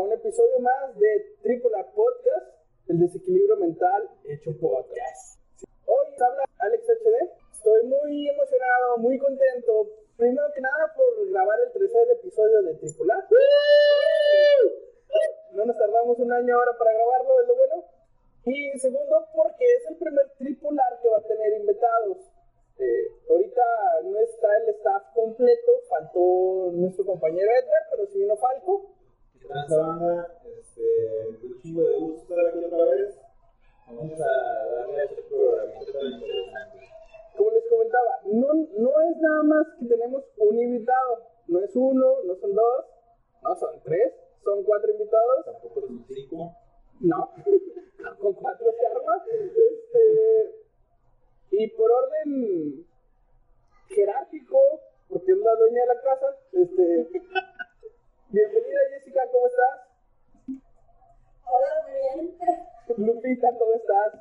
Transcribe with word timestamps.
un 0.00 0.12
episodio 0.12 0.58
más 0.60 0.96
de 0.96 1.36
Tripolar 1.42 1.92
Podcast, 1.92 2.56
el 2.88 3.00
desequilibrio 3.00 3.56
mental 3.56 4.08
hecho 4.24 4.50
podcast. 4.58 5.38
Hoy 5.84 6.06
habla 6.18 6.44
Alex 6.58 6.88
HD. 6.88 7.16
Estoy 7.52 7.82
muy 7.84 8.28
emocionado, 8.28 8.96
muy 8.96 9.18
contento. 9.18 9.90
Primero 10.16 10.46
que 10.54 10.62
nada 10.62 10.94
por 10.96 11.28
grabar 11.28 11.58
el 11.66 11.72
tercer 11.72 12.08
episodio 12.12 12.62
de 12.62 12.74
Tripolar. 12.76 13.28
No 15.52 15.66
nos 15.66 15.76
tardamos 15.76 16.18
un 16.18 16.32
año 16.32 16.56
ahora 16.56 16.72
para 16.78 16.92
grabarlo, 16.94 17.40
es 17.42 17.48
lo 17.48 17.56
bueno. 17.56 17.84
Y 18.46 18.78
segundo, 18.78 19.26
porque 19.34 19.64
es 19.66 19.86
el 19.90 19.96
primer 19.96 20.30
tripular 20.38 20.98
que 21.02 21.08
va 21.10 21.18
a 21.18 21.22
tener 21.22 21.60
invitados. 21.60 22.16
Eh, 22.78 23.12
ahorita 23.28 23.62
no 24.04 24.18
está 24.20 24.56
el 24.56 24.68
staff 24.70 25.02
completo, 25.12 25.72
faltó 25.90 26.70
nuestro 26.72 27.04
compañero 27.04 27.50
Edgar, 27.50 27.82
pero 27.90 28.06
si 28.06 28.18
vino 28.18 28.36
Falco. 28.36 28.99
¿Qué 29.40 29.48
tal 29.48 29.62
esta 29.62 29.76
banda? 29.78 30.40
Este, 30.44 31.46
un 31.46 31.58
chingo 31.60 31.82
de 31.82 31.98
gusto 31.98 32.34
estar 32.34 32.46
aquí 32.46 32.64
otra 32.64 32.84
vez. 32.84 33.18
Vamos 33.86 34.20
a 34.20 34.64
darle 34.76 35.00
a 35.00 35.04
este 35.04 35.22
programa 35.22 35.72
tan 35.72 36.06
interesante. 36.12 36.78
Como 37.36 37.50
les 37.50 37.64
comentaba, 37.68 38.10
no, 38.26 38.48
no 38.78 39.00
es 39.00 39.16
nada 39.16 39.42
más 39.44 39.66
que 39.78 39.86
tenemos 39.86 40.24
un 40.36 40.58
invitado, 40.58 41.26
no 41.48 41.60
es 41.60 41.70
uno, 41.74 42.22
no 42.24 42.36
son 42.36 42.54
dos, 42.54 42.84
no 43.42 43.56
son 43.56 43.80
tres, 43.82 44.12
son 44.44 44.62
cuatro 44.62 44.92
invitados. 44.92 45.44
Tampoco 45.46 45.80
son 45.80 46.04
cinco. 46.06 46.54
No, 47.00 47.30
con 48.20 48.34
cuatro 48.34 48.66
se 48.78 48.86
arma. 48.86 49.24
Este, 49.26 50.66
y 51.52 51.66
por 51.68 51.90
orden 51.90 52.86
jerárquico, 53.88 54.58
porque 55.08 55.32
es 55.32 55.38
la 55.38 55.54
dueña 55.56 55.80
de 55.80 55.86
la 55.86 56.00
casa, 56.02 56.26
este, 56.52 57.10
bienvenida 58.32 58.78
Jessica, 58.92 59.22
¿cómo 59.32 59.46
estás? 59.46 59.88
Hola, 61.46 61.68
muy 61.84 61.94
bien. 62.00 62.38
Lupita, 63.06 63.48
¿cómo 63.58 63.72
estás? 63.74 64.12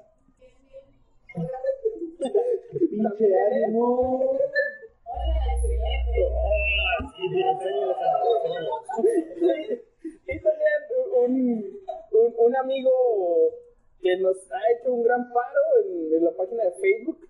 Pinche 2.71 3.27
ánimo. 3.39 3.85
Hola, 5.05 5.35
excelente. 5.55 6.19
Y 10.27 10.39
también 10.41 10.80
un, 11.17 11.33
un, 12.11 12.35
un 12.37 12.55
amigo 12.55 12.91
que 14.02 14.17
nos 14.17 14.37
ha 14.52 14.71
hecho 14.71 14.93
un 14.93 15.03
gran 15.03 15.31
paro 15.33 15.61
en, 15.85 16.13
en 16.15 16.23
la 16.25 16.31
página 16.31 16.63
de 16.65 16.71
Facebook. 16.73 17.27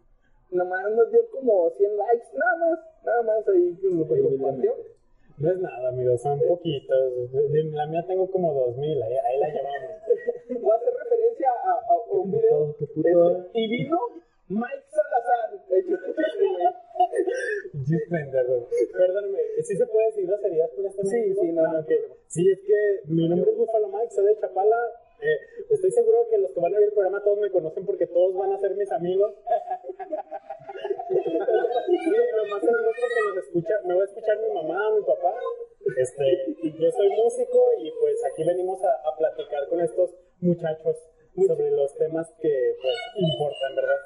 Nomás 0.52 0.92
nos 0.92 1.12
dio 1.12 1.30
como 1.32 1.70
100 1.72 1.98
likes, 1.98 2.28
nada 2.34 2.56
más, 2.58 2.80
nada 3.06 3.22
más 3.24 3.48
ahí 3.48 3.78
que 3.80 3.88
nos 3.88 4.08
lo 4.10 4.30
compartió. 4.30 4.76
No 5.40 5.52
es 5.52 5.58
nada, 5.60 5.90
amigos, 5.90 6.22
son 6.22 6.40
poquitos. 6.48 7.14
La 7.74 7.86
mía 7.88 8.04
tengo 8.08 8.30
como 8.30 8.54
2000, 8.54 9.02
ahí, 9.04 9.14
ahí 9.14 9.40
la 9.40 9.48
llevamos. 9.48 9.92
Voy 10.62 10.72
a 10.72 10.76
hacer 10.76 10.94
referencia 10.94 11.48
a, 11.64 11.72
a 11.94 11.96
un 12.18 12.32
video. 12.32 12.76
Qué 12.78 12.86
puto. 12.88 13.08
Este, 13.40 13.60
y 13.60 13.68
vino 13.70 13.98
Mike 14.50 14.84
Salazar. 14.90 15.50
Sí, 17.88 17.96
pendejo. 18.10 18.68
Perdóname, 18.92 19.40
¿sí 19.64 19.76
se 19.76 19.86
puede 19.88 20.08
decir 20.08 20.28
groserías 20.28 20.70
por 20.72 20.86
este 20.86 21.06
Sí, 21.06 21.16
medio? 21.16 21.36
sí, 21.42 21.52
no, 21.54 21.64
Ah, 21.66 21.80
ok. 21.80 21.92
Sí, 22.28 22.52
es 22.52 22.60
que 22.60 23.02
mi 23.08 23.28
nombre 23.30 23.50
es 23.52 23.58
Búfalo 23.58 23.88
Mike, 23.88 24.12
soy 24.12 24.26
de 24.26 24.38
Chapala. 24.38 24.76
Eh, 25.22 25.40
estoy 25.72 25.90
seguro 25.92 26.28
que 26.30 26.38
los 26.38 26.52
que 26.52 26.60
van 26.60 26.76
a 26.76 26.78
ver 26.80 26.88
el 26.90 26.94
programa 26.94 27.24
todos 27.24 27.40
me 27.40 27.50
conocen 27.50 27.86
porque 27.86 28.06
todos 28.08 28.36
van 28.36 28.52
a 28.52 28.60
ser 28.60 28.76
mis 28.76 28.92
amigos. 28.92 29.34
Lo 30.90 32.46
más 32.46 32.62
seguro 32.62 32.90
es 32.90 32.98
porque 33.00 33.22
nos 33.28 33.38
escucha, 33.46 33.74
me 33.86 33.94
va 33.96 34.02
a 34.02 34.06
escuchar 34.06 34.38
mi 34.40 34.50
mamá, 34.54 34.92
mi 34.96 35.02
papá. 35.04 35.34
Este, 35.98 36.56
y 36.64 36.78
yo 36.78 36.92
soy 36.92 37.10
músico 37.10 37.60
y 37.80 37.92
pues 38.00 38.24
aquí 38.26 38.44
venimos 38.44 38.84
a, 38.84 38.92
a 39.10 39.16
platicar 39.18 39.68
con 39.70 39.82
estos 39.82 40.12
muchachos 40.42 40.98
sobre 41.48 41.72
los 41.72 41.94
temas 41.96 42.28
que 42.42 42.76
pues 42.82 42.96
importan, 43.16 43.76
¿verdad? 43.76 43.98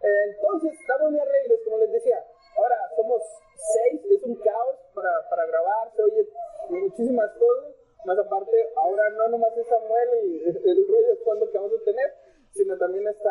Entonces, 0.00 0.78
estamos 0.80 1.10
muy 1.10 1.20
alegres, 1.20 1.60
como 1.64 1.78
les 1.78 1.92
decía. 1.92 2.24
Ahora 2.56 2.76
somos 2.96 3.22
seis, 3.56 4.00
es 4.10 4.22
un 4.22 4.36
caos 4.36 4.76
para, 4.94 5.10
para 5.28 5.46
grabar, 5.46 5.92
se 5.94 6.02
oye 6.02 6.28
muchísimas 6.70 7.30
cosas. 7.32 7.74
Más 8.04 8.18
aparte, 8.18 8.56
ahora 8.76 9.10
no 9.10 9.28
nomás 9.28 9.56
es 9.56 9.66
Samuel 9.66 10.08
el, 10.46 10.56
el 10.56 10.86
ruido 10.86 11.08
de 11.08 11.16
fondo 11.24 11.50
que 11.50 11.58
vamos 11.58 11.72
a 11.74 11.84
tener, 11.84 12.14
sino 12.52 12.78
también 12.78 13.06
está 13.08 13.30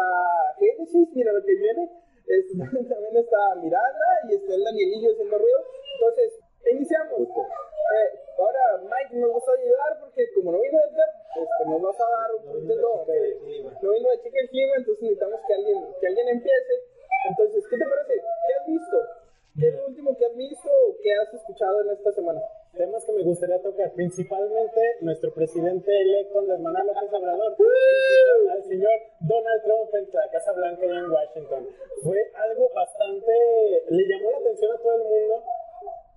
Génesis, 0.59 1.09
mira 1.13 1.31
lo 1.31 1.43
que 1.43 1.55
viene. 1.55 1.89
Es- 2.27 2.51
también 2.89 3.17
está 3.17 3.55
Miranda 3.55 4.07
y 4.29 4.35
está 4.35 4.53
el 4.53 4.63
Danielillo 4.63 5.11
haciendo 5.11 5.37
ruido. 5.37 5.59
Entonces, 5.99 6.39
iniciamos. 6.71 7.21
Eh, 7.21 8.19
ahora 8.37 8.83
Mike 8.83 9.15
nos 9.15 9.33
vas 9.33 9.47
a 9.47 9.51
ayudar 9.53 9.99
porque 10.01 10.27
como 10.35 10.51
no 10.51 10.59
vino 10.59 10.77
Edgar, 10.77 11.09
este, 11.35 11.69
nos 11.69 11.81
vas 11.81 11.99
a 11.99 12.09
dar 12.09 12.29
un 12.35 12.45
No 12.45 12.51
poquito 12.53 13.05
no 13.81 13.91
vino 13.91 14.09
la 14.09 14.21
chica 14.21 14.37
del 14.37 14.49
clima, 14.49 14.73
entonces 14.77 15.01
necesitamos 15.03 15.39
que 15.47 15.53
alguien, 15.53 15.79
que 15.99 16.07
alguien 16.07 16.27
empiece. 16.27 16.73
Entonces, 17.29 17.63
¿qué 17.69 17.77
te 17.77 17.85
parece? 17.85 18.13
¿Qué 18.13 18.53
has 18.59 18.67
visto? 18.67 18.97
¿Qué 19.57 19.69
es 19.69 19.73
lo 19.73 19.87
último 19.87 20.15
que 20.15 20.23
has 20.23 20.35
visto 20.35 20.69
o 20.69 20.95
que 21.01 21.11
has 21.13 21.33
escuchado 21.33 21.81
en 21.81 21.89
esta 21.89 22.11
semana? 22.11 22.39
Temas 22.77 23.03
que 23.03 23.11
me 23.11 23.23
gustaría 23.23 23.59
tocar, 23.59 23.91
principalmente 23.93 24.81
nuestro 25.01 25.33
presidente 25.33 25.89
electo, 25.99 26.37
Andrés 26.37 26.59
Manuel 26.59 26.85
López 26.85 27.11
Obrador, 27.11 27.55
al 28.51 28.63
señor 28.65 28.93
Donald 29.19 29.63
Trump 29.63 29.89
en 29.95 30.09
la 30.13 30.29
Casa 30.29 30.51
Blanca 30.53 30.83
allá 30.83 30.99
en 30.99 31.09
Washington. 31.09 31.67
Fue 32.03 32.19
algo 32.35 32.69
bastante, 32.75 33.33
le 33.89 34.03
llamó 34.07 34.29
la 34.29 34.37
atención 34.37 34.75
a 34.75 34.77
todo 34.77 34.93
el 34.93 35.09
mundo, 35.09 35.43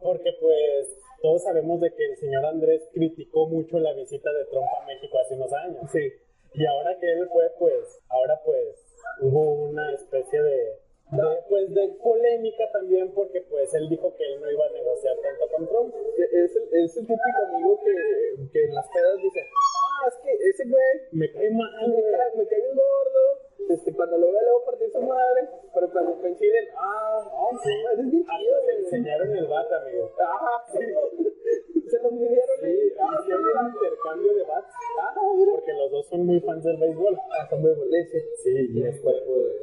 porque 0.03 0.33
pues 0.39 0.99
todos 1.23 1.43
sabemos 1.43 1.81
de 1.81 1.95
que 1.95 2.05
el 2.13 2.17
señor 2.19 2.45
Andrés 2.45 2.83
criticó 2.93 3.47
mucho 3.47 3.79
la 3.79 3.95
visita 3.95 4.31
de 4.35 4.45
Trump 4.53 4.69
a 4.83 4.85
México 4.85 5.17
hace 5.19 5.37
unos 5.37 5.53
años. 5.55 5.91
Sí. 5.91 6.13
Y 6.53 6.67
ahora 6.67 6.99
que 6.99 7.11
él 7.11 7.27
fue, 7.33 7.51
pues, 7.59 8.03
ahora 8.11 8.39
pues 8.45 8.85
hubo 9.23 9.65
una 9.65 9.95
especie 9.95 10.43
de, 10.43 10.90
de, 11.11 11.43
pues, 11.49 11.75
de 11.75 11.89
polémica 12.03 12.65
también 12.73 13.13
porque 13.13 13.41
pues 13.43 13.73
él 13.75 13.89
dijo 13.89 14.15
que 14.17 14.25
él 14.25 14.41
no 14.41 14.51
iba 14.51 14.67
a 14.67 14.71
negociar 14.71 15.17
tanto 15.23 15.49
con 15.51 15.67
Trump. 15.69 15.95
Es 16.17 16.57
el, 16.57 16.85
es 16.85 16.97
el 16.97 17.07
típico 17.07 17.41
amigo 17.49 17.81
que, 17.85 18.49
que 18.53 18.65
en 18.65 18.75
las 18.75 18.87
pedas 18.89 19.17
dice, 19.17 19.41
ah, 19.41 20.09
es 20.09 20.15
que 20.23 20.33
ese 20.49 20.65
güey 20.69 20.83
Me 21.13 21.33
cae 21.33 21.51
mal, 21.51 21.89
me 21.89 22.03
cae, 22.03 22.37
me 22.37 22.47
cae 22.47 22.61
bien 22.61 22.75
gordo, 22.77 23.50
este, 23.69 23.93
cuando 23.95 24.19
lo 24.19 24.27
veo 24.27 24.41
le 24.43 24.51
voy 24.53 24.63
a 24.63 24.67
partir 24.67 24.91
su 24.93 25.01
madre, 25.03 25.49
pero 25.75 25.91
cuando 25.91 26.21
coinciden, 26.21 26.65
ah, 26.77 27.21
no, 27.53 27.59
Sí. 27.63 27.71
eres 27.93 28.11
bien 28.11 28.25
chido, 28.25 28.55
Hasta 28.57 28.67
se 28.73 28.79
enseñaron 28.79 29.37
el 29.37 29.47
bat, 29.47 29.73
amigo. 29.73 30.11
Ajá, 30.21 30.65
sí. 30.73 30.79
se 31.91 32.03
lo 32.03 32.11
midieron 32.13 32.57
Sí. 32.61 32.93
Ah, 33.01 33.17
hicieron 33.21 33.43
un 33.45 33.73
intercambio 33.75 34.35
de 34.35 34.43
bats. 34.45 34.75
ah, 35.01 35.15
mira. 35.37 35.53
Porque 35.53 35.73
los 35.75 35.91
dos 35.91 36.07
son 36.09 36.27
muy 36.27 36.41
fans 36.41 36.65
del 36.65 36.77
béisbol. 36.77 37.17
Ah, 37.33 37.47
son 37.49 37.63
muy 37.63 37.73
boleces. 37.75 38.25
Sí, 38.43 38.73
Tienes 38.73 39.01
cuerpo 39.01 39.33
de. 39.33 39.59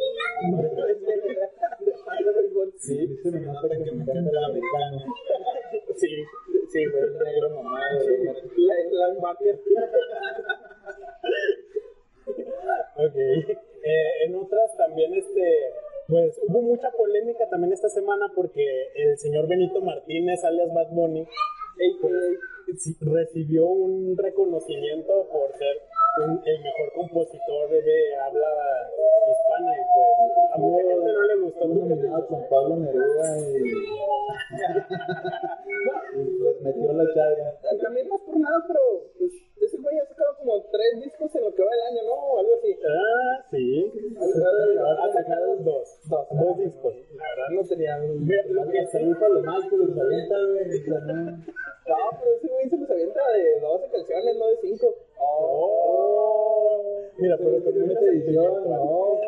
Sí, 2.78 3.08
Dice 3.08 3.32
mi 3.32 3.40
nota 3.46 3.68
que 3.70 3.78
me 3.92 4.04
encanta 4.04 4.30
el 4.30 4.44
americano. 4.46 5.00
sí, 5.96 6.08
sí, 6.70 6.86
güey. 6.86 7.04
El 7.04 7.18
negro 7.18 7.50
mamado. 7.50 8.00
La, 8.58 8.74
la 8.92 9.08
linebacker. 9.10 9.60
Ok. 12.98 13.16
Eh, 13.84 14.26
en 14.26 14.36
otras 14.36 14.76
también, 14.78 15.14
este, 15.14 15.74
pues 16.08 16.40
hubo 16.48 16.62
mucha 16.62 16.92
polémica 16.92 17.48
también 17.50 17.74
esta 17.74 17.90
semana 17.90 18.32
porque 18.36 18.64
el 18.96 19.18
señor 19.18 19.48
Benito 19.48 19.82
Martínez, 19.82 20.44
alias 20.44 20.74
Bad 20.74 20.90
Bunny, 20.92 21.22
eh, 21.22 22.78
sí, 22.78 22.98
recibió 23.02 23.66
un 23.68 24.18
reconocimiento 24.18 25.28
por 25.32 25.52
ser 25.58 25.82
un- 26.26 26.42
el 26.46 26.60
mejor 26.64 26.94
compositor 26.96 27.70
de, 27.70 28.16
habla 28.18 28.50
hispana 29.30 29.72
y 29.74 29.76
pues 29.94 30.10
a 30.52 30.58
mucha 30.58 30.82
gente 30.84 31.14
no 31.14 31.22
le 31.24 31.36
gustó. 31.42 31.64
Estuvo 31.66 31.74
¿Tú 31.74 31.80
qué 31.88 31.96
nominado 31.96 32.28
con 32.28 32.42
Pablo 32.50 32.76
Neruda 32.78 33.28
y. 33.40 33.42
y 36.18 36.20
les 36.44 36.58
metió 36.62 36.94
la 36.94 37.06
chaga. 37.14 37.48
También 37.82 38.08
no 38.10 38.16
es 38.16 38.22
por 38.22 38.38
nada, 38.40 38.64
pero 38.68 38.80
pues, 39.18 39.32
ese 39.62 39.78
güey 39.78 40.00
ha 40.00 40.06
sacado 40.06 40.36
como 40.38 40.62
tres 40.72 41.02
discos 41.04 41.36
en 41.36 41.44
lo 41.44 41.54
que 41.54 41.64
va 41.64 41.70
del 41.70 41.82
año, 41.98 42.04
¿no? 42.08 42.14
O 42.14 42.40
algo 42.40 42.56
así. 42.56 42.76
Ah, 42.88 43.46
sí. 43.52 43.92
Ha 44.18 45.12
sacado 45.14 45.56
dos. 45.58 46.00
Dos. 46.06 46.28
Dos 46.32 46.58
discos. 46.60 46.94
La 47.16 47.24
verdad 47.30 47.50
no 47.52 47.64
tenía... 47.68 47.98
Mira, 47.98 48.44
lo 48.50 48.66
que 48.70 48.86
Se 48.88 49.04
usa 49.06 49.28
lo 49.30 49.42
mal 49.44 49.70
que 49.70 49.78
los 49.78 49.90
avienta, 49.98 50.36
güey. 50.46 50.66
No, 51.88 51.96
pero 52.20 52.32
ese 52.36 52.48
güey 52.48 52.70
se 52.70 52.78
los 52.78 52.90
avienta 52.90 53.22
de 53.32 53.60
12 53.62 53.90
canciones, 53.92 54.36
no 54.38 54.48
de 54.48 54.58
5. 54.62 54.96
Oh. 55.20 55.97
Mira, 57.18 57.38
pero 57.38 57.64
con 57.64 57.88
Mucha 57.88 58.06
edición, 58.06 58.70
no. 58.70 59.20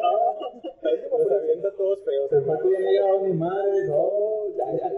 Los 0.82 1.28
fue 1.28 1.36
avienta 1.36 1.72
todos 1.76 2.04
feos. 2.04 2.30
Se 2.30 2.42
fue 2.42 2.58
que 2.62 2.72
ya 2.72 2.80
no 2.80 2.92
llegaba 2.92 3.20
mi 3.20 3.34
madre, 3.34 3.88
no. 3.88 4.12
ya, 4.58 4.66
ya. 4.78 4.92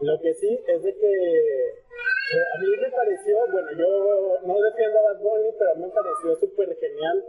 Lo 0.00 0.20
que 0.20 0.34
sí 0.34 0.60
es 0.66 0.82
de 0.82 0.94
que 0.94 1.12
eh, 1.12 2.44
a 2.54 2.60
mí 2.60 2.66
me 2.80 2.90
pareció, 2.90 3.38
bueno, 3.50 3.68
yo 3.76 4.38
no 4.46 4.60
defiendo 4.60 4.98
a 4.98 5.02
Bad 5.02 5.20
Bunny, 5.22 5.50
pero 5.58 5.72
a 5.72 5.74
mí 5.74 5.82
me 5.82 5.88
pareció 5.88 6.36
súper 6.36 6.76
genial 6.78 7.24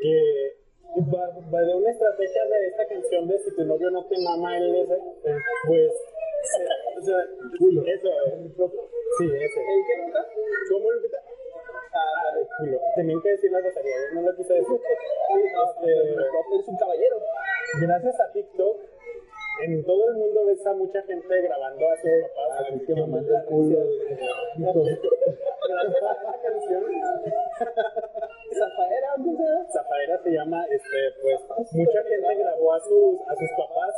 que 0.00 0.56
de 0.96 1.74
una 1.74 1.90
estrategia 1.90 2.44
de 2.46 2.68
esta 2.68 2.86
canción 2.86 3.28
de 3.28 3.38
si 3.38 3.56
tu 3.56 3.64
novio 3.64 3.90
no 3.90 4.06
te 4.06 4.16
mama, 4.20 4.56
él 4.58 4.74
es, 4.76 4.90
eh, 4.90 5.36
pues 5.66 5.92
O 6.98 7.02
sea. 7.02 7.20
Eso, 7.20 8.08
eh. 8.08 8.52
Sí, 9.18 9.24
ese. 9.24 9.60
¿El 9.60 9.80
qué 9.86 10.02
nunca? 10.02 10.26
¿Cómo 10.70 10.90
Lupita? 10.92 11.18
Ah, 11.94 12.22
dale, 12.24 12.46
culo. 12.58 12.78
Tenían 12.96 13.22
que 13.22 13.30
decir 13.30 13.50
la 13.52 13.60
grosería, 13.60 13.94
yo 14.10 14.20
no 14.20 14.26
lo 14.28 14.36
quise 14.36 14.54
decir. 14.54 14.80
Este, 14.80 15.90
Es 16.58 16.68
un 16.68 16.76
caballero. 16.76 17.16
gracias 17.80 18.20
a 18.20 18.32
TikTok, 18.32 18.76
en 19.62 19.84
todo 19.84 20.08
el 20.10 20.16
mundo 20.16 20.46
ves 20.46 20.66
a 20.66 20.72
mucha 20.72 21.02
gente 21.02 21.40
grabando 21.42 21.88
a 21.88 21.96
sus 21.96 22.10
papás. 22.34 22.66
Ah, 22.72 22.78
que 22.86 22.94
me 22.94 23.06
manda 23.06 23.40
el 23.40 23.44
culo. 23.46 23.78
Gracias 25.66 26.02
a 26.02 26.12
esa 26.12 26.42
canción, 26.42 26.84
Zafaera, 28.52 29.08
¿cómo 29.16 29.32
se 29.36 29.42
llama? 29.42 29.66
Zafaera 29.72 30.22
se 30.22 30.30
llama, 30.30 30.64
este, 30.70 31.12
pues, 31.22 31.72
mucha 31.72 32.02
gente 32.02 32.34
grabó 32.36 32.74
a 32.74 32.80
sus, 32.80 33.18
a 33.28 33.34
sus 33.34 33.50
papás 33.56 33.94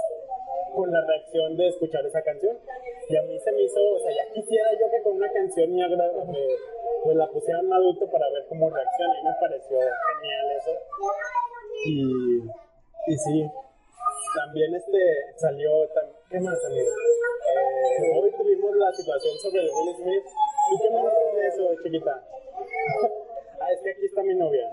con 0.75 0.91
la 0.93 1.01
reacción 1.07 1.57
de 1.57 1.69
escuchar 1.69 2.05
esa 2.07 2.23
canción. 2.23 2.59
Y 3.09 3.17
a 3.17 3.23
mí 3.23 3.39
se 3.41 3.53
me 3.53 3.63
hizo, 3.63 3.81
o 3.81 3.99
sea, 4.01 4.13
ya 4.13 4.33
quisiera 4.33 4.69
yo 4.81 4.91
que 4.91 5.03
con 5.03 5.15
una 5.17 5.31
canción 5.33 5.75
me 5.75 5.85
agrada, 5.85 6.13
me- 6.25 6.57
pues 7.05 7.17
la 7.17 7.27
pusiera 7.29 7.61
un 7.61 7.73
adulto 7.73 8.11
para 8.11 8.29
ver 8.31 8.47
cómo 8.49 8.69
reacciona. 8.71 9.21
Y 9.21 9.25
me 9.25 9.31
pareció 9.41 9.79
genial 9.79 10.47
eso. 10.59 10.71
Y, 11.87 13.13
y 13.13 13.17
sí, 13.19 13.51
también 14.35 14.75
este 14.75 14.99
salió, 15.37 15.71
¿qué 16.31 16.41
más 16.41 16.65
amigo? 16.65 16.91
Eh, 16.91 18.21
hoy 18.21 18.33
tuvimos 18.37 18.77
la 18.77 18.93
situación 18.93 19.35
sobre 19.39 19.63
Will 19.63 19.97
Smith. 19.97 20.25
¿Tú 20.71 20.79
qué 20.83 20.89
dices 20.89 21.35
de 21.37 21.47
eso, 21.47 21.83
chiquita? 21.85 22.25
Ah, 23.61 23.73
es 23.73 23.81
que 23.83 23.91
aquí 23.91 24.05
está 24.07 24.23
mi 24.23 24.35
novia. 24.35 24.71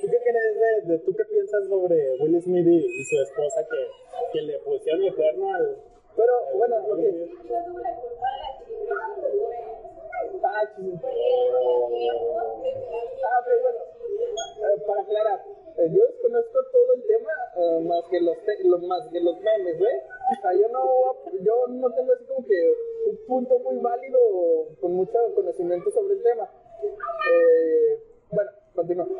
¿Tú 0.00 0.06
qué 0.10 0.18
crees 0.22 0.54
de, 0.60 0.92
de- 0.92 0.98
tú 1.00 1.14
qué 1.16 1.24
piensas 1.24 1.66
sobre 1.68 2.12
Will 2.20 2.40
Smith 2.42 2.66
y, 2.66 2.76
y 2.76 3.04
su 3.04 3.16
esposa 3.22 3.66
que, 3.70 3.88
que 4.32 4.42
le 4.42 4.58
pusieron 4.60 5.02
el 5.02 5.14
cuerno 5.14 5.54
al... 5.54 5.76
Pero 6.16 6.32
bueno, 6.54 6.76
ok. 6.76 6.98
Yo 6.98 7.56
tuve 7.66 7.82
la 7.82 7.94
culpa 7.96 8.28
de 8.32 8.38
la 8.40 8.58
chica, 8.64 8.94
güey. 9.34 9.58
Ah, 10.42 10.62
tiempo 10.76 11.06
de 11.06 11.12
que 11.14 12.10
Ah, 13.24 13.40
ok, 13.40 13.48
bueno. 13.62 13.78
Eh, 14.56 14.80
para 14.86 15.02
aclarar, 15.02 15.44
eh, 15.76 15.88
yo 15.92 16.06
desconozco 16.06 16.58
todo 16.72 16.94
el 16.94 17.02
tema 17.06 17.32
eh, 17.56 17.80
más 17.84 18.04
que 18.10 18.20
los, 18.20 18.36
te- 18.44 18.64
los 18.64 18.82
más 18.82 19.06
que 19.12 19.20
los 19.20 19.38
memes, 19.40 19.80
¿eh? 19.80 20.02
O 20.38 20.40
sea, 20.40 20.52
yo 20.54 20.68
no, 20.68 21.14
yo 21.42 21.66
no 21.68 21.90
tengo 21.92 22.12
así 22.14 22.24
como 22.24 22.46
que 22.46 22.72
un 23.10 23.16
punto 23.26 23.58
muy 23.58 23.76
válido 23.76 24.18
con 24.80 24.94
mucho 24.94 25.18
conocimiento 25.34 25.90
sobre 25.90 26.14
el 26.14 26.22
tema. 26.22 26.48
Eh, 26.82 28.02
bueno, 28.30 28.50
continúa. 28.74 29.06
Eh, 29.06 29.10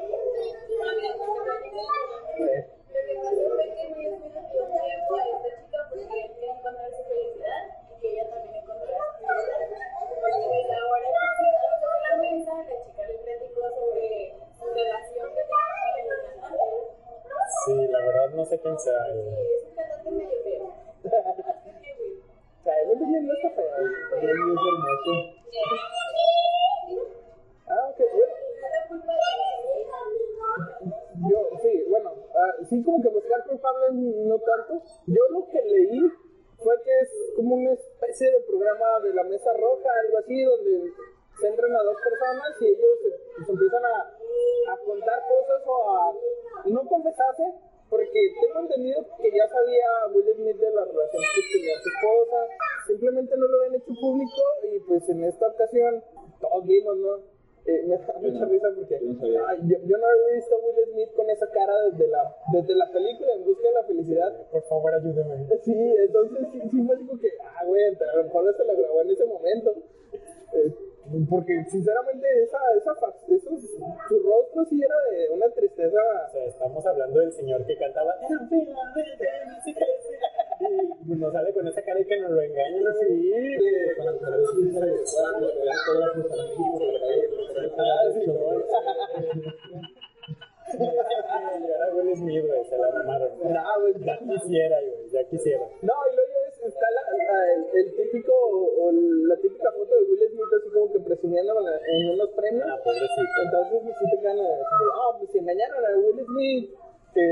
Lo 2.37 3.01
que 3.07 3.15
pasó 3.17 3.43
fue 3.57 3.67
que 3.75 3.83
Will 3.95 4.13
Smith 4.17 4.35
le 4.35 4.41
dio 4.53 4.65
tiempo 4.67 5.13
a 5.17 5.25
esta 5.25 5.51
chica 5.57 5.79
porque 5.89 6.05
él 6.05 6.29
quería 6.35 6.53
encontrar 6.53 6.91
su 6.91 7.03
felicidad 7.05 7.63
y 7.91 8.01
que 8.01 8.07
ella 8.13 8.25
también 8.31 8.55
encontrara 8.57 9.07
su 9.17 9.25
felicidad. 9.25 10.77
Ahora 10.77 11.09
que 11.09 11.29
se 11.37 11.49
sobre 11.81 12.01
la 12.07 12.13
mesa, 12.21 12.53
la 12.69 12.77
chica 12.85 13.03
le 13.09 13.15
platicó 13.19 13.63
sobre 13.71 14.07
su 14.59 14.65
relación 14.67 15.27
que 15.35 15.43
tenía 15.43 15.67
con 15.87 16.01
el 16.01 16.27
cantante. 16.27 16.77
Sí, 17.65 17.75
la 17.89 18.01
verdad 18.01 18.29
no 18.35 18.45
sé 18.45 18.61
quién 18.61 18.79
sea. 18.79 19.01
Sí, 19.07 19.19
eh. 19.19 19.23
es 19.57 19.65
un 19.65 19.75
cantante 19.75 20.11
medio 20.11 20.39
feo. 20.45 20.67
o 20.67 20.71
sea, 22.65 22.75
Will 22.87 22.99
Smith 22.99 23.23
no 23.23 23.33
está 23.35 23.51
feo. 23.51 23.67
Es 24.17 24.23
hermoso. 24.29 25.13
Ah, 27.69 27.91
ok, 27.91 27.99
bueno. 28.15 28.35
Yo, 31.29 31.39
sí, 31.63 31.85
bueno, 31.89 32.13
ah, 32.35 32.53
sí 32.69 32.83
como 32.85 33.03
que 33.03 33.09
buscar 33.09 33.45
culpables 33.47 33.93
no 33.93 34.39
tanto. 34.39 34.83
Yo 35.07 35.23
lo 35.31 35.49
que 35.49 35.63
leí 35.63 36.01
fue 36.63 36.75
que 36.83 37.01
es 37.01 37.11
como 37.35 37.57
una 37.57 37.73
especie 37.73 38.31
de 38.31 38.41
programa 38.47 39.01
de 39.03 39.15
la 39.15 39.25
mesa 39.25 39.53
roja, 39.55 39.89
algo 40.05 40.19
así, 40.19 40.43
donde 40.43 40.93
se 41.41 41.49
entran 41.49 41.75
a 41.75 41.83
dos 41.83 41.97
personas 41.97 42.51
y 42.61 42.67
ellos 42.67 42.99
se 43.45 43.53
empiezan 43.53 43.85
a, 43.85 44.73
a 44.73 44.77
contar 44.85 45.23
cosas 45.29 45.63
o 45.67 45.91
a 45.91 46.15
no 46.67 46.87
confesarse, 46.89 47.45
porque 47.91 48.21
tengo 48.41 48.61
entendido 48.61 49.05
que 49.21 49.31
ya 49.31 49.47
sabía 49.49 49.87
Will 50.15 50.35
Smith 50.35 50.57
de 50.57 50.71
la 50.71 50.85
relación 50.85 51.23
que 51.35 51.59
tenía 51.59 51.79
su 51.83 51.89
esposa, 51.89 52.37
simplemente 52.87 53.37
no 53.37 53.47
lo 53.47 53.59
habían 53.59 53.75
hecho 53.75 53.93
público 54.01 54.43
y 54.65 54.81
pues 54.81 55.09
en 55.09 55.25
esta 55.25 55.49
ocasión 55.49 56.03
todos 56.41 56.65
vimos, 56.65 56.97
¿no? 56.97 57.36
Eh, 57.69 57.83
me 57.87 57.97
da 57.99 58.15
mucha 58.23 58.45
risa 58.45 58.69
porque 58.77 58.95
yo 59.01 59.07
no 59.13 59.19
sabía. 59.19 59.41
ay, 59.49 59.59
yo, 59.67 59.77
yo 59.85 59.97
no 59.99 60.07
había 60.07 60.37
visto 60.37 60.55
a 60.55 60.59
Will 60.59 60.87
Smith 60.93 61.13
con 61.17 61.29
esa 61.31 61.51
cara 61.51 61.75
desde 61.91 62.07
la, 62.07 62.37
desde 62.53 62.75
la 62.77 62.91
película 62.93 63.33
En 63.35 63.45
Busca 63.45 63.67
de 63.67 63.75
la 63.75 63.83
Felicidad. 63.83 64.47
Por 64.53 64.63
favor, 64.65 64.95
ayúdame. 64.95 65.47
Sí, 65.63 65.75
entonces 65.99 66.47
sí, 66.53 66.61
sí 66.71 66.83
fue 66.87 66.97
como 66.97 67.19
que, 67.19 67.29
ah, 67.43 67.65
güey, 67.67 67.83
a 67.85 68.17
lo 68.17 68.25
mejor 68.25 68.45
no 68.45 68.53
se 68.53 68.65
lo 68.65 68.77
grabó 68.77 69.03
en 69.03 69.11
ese 69.11 69.25
momento. 69.27 69.75
Eh, 70.53 70.75
porque 71.29 71.65
sinceramente 71.71 72.27
esa, 72.45 72.59
esa, 72.79 72.95
fa- 72.97 73.15
esos, 73.29 73.61
su 74.09 74.19
rostro 74.23 74.65
sí 74.67 74.81
era 74.83 74.95
de 75.11 75.31
una 75.35 75.49
tristeza. 75.51 75.99
O 76.29 76.31
sea, 76.33 76.45
estamos 76.45 76.87
hablando 76.87 77.19
del 77.21 77.33
señor 77.33 77.67
que 77.67 77.77
cantaba 77.79 78.15
Y 80.61 81.15
nos 81.17 81.33
sale 81.33 81.53
con 81.53 81.67
esa 81.69 81.83
cara 81.83 82.01
y 82.01 82.05
que 82.07 82.19
nos 82.21 82.31
lo 82.31 82.41
engañan 82.41 82.87
así. 82.87 83.57
Ah, 87.79 88.03
ahora 90.77 91.95
Will 91.95 92.17
Smith, 92.17 92.45
güey, 92.47 92.65
se 92.65 92.77
la 92.77 92.91
mamaron. 92.91 93.31
No, 93.39 93.81
güey, 93.81 93.95
Ya 94.05 94.19
quisiera, 94.19 94.81
güey, 94.81 95.11
ya 95.13 95.25
quisiera. 95.29 95.65
No, 95.83 95.95
y 96.11 96.17
luego 96.17 96.33
ves, 96.45 96.59
está 96.67 96.87
la, 96.91 97.03
la- 97.17 97.55
el, 97.55 97.63
el 97.79 97.95
típico, 97.97 98.33
o 98.35 98.91
la 98.93 99.37
típica 99.37 99.71
foto 99.73 99.95
de 99.95 100.03
Will 100.11 100.29
Smith 100.31 100.53
así 100.61 100.69
como 100.71 100.93
que 100.93 101.01
presumiendo 101.01 101.53
en 101.87 102.11
unos 102.11 102.31
premios. 102.31 102.67
Ah, 102.69 102.79
pobrecito. 102.83 103.43
Entonces 103.45 103.79
pues, 103.85 103.97
sí 103.99 104.05
te 104.11 104.17
decir, 104.17 104.89
ah, 104.95 105.17
pues 105.19 105.31
si 105.31 105.39
engañaron 105.39 105.85
a 105.85 105.99
Will 105.99 106.25
Smith, 106.27 106.71
que 107.17 107.27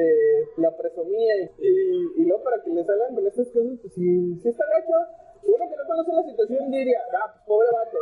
la 0.56 0.72
presumía 0.76 1.36
y, 1.36 1.44
y, 1.60 1.68
y 2.16 2.24
luego 2.24 2.42
para 2.42 2.62
que 2.64 2.70
le 2.70 2.84
salgan 2.84 3.14
con 3.14 3.26
estas 3.26 3.48
cosas, 3.52 3.76
pues 3.82 3.92
sí, 3.92 4.08
sí 4.40 4.48
está 4.48 4.64
gacho. 4.72 4.96
Uno 5.44 5.68
que 5.68 5.76
no 5.76 5.84
conoce 5.84 6.12
la 6.16 6.24
situación 6.24 6.70
diría, 6.72 7.00
ah, 7.20 7.28
pues, 7.28 7.44
pobre 7.44 7.68
vato. 7.68 7.98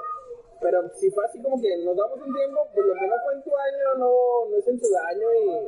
Pero 0.63 0.79
si 0.95 1.11
fue 1.11 1.25
así 1.27 1.43
como 1.43 1.61
que 1.61 1.75
nos 1.83 1.97
damos 1.97 2.23
un 2.23 2.33
tiempo, 2.33 2.61
pues 2.73 2.87
lo 2.87 2.95
que 2.95 3.07
no 3.11 3.17
fue 3.27 3.35
en 3.35 3.43
tu 3.43 3.51
año 3.51 3.87
no, 3.99 4.13
no 4.49 4.57
es 4.57 4.69
en 4.69 4.79
tu 4.79 4.87
daño 4.95 5.27
y 5.35 5.67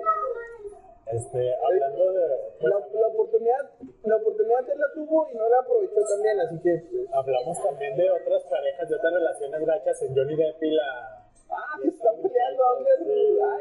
Este, 1.19 1.41
hablando 1.67 2.13
de. 2.13 2.27
pues, 2.61 2.71
la, 2.73 2.79
la 3.01 3.07
oportunidad, 3.09 3.63
la 4.05 4.17
oportunidad 4.17 4.71
él 4.71 4.79
la 4.79 4.91
tuvo 4.95 5.27
y 5.31 5.35
no 5.35 5.49
la 5.49 5.59
aprovechó 5.59 6.01
también, 6.09 6.39
así 6.41 6.57
que 6.63 6.73
pues, 6.91 7.09
hablamos 7.13 7.59
también 7.63 7.97
de 7.97 8.09
otras 8.09 8.43
parejas, 8.45 8.89
de 8.89 8.95
otras 8.95 9.13
relaciones 9.13 9.67
gachas 9.67 10.03
en 10.03 10.15
Johnny 10.15 10.37
Depp 10.37 10.63
y 10.63 10.71
la. 10.71 11.24
Ah, 11.51 11.79
que 11.83 11.89
están 11.89 12.17
peleando 12.23 12.63
hombres, 12.77 12.99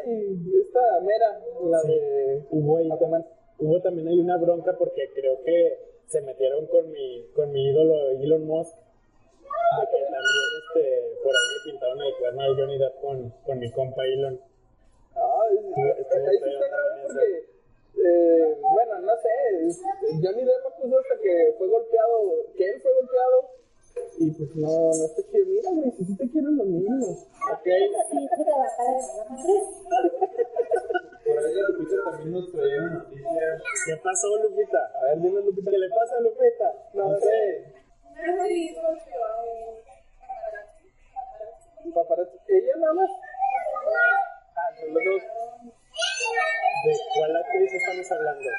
ay, 0.05 0.37
esta 0.61 0.99
mera, 1.01 1.39
la 1.61 1.81
de 1.83 2.45
Hubo 2.51 2.77
ahí 2.77 2.91
Aquaman. 2.91 3.25
Hubo 3.59 3.81
también 3.81 4.07
hay 4.07 4.19
una 4.19 4.37
bronca 4.37 4.75
porque 4.77 5.09
creo 5.13 5.41
que 5.43 5.77
se 6.07 6.21
metieron 6.21 6.67
con 6.67 6.91
mi, 6.91 7.27
con 7.35 7.51
mi 7.51 7.69
ídolo 7.69 8.11
Elon 8.11 8.45
Musk. 8.45 8.75
De 8.75 9.85
que 9.87 10.03
también 10.03 10.49
este, 10.59 11.17
por 11.23 11.33
ahí 11.33 11.47
le 11.53 11.71
pintaron 11.71 12.01
el 12.01 12.15
cuerno 12.19 12.41
a 12.41 12.55
Johnny 12.55 12.77
Depp 12.77 13.01
con, 13.01 13.29
con 13.45 13.59
mi 13.59 13.71
compa 13.71 14.05
Elon. 14.05 14.39
Ah, 15.15 15.43
ahí 15.49 15.57
sí 15.57 15.81
está 15.99 16.17
grave 16.19 17.01
porque, 17.03 17.45
eh, 18.03 18.57
bueno, 18.73 18.99
no 19.01 19.13
sé, 19.17 19.81
Johnny 20.21 20.43
Depp 20.43 20.81
puso 20.81 20.99
hasta 20.99 21.17
que 21.21 21.55
fue 21.57 21.67
golpeado, 21.67 22.31
que 22.55 22.69
él 22.69 22.81
fue 22.81 22.93
golpeado, 22.93 23.49
y 24.17 24.31
pues 24.31 24.55
no, 24.55 24.67
no 24.69 25.05
está 25.05 25.21
chido. 25.31 25.45
Mira, 25.45 25.69
güey, 25.71 25.91
si 25.97 26.05
sí 26.05 26.15
te 26.17 26.29
quieren 26.29 26.57
los 26.57 26.67
niños. 26.67 27.27
Ok, 27.51 27.63
Sí, 27.63 28.27
te 28.29 28.43
madre. 28.43 29.57
Por 31.23 31.37
ahí 31.39 31.53
la 31.53 31.61
Lupita 31.69 31.95
también 32.11 32.31
nos 32.31 32.51
traía 32.51 32.77
una 32.81 32.93
noticia. 32.93 33.61
¿Qué 33.85 33.95
pasó, 34.03 34.27
Lupita? 34.43 34.81
a 34.99 35.03
ver, 35.05 35.17
dime, 35.21 35.41
Lupita. 35.41 35.71
¿Qué 35.71 35.77
le 35.77 35.89
pasa 35.89 36.15
a 36.17 36.21
Lupita? 36.21 36.67
No 36.93 37.17
sé, 37.19 37.73
Una 38.13 38.43
vez 38.43 38.75
golpeó 38.75 39.25
a 39.25 39.27
un 41.83 41.91
paparazzi. 41.93 41.93
paparazzi. 41.93 42.37
¿Ella 42.47 42.73
nada 42.79 42.93
más? 42.93 43.09
Ah, 44.55 44.69
entre 44.71 44.87
los 44.91 45.03
dos. 45.03 45.21
¿De 46.85 46.93
cuál 47.15 47.35
actriz 47.37 47.73
estamos 47.73 48.11
hablando? 48.11 48.49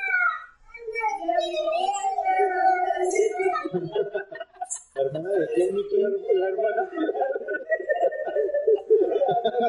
La 4.94 5.02
hermana 5.02 5.28
de 5.28 5.46
quién? 5.48 5.74
La 5.74 6.48
hermana. 6.48 6.90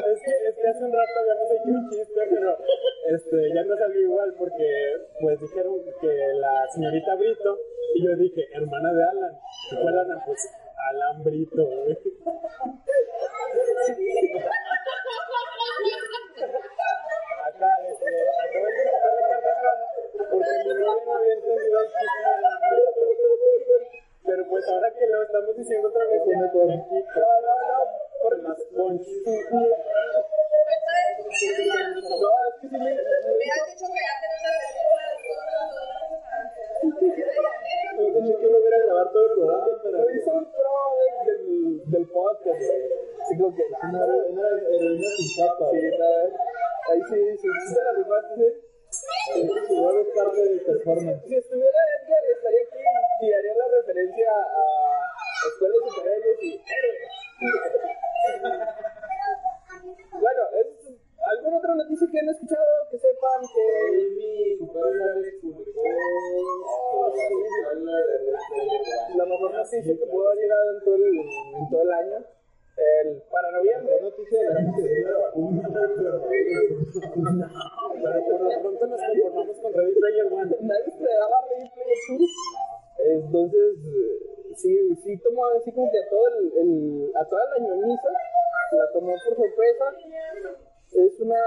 es, 0.06 0.20
que, 0.22 0.48
es 0.48 0.54
que 0.54 0.68
hace 0.68 0.84
un 0.84 0.92
rato 0.92 1.18
habíamos 1.20 1.50
hecho 1.50 1.68
un 1.68 1.90
chiste, 1.90 2.20
pero 2.30 2.56
este, 3.08 3.52
ya 3.52 3.64
no 3.64 3.76
salió 3.76 4.00
igual 4.02 4.34
porque 4.38 4.68
pues 5.20 5.40
dijeron 5.40 5.82
que 6.00 6.32
la 6.34 6.68
señorita 6.72 7.16
Brito 7.16 7.58
y 7.94 8.04
yo 8.04 8.14
dije, 8.14 8.46
hermana 8.52 8.92
de 8.92 9.02
Alan. 9.02 9.32
¿Y 9.72 9.82
cuál 9.82 9.98
Alan? 9.98 10.20
Pues 10.24 10.48
Alan 10.90 11.24
Brito. 11.24 11.56
güey. 11.56 11.98
Acá, 17.46 17.70
este, 17.88 18.10
acabo 18.44 18.66
de 18.66 18.72
porque 20.30 20.50
mi 20.66 20.74
novia 20.74 21.04
no 21.04 21.14
había 21.14 21.34
entendido 21.34 21.80
el 21.80 21.86
chiste 21.86 22.18
de 22.20 22.30
Alan 22.34 22.58
Brito. 22.70 23.15
Lo 24.44 25.22
estamos 25.22 25.56
diciendo 25.56 25.88
otra 25.88 26.04
vez. 26.06 26.22
No, 26.26 26.32
no, 26.32 26.42
no, 27.66 27.80
por 28.22 28.42
Más 28.42 28.58
punch. 28.74 29.06
No, 29.06 29.62
es 32.46 32.54
que 32.60 32.68
sí 32.68 32.76
me. 32.76 32.84
me 32.84 32.96
Hubieras 32.96 33.66
dicho 33.66 33.86
que 33.92 34.00
antes 34.12 34.30
no 34.32 34.48
las 34.52 34.64
películas, 34.66 35.72
Tenía 37.96 38.36
que 38.36 38.46
volver 38.46 38.74
a 38.74 38.78
grabar 38.78 39.12
todo 39.12 39.24
el 39.26 39.32
programa 39.32 39.66
para 39.82 39.98
Lo 39.98 40.10
hizo 40.10 40.30
un 40.32 40.44
pro 40.52 40.76
del, 41.86 42.06
podcast. 42.08 42.62
Así 43.20 43.38
como 43.38 43.54
que. 43.56 43.62
una, 43.82 44.04
una 44.04 44.48
heroína 44.48 45.08
sin 45.16 45.28
capa. 45.44 45.70
Sí, 45.70 45.80
no, 45.98 46.06
ahí 46.92 47.00
sí, 47.08 47.18
sí, 47.38 47.48
sí 47.48 47.74
se 47.74 47.80
la 47.82 47.92
rifaste, 47.92 48.44
Si 51.26 51.34
estuviera 51.34 51.80
Edgar, 51.96 52.22
estaría 52.36 52.62
aquí 52.62 52.78
y 53.20 53.32
haría 53.32 53.54
la 53.54 53.68
referencia 53.78 54.30
a 54.30 55.02
Escuela 55.48 55.74
de 55.74 55.80
Superhéroes 55.90 56.42
y 56.42 56.44
Héroe. 56.54 56.96
bueno, 60.20 60.42
es, 60.54 60.66
¿alguna 61.26 61.58
otra 61.58 61.74
noticia 61.74 62.06
que 62.10 62.18
han 62.20 62.28
escuchado 62.28 62.88
que 62.90 62.98
sepan 62.98 63.42
que. 63.54 63.64
Mi 64.16 64.56
compadre 64.58 65.32
publicó 65.42 65.82
La 69.16 69.24
mejor 69.24 69.52
noticia 69.52 69.98
que 69.98 70.06
pudo 70.06 70.28
haber 70.28 70.38
llegado 70.38 70.70
en 70.70 70.80
todo 70.84 70.96
el, 70.96 71.02
en 71.02 71.68
todo 71.70 71.82
el 71.82 71.92
año. 71.92 72.24
El, 72.76 73.22
para 73.32 73.50
noviembre. 73.52 73.94
La 73.96 74.02
noticia 74.02 74.38
de 74.38 75.02
la 75.02 75.18
vacuna, 75.18 75.62
Pero 77.96 78.24
por 78.26 78.40
lo 78.40 78.60
pronto 78.60 78.86
nos 78.86 79.00
conformamos 79.00 79.56
con 79.60 79.72
Ready 79.72 79.94
Player 79.94 80.26
One. 80.32 80.56
Nadie 80.60 80.84
esperaba 80.86 81.36
Ready 81.50 81.70
Player 81.70 81.98
2. 82.08 82.20
Entonces, 82.98 83.76
sí, 84.56 84.94
sí 85.04 85.16
tomó 85.18 85.46
así 85.46 85.72
como 85.72 85.90
que 85.90 85.98
a, 85.98 86.08
todo 86.10 86.28
el, 86.28 86.52
el- 86.58 87.12
a 87.16 87.24
toda 87.24 87.44
la 87.50 87.58
ñoñiza, 87.64 88.10
la 88.72 88.92
tomó 88.92 89.12
por 89.24 89.36
sorpresa. 89.36 89.84
Es 90.92 91.20
una. 91.20 91.40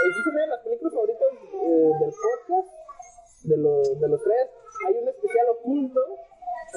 Es 0.00 0.26
una 0.32 0.40
de 0.42 0.46
las 0.48 0.60
películas 0.60 0.94
favoritas 0.94 1.28
eh, 1.30 1.90
del 2.00 2.10
podcast, 2.10 2.72
de, 3.44 3.56
los 3.58 4.00
de 4.00 4.08
los 4.08 4.22
tres. 4.22 4.48
Hay 4.86 4.96
un 4.96 5.08
especial 5.08 5.48
oculto 5.50 6.00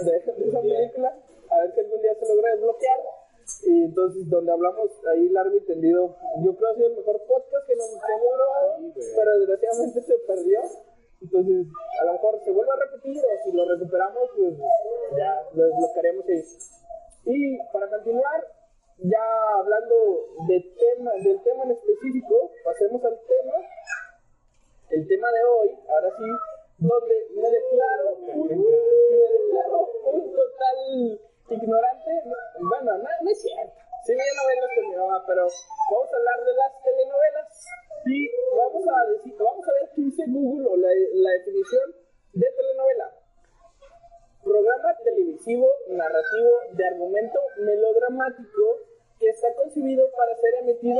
de, 0.03 0.11
de 0.11 0.17
esa 0.17 0.33
película, 0.61 1.17
a 1.53 1.59
ver 1.61 1.73
si 1.73 1.79
algún 1.79 2.01
día 2.01 2.15
se 2.15 2.27
logra 2.27 2.51
desbloquear. 2.55 2.99
Y 3.63 3.83
entonces, 3.83 4.29
donde 4.29 4.51
hablamos 4.51 4.89
ahí 5.11 5.29
largo 5.29 5.55
y 5.55 5.65
tendido, 5.65 6.15
yo 6.43 6.55
creo 6.55 6.69
que 6.69 6.71
ha 6.71 6.75
sido 6.75 6.87
el 6.87 6.97
mejor 6.97 7.21
podcast 7.27 7.67
que 7.67 7.75
nos 7.75 7.89
hemos 7.89 8.01
grabado, 8.01 8.77
Sí, 8.93 9.01
pero 9.15 9.39
desgraciadamente 9.39 10.01
se 10.01 10.17
perdió. 10.19 10.59
Entonces, 11.21 11.67
a 12.01 12.05
lo 12.05 12.13
mejor 12.13 12.41
se 12.43 12.51
vuelve 12.51 12.71
a 12.71 12.85
repetir 12.85 13.17
o 13.17 13.43
si 13.43 13.51
lo 13.55 13.65
recuperamos, 13.65 14.29
pues 14.35 14.57
ya 15.17 15.43
lo 15.53 15.63
desbloquearemos 15.63 16.25
ahí. 16.27 16.43
Y 17.25 17.57
para 17.71 17.89
continuar, 17.89 18.47
ya 18.99 19.57
hablando 19.57 19.95
de 20.47 20.59
tema, 20.77 21.11
del 21.13 21.41
tema 21.43 21.63
en 21.63 21.71
específico, 21.71 22.51
pasemos 22.63 23.03
al 23.05 23.19
tema, 23.27 23.53
el 24.89 25.07
tema 25.07 25.31
de 25.31 25.43
hoy, 25.43 25.79
ahora 25.89 26.09
sí, 26.17 26.23
donde 26.77 27.27
me 27.35 27.49
declaro 27.49 28.15
un, 28.35 28.47
me 28.47 29.27
declaro 29.31 29.89
un 30.11 30.31
total 30.31 31.21
ignorante. 31.49 32.11
Bueno, 32.59 32.97
no, 32.97 33.09
no 33.21 33.29
es 33.29 33.41
cierto. 33.41 33.73
Sí 34.05 34.11
veía 34.11 34.33
novelas 34.35 34.69
con 34.75 34.89
mi 34.89 34.95
mamá, 34.95 35.23
pero 35.25 35.47
vamos 35.47 36.09
a 36.11 36.17
hablar 36.17 36.39
de 36.43 36.53
las 36.53 36.71
telenovelas 36.83 37.47
y 38.05 38.29
vamos 38.57 38.83
a 38.83 39.11
decir, 39.11 39.35
vamos 39.39 39.67
a 39.67 39.73
ver 39.73 39.89
qué 39.95 40.01
dice 40.01 40.23
Google 40.27 40.67
o 40.67 40.75
la, 40.75 40.89
la 40.89 41.31
definición 41.39 41.95
de 42.33 42.47
telenovela. 42.51 43.15
Programa 44.43 44.97
televisivo 45.05 45.71
narrativo 45.87 46.51
de 46.71 46.85
argumento 46.85 47.39
melodramático 47.59 48.79
que 49.19 49.29
está 49.29 49.55
concebido 49.55 50.11
para 50.11 50.35
ser 50.35 50.55
emitido 50.63 50.99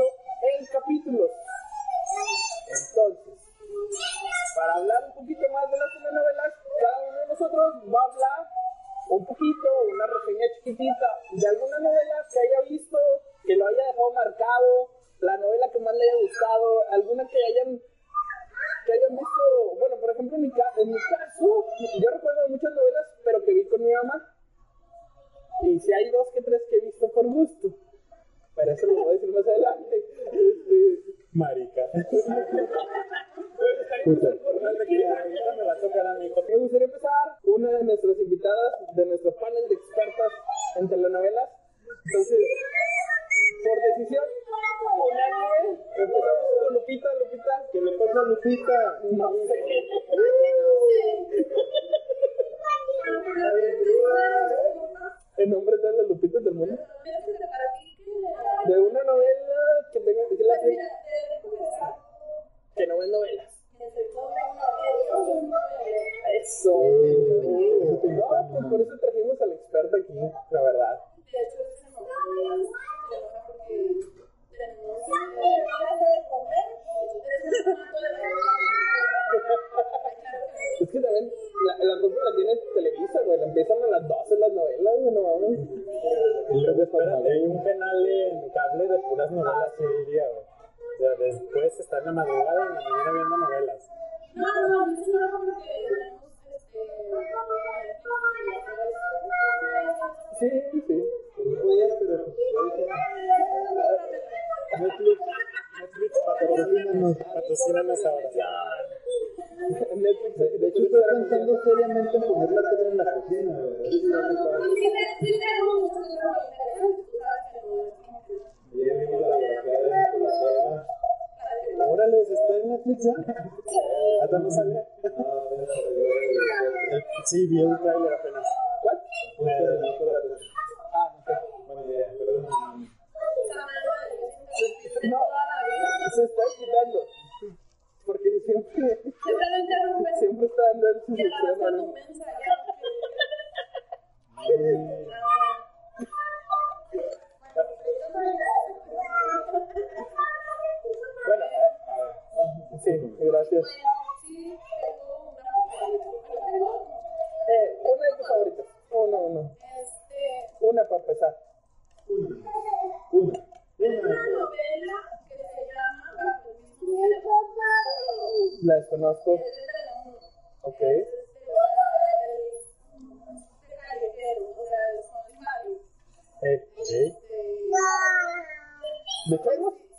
¿De? 179.26 179.38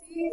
Sí, 0.06 0.30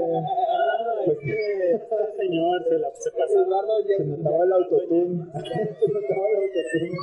Ah, 0.00 1.02
Pues, 1.04 1.18
este, 1.18 1.74
este 1.74 2.16
señor 2.16 2.64
se, 2.68 2.78
la, 2.78 2.90
se 2.94 3.10
pasó. 3.12 3.42
Eduardo 3.44 3.80
ya. 3.86 3.96
se 3.98 4.04
notaba 4.04 4.44
el 4.44 4.52
autotune. 4.52 5.24
se 5.32 5.88
notaba 5.92 6.24
el 6.28 6.36
autotune. 6.36 6.98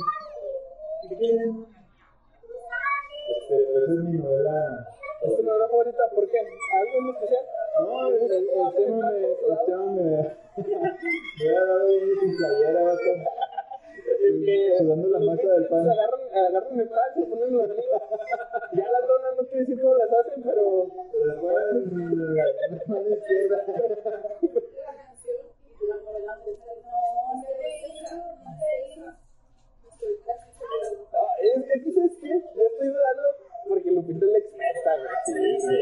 Este, 3.32 3.54
esa 3.54 3.92
es 3.92 3.98
mi 4.04 4.18
novela. 4.18 4.86
¿Es 5.22 5.36
tu 5.36 5.42
novela 5.42 5.68
favorita? 5.68 6.02
¿Por 6.14 6.28
qué? 6.28 6.38
¿Algo 6.38 6.94
en 6.98 7.06
especial? 7.14 7.44
No, 7.80 8.08
el, 8.08 8.14
el, 8.14 8.32
el 8.32 8.48
tema 8.76 9.10
me. 9.10 9.18
El 9.22 9.36
tema 9.66 9.86
me. 9.86 10.02
me 10.02 10.06
hubiera 11.38 11.64
dado 11.64 11.88
sin 11.88 12.36
playera, 12.36 12.80
Sudando 14.78 15.08
la 15.08 15.18
masa 15.20 15.48
del 15.48 15.66
pan. 15.68 15.88
Agarran, 15.88 16.20
agarran 16.34 16.80
el 16.80 16.88
pan, 16.88 17.14
se 17.14 17.22
ponen 17.26 17.52
los 17.52 17.64
amigos. 17.64 18.02
Ya 18.72 18.88
las 18.90 19.06
donas 19.06 19.36
no 19.36 19.46
quiero 19.46 19.60
decir 19.60 19.80
cómo 19.80 19.94
las 19.96 20.12
hacen, 20.12 20.42
pero. 20.42 20.86
Se 21.12 21.26
la 21.26 21.34
ponen 21.40 21.58
la 21.58 22.82
mano 22.86 23.08
izquierda. 23.08 23.58
Ah, 31.14 31.34
es 31.42 31.64
que 31.64 31.72
aquí, 31.78 31.92
¿sabes 31.92 32.16
qué? 32.20 32.28
Yo 32.28 32.62
estoy 32.66 32.88
dudando 32.88 33.22
porque 33.68 33.90
Lupita 33.90 34.24
es 34.26 34.32
la 34.32 34.38
experta, 34.38 34.90
güey. 34.96 35.08
Sí, 35.26 35.66
sí. 35.66 35.78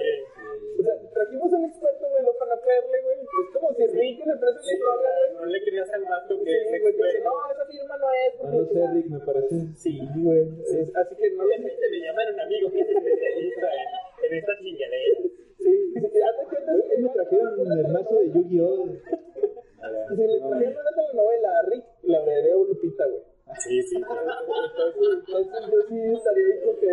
O 0.79 0.83
sea, 0.83 0.95
trajimos 1.13 1.53
un 1.53 1.65
experto, 1.65 2.05
güey, 2.11 2.23
no 2.25 2.33
para 2.39 2.55
no 2.57 2.61
caerle, 2.63 2.99
güey. 3.05 3.19
Es 3.21 3.49
como 3.55 3.69
si 3.75 3.87
Ricky 3.87 4.23
le 4.25 4.37
presta 4.37 4.61
la 4.61 4.73
historia, 4.73 5.11
güey. 5.21 5.35
No 5.35 5.45
le 5.47 5.59
querías 5.65 5.91
al 5.91 6.05
vato 6.05 6.35
que 6.43 6.51
es 6.51 6.63
Sí, 6.71 6.79
güey, 6.81 6.93
que 6.97 7.03
dice, 7.03 7.19
experto. 7.19 7.31
no, 7.31 7.53
esa 7.53 7.65
firma 7.67 7.95
no 7.99 8.09
es. 8.11 8.31
No 8.41 8.51
lo 8.51 8.65
sé, 8.67 8.81
Rick, 8.95 9.07
me 9.11 9.21
parece. 9.21 9.57
Sí, 9.77 9.93
güey. 10.17 10.43
Es- 10.65 10.97
Así 10.97 11.15
que 11.17 11.31
no 11.31 11.45
le 11.45 11.55
Obviamente 11.57 11.85
me 11.91 11.99
llamaron 12.01 12.41
amigo 12.41 12.71
que 12.71 12.81
es 12.81 12.89
especialista 12.91 13.67
en, 13.75 13.89
en 14.25 14.39
estas 14.39 14.59
chingaderas. 14.59 15.19
Sí, 15.61 15.73
sí, 15.93 15.99
haz 16.23 16.37
de 16.39 16.45
cuenta 16.49 16.73
me 16.73 17.09
trajeron 17.11 17.73
el 17.79 17.89
mazo 17.93 18.15
de 18.17 18.31
Yu-Gi-Oh! 18.33 18.87
Si 18.87 20.17
le 20.17 20.39
trajeron 20.41 20.77
una 20.77 20.91
telenovela 20.97 21.51
a 21.59 21.63
Rick, 21.71 21.85
le 22.03 22.17
hablaré 22.17 22.53
a 22.53 22.57
Lupita, 22.57 23.05
güey. 23.07 23.23
Sí, 23.59 23.83
sí. 23.83 23.97
Entonces, 23.97 25.25
entonces 25.27 25.71
yo 25.71 25.81
sí 25.89 25.97
estaría 26.15 26.45
ahí 26.47 26.61
porque, 26.65 26.87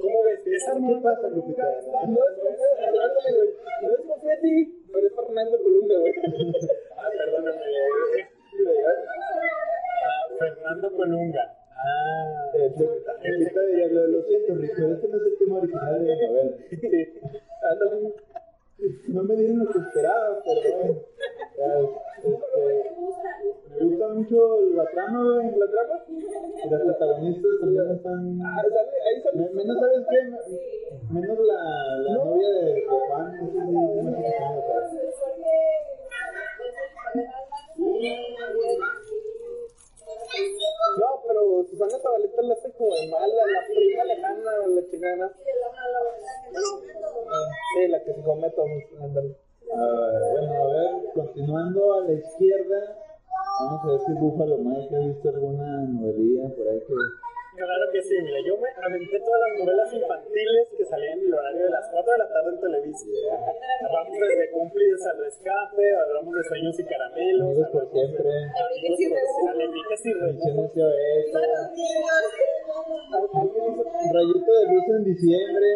¿cómo 0.00 0.22
ves? 0.24 0.40
Esa 0.46 0.72
¿Qué 0.74 1.00
pasa, 1.02 1.28
Lupita? 1.28 1.64
No 2.08 2.18
es 2.18 2.86
hablándole, 2.86 3.36
güey. 3.36 3.50
No 3.82 3.88
es 3.94 4.00
confía 4.06 4.34
en 4.34 4.40
ti, 4.40 4.84
pero 4.92 5.06
es 5.06 5.14
Fernando 5.14 5.62
Colunga, 5.62 5.98
güey. 5.98 6.12
Ah, 6.96 7.08
perdóname. 7.16 7.60
Ah, 10.04 10.22
Fernando 10.38 10.96
Colunga. 10.96 11.56
Ah. 11.72 12.50
Lupita 12.54 13.62
lo, 13.90 14.22
siento, 14.24 14.54
Rick, 14.54 14.72
pero 14.76 14.94
este 14.94 15.08
no 15.08 15.16
es 15.16 15.22
el 15.22 15.38
tema 15.38 15.58
original 15.58 16.04
de 16.04 16.16
la 16.16 16.26
novela. 16.26 16.56
Ándale. 17.70 18.14
No 19.08 19.22
me 19.22 19.34
dieron 19.36 19.58
lo 19.60 19.70
que 19.72 19.78
esperaba, 19.78 20.38
pero 20.44 20.60
bueno. 20.76 21.00
Este, 22.22 22.90
me 23.80 23.86
gusta 23.86 24.08
mucho 24.08 24.60
la 24.74 24.84
trama, 24.90 25.22
güey. 25.24 25.56
¿La 25.58 25.66
trama? 25.70 26.04
Y 26.08 26.68
las 26.70 26.80
protagonistas 26.82 27.50
también 27.60 27.90
están. 27.90 28.40
Ah, 28.44 28.62
sale, 28.62 28.90
ahí 29.06 29.22
sale. 29.22 29.36
Me- 29.38 29.50
Menos, 29.54 29.78
¿sabes 29.80 30.06
qué? 30.10 30.18
Menos 31.12 31.38
la, 31.38 31.60
la 32.04 32.14
novia 32.14 32.48
de, 32.50 32.74
de 32.74 32.86
Juan. 32.86 33.32
Sí, 33.40 33.48
sí 33.52 34.02
me 34.02 34.16
No, 40.98 41.22
pero 41.26 41.64
Susana 41.68 41.98
Zabaleta 41.98 42.42
la 42.42 42.54
hace 42.54 42.72
como 42.72 42.94
de 42.94 43.08
mala, 43.10 43.26
la 43.26 43.66
prima 43.66 44.04
lejana, 44.04 44.50
la 44.68 44.86
chingana. 44.88 45.32
Sí, 47.74 47.88
la 47.88 48.02
que 48.04 48.14
se 48.14 48.22
come 48.22 48.50
todo. 48.50 48.66
Ándale. 49.02 49.36
Ah, 49.74 50.20
bueno, 50.32 50.52
a 50.62 50.66
ver, 50.72 51.12
continuando 51.12 51.94
a 51.94 52.00
la 52.02 52.12
izquierda, 52.12 52.96
vamos 53.60 53.80
a 53.82 53.86
ver 53.88 54.00
si 54.06 54.12
Búfalo 54.12 54.58
Mike 54.58 54.96
ha 54.96 55.00
visto 55.00 55.28
alguna 55.28 55.82
novelilla 55.82 56.54
por 56.54 56.68
ahí 56.68 56.80
que. 56.80 56.94
Claro 57.56 57.90
que 57.90 58.02
sí, 58.02 58.14
mira, 58.20 58.38
yo 58.44 58.56
me 58.58 58.68
aventé 58.84 59.18
todas 59.20 59.40
las 59.48 59.58
novelas 59.58 59.92
infantiles 59.92 60.68
que 60.76 60.84
salían 60.84 61.18
en 61.18 61.26
el 61.26 61.34
horario 61.34 61.64
de 61.64 61.70
las 61.70 61.88
4 61.90 62.12
de 62.12 62.18
la 62.18 62.28
tarde 62.28 62.50
en 62.50 62.60
televisión. 62.60 63.16
Hablamos 63.80 64.18
desde 64.20 64.50
cómplices 64.50 65.06
al 65.06 65.18
rescate, 65.24 65.96
hablamos 65.96 66.34
de 66.34 66.44
sueños 66.44 66.78
y 66.78 66.84
caramelos, 66.84 67.48
Amigos 67.48 67.70
por 67.72 67.90
siempre, 67.92 68.28
Alebrijes 69.48 70.04
y 70.04 70.12
Rebujos. 70.12 70.72
Rayito 74.12 74.52
de 74.52 74.64
luz 74.72 74.84
en 74.88 75.04
diciembre. 75.04 75.68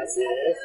Así 0.00 0.22
es. 0.22 0.56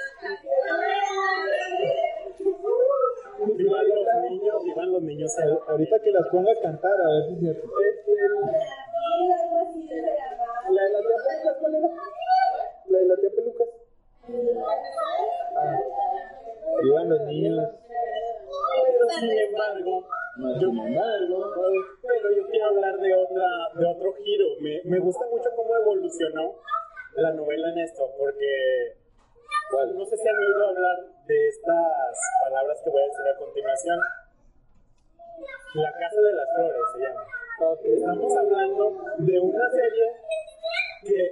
Vivan 2.39 3.87
los 3.87 4.31
niños, 4.31 4.63
vivan 4.63 4.91
los 4.91 5.01
niños. 5.01 5.31
Ahorita 5.67 5.99
que 5.99 6.11
las 6.11 6.27
ponga 6.29 6.51
a 6.51 6.61
cantar, 6.61 6.91
a 6.91 7.07
ver 7.13 7.25
si 7.27 7.33
es 7.33 7.39
cierto. 7.39 7.67
Este, 7.89 8.11
la 10.69 10.83
de 10.83 10.89
la 10.91 10.99
tía 10.99 11.17
Pelucas, 11.27 11.57
¿cuál 11.59 11.75
era? 11.75 11.89
La 12.87 12.97
de 12.99 13.05
la 13.05 13.15
tía 13.17 13.29
Pelucas. 13.35 13.69
Vivan 16.83 17.09
los 17.09 17.21
niños. 17.21 17.69
Pero 18.85 19.09
sin 19.19 19.31
embargo, 19.31 20.03
yo, 20.59 20.71
pero 22.01 22.35
yo 22.35 22.47
quiero 22.49 22.65
hablar 22.67 22.97
de 22.99 23.13
otra, 23.15 23.47
de 23.75 23.85
otro 23.85 24.13
giro. 24.23 24.45
Me, 24.61 24.81
me 24.85 24.99
gusta 24.99 25.25
mucho 25.31 25.49
cómo 25.55 25.75
evolucionó 25.75 26.55
la 27.15 27.33
novela 27.33 27.71
en 27.71 27.79
esto, 27.79 28.11
porque 28.17 29.06
no 29.71 30.05
sé 30.05 30.17
si 30.17 30.27
han 30.27 30.35
oído 30.35 30.67
hablar 30.69 30.97
de 31.27 31.47
estas 31.49 32.17
palabras 32.41 32.77
que 32.83 32.89
voy 32.89 33.01
a 33.01 33.05
decir 33.05 33.27
a 33.27 33.37
continuación. 33.37 33.99
La 35.75 35.91
Casa 35.91 36.21
de 36.21 36.33
las 36.33 36.47
Flores 36.55 36.81
se 36.93 36.99
llama. 37.01 37.23
Estamos 37.83 38.37
hablando 38.37 38.97
de 39.17 39.39
una 39.39 39.69
serie 39.69 40.05
que 41.03 41.31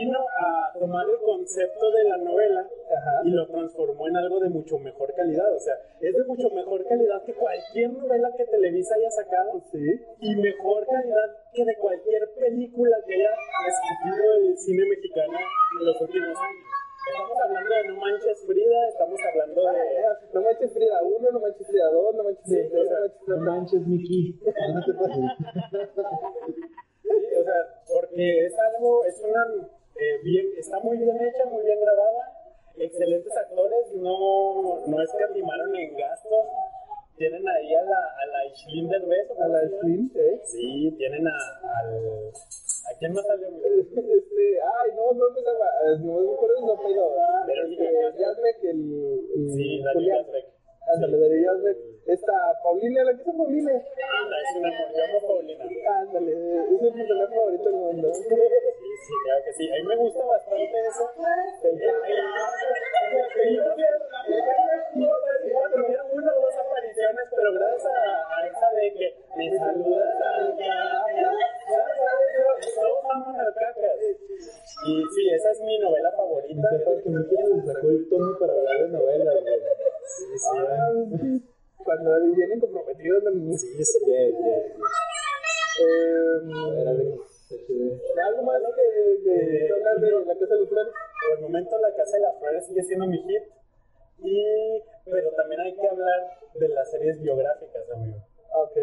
vino 0.00 0.18
a 0.18 0.78
tomar 0.78 1.06
el 1.08 1.18
concepto 1.24 1.90
de 1.90 2.04
la 2.04 2.18
novela 2.18 2.60
Ajá. 2.60 3.20
y 3.24 3.30
lo 3.30 3.46
transformó 3.46 4.08
en 4.08 4.16
algo 4.16 4.40
de 4.40 4.50
mucho 4.50 4.78
mejor 4.78 5.14
calidad. 5.14 5.52
O 5.54 5.60
sea, 5.60 5.74
es 6.00 6.14
de 6.14 6.24
mucho 6.24 6.50
mejor 6.50 6.84
calidad 6.86 7.24
que 7.24 7.34
cualquier 7.34 7.92
novela 7.92 8.30
que 8.36 8.44
Televisa 8.44 8.94
haya 8.96 9.10
sacado. 9.10 9.62
Sí. 9.72 9.86
Y 10.20 10.36
mejor 10.36 10.86
calidad 10.86 11.36
que 11.54 11.64
de 11.64 11.76
cualquier 11.76 12.30
película 12.34 12.96
que 13.06 13.14
haya 13.14 13.30
escupido 13.66 14.34
el 14.42 14.58
cine 14.58 14.84
mexicano 14.86 15.38
en 15.80 15.86
los 15.86 16.00
últimos 16.00 16.36
años. 16.36 16.79
Estamos 17.10 17.38
hablando 17.42 17.74
de 17.74 17.84
No 17.88 17.96
Manches 17.96 18.46
Frida, 18.46 18.88
estamos 18.88 19.20
hablando 19.30 19.62
de... 19.62 19.78
No 20.32 20.42
manches 20.42 20.72
Frida 20.72 21.02
1, 21.02 21.30
no 21.32 21.40
manches 21.40 21.66
Frida 21.66 21.90
2, 21.90 22.14
no 22.14 22.22
manches 22.24 22.44
Frida 22.44 22.70
3, 23.26 23.28
no 23.28 23.36
manches 23.38 23.86
Miki. 23.86 24.40
No 24.74 24.84
te. 24.84 24.92
Sí, 27.10 27.34
o 27.40 27.42
sea, 27.42 27.54
porque 27.92 28.46
es 28.46 28.54
algo, 28.56 29.04
es 29.04 29.20
una, 29.28 29.44
eh, 29.96 30.20
bien, 30.22 30.46
está 30.56 30.78
muy 30.78 30.96
bien 30.96 31.16
hecha, 31.20 31.44
muy 31.46 31.64
bien 31.64 31.80
grabada, 31.80 32.54
excelentes 32.76 33.36
actores, 33.36 33.92
no, 33.96 34.86
no 34.86 35.02
escatimaron 35.02 35.74
en 35.74 35.96
gastos, 35.96 36.46
tienen 37.16 37.42
ahí 37.48 37.74
a 37.74 37.82
la, 37.82 37.96
a 37.96 38.26
la 38.26 38.46
Ishlin 38.46 38.88
Derbez, 38.88 39.28
¿o 39.36 39.42
A 39.42 39.48
la 39.48 39.62
¿eh? 39.64 40.40
Sí, 40.44 40.94
tienen 40.98 41.26
a, 41.26 41.32
al, 41.80 42.30
ay, 42.90 42.96
¿Quién 42.98 43.12
más 43.12 43.26
salió? 43.26 43.46
Este, 43.48 44.60
ay, 44.60 44.90
no, 44.96 45.12
no 45.14 45.30
me 45.30 45.40
llama, 45.40 45.66
eh, 45.86 45.98
no 46.02 46.20
me 46.20 46.32
acuerdo 46.34 46.56
su 46.58 46.72
apellido. 46.72 47.10
Verónica 47.46 47.84
Este. 47.84 48.20
Yazbek, 48.20 48.64
el, 48.64 49.50
Sí, 49.54 49.82
Daniel. 49.82 50.16
Yazbek. 50.26 50.59
Ándale, 50.94 51.18
Darío 51.18 51.52
Yazbek. 51.52 51.78
Esta 52.06 52.32
Paulina, 52.62 53.04
la 53.04 53.12
que 53.14 53.22
es 53.22 53.36
Paulina. 53.36 53.72
Anda, 53.72 54.36
es 54.42 54.56
una 54.56 54.68
amor, 54.68 54.88
yo 54.96 55.04
amo 55.04 55.18
a 55.18 55.20
Paulina. 55.28 55.64
Ándale, 56.00 56.32
es 56.32 56.82
mi 56.82 56.90
personaje 56.90 57.34
favorito 57.34 57.64
del 57.64 57.74
mundo. 57.74 58.14
Sí, 58.14 58.22
sí, 58.22 59.14
claro 59.24 59.40
que 59.44 59.52
sí. 59.52 59.70
A 59.70 59.74
mí 59.76 59.82
me 59.86 59.96
gusta 59.96 60.24
bastante 60.24 60.80
eso. 60.88 61.04
El- 61.64 61.78
tener 65.70 66.00
una 66.12 66.32
o 66.32 66.40
dos 66.40 66.56
apariciones, 66.58 67.24
pero 67.34 67.52
gracias 67.54 67.86
a, 67.86 68.46
esa 68.46 68.70
de 68.76 68.92
que 68.94 69.14
me 69.36 69.58
saludas 69.58 70.20
al 70.20 70.56
todos 72.74 73.04
aman 73.10 73.40
al 73.40 73.54
cacas. 73.54 73.98
Y 74.86 75.02
sí, 75.14 75.30
esa 75.34 75.50
es 75.50 75.60
mi 75.60 75.78
novela 75.78 76.10
favorita. 76.12 76.52
Intenta 76.52 77.02
que 77.02 77.10
me 77.10 77.26
quieren 77.28 77.66
sacó 77.66 77.88
el 77.88 78.08
tono 78.08 78.38
para 78.38 78.52
hablar 78.52 78.78
de 78.82 78.88
novelas, 78.88 79.34
güey. 79.42 79.60
Sí, 80.06 80.24
sí. 80.38 80.56
Cuando 81.84 82.32
vienen 82.34 82.60
comprometidos 82.60 83.22
los 83.24 83.34
niños. 83.34 83.60
Sí, 83.60 83.84
sí. 83.84 83.98
Eh, 85.82 86.10
HD. 87.50 88.20
algo 88.22 88.42
más 88.42 88.60
que, 88.76 89.22
que, 89.24 89.66
que 89.66 89.72
hablar 89.72 89.98
de 89.98 90.10
la 90.10 90.34
casa 90.34 90.54
de 90.54 90.60
los 90.60 90.68
flores. 90.68 90.92
Por 90.92 91.38
el 91.38 91.42
momento 91.42 91.78
La 91.78 91.94
Casa 91.94 92.16
de 92.16 92.22
las 92.22 92.38
Flores 92.38 92.66
sigue 92.66 92.82
siendo 92.82 93.06
mi 93.06 93.18
hit. 93.18 93.42
Y, 94.22 94.82
pero 95.04 95.30
también 95.32 95.60
hay 95.62 95.74
que 95.74 95.86
hablar 95.86 96.38
de 96.54 96.68
las 96.68 96.90
series 96.90 97.20
biográficas, 97.20 97.90
amigo. 97.90 98.18
Ok. 98.52 98.76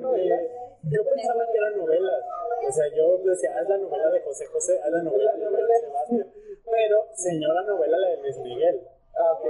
Novelas. 0.00 0.40
Porque 0.80 0.96
yo 0.96 1.04
pensaba 1.04 1.44
que 1.52 1.58
eran 1.58 1.76
novelas. 1.76 2.22
O 2.66 2.72
sea, 2.72 2.86
yo 2.94 3.18
decía, 3.18 3.50
haz 3.58 3.68
la 3.68 3.78
novela 3.78 4.10
de 4.10 4.20
José 4.20 4.46
José, 4.46 4.80
haz 4.82 4.90
la 4.90 5.02
novela 5.02 5.32
de 5.32 5.80
Sebastián. 5.80 6.32
Pero, 6.70 7.06
señora 7.14 7.62
novela 7.62 7.98
la 7.98 8.08
de 8.08 8.16
Luis 8.18 8.38
Miguel. 8.38 8.80
Ah, 9.16 9.32
ok. 9.32 9.44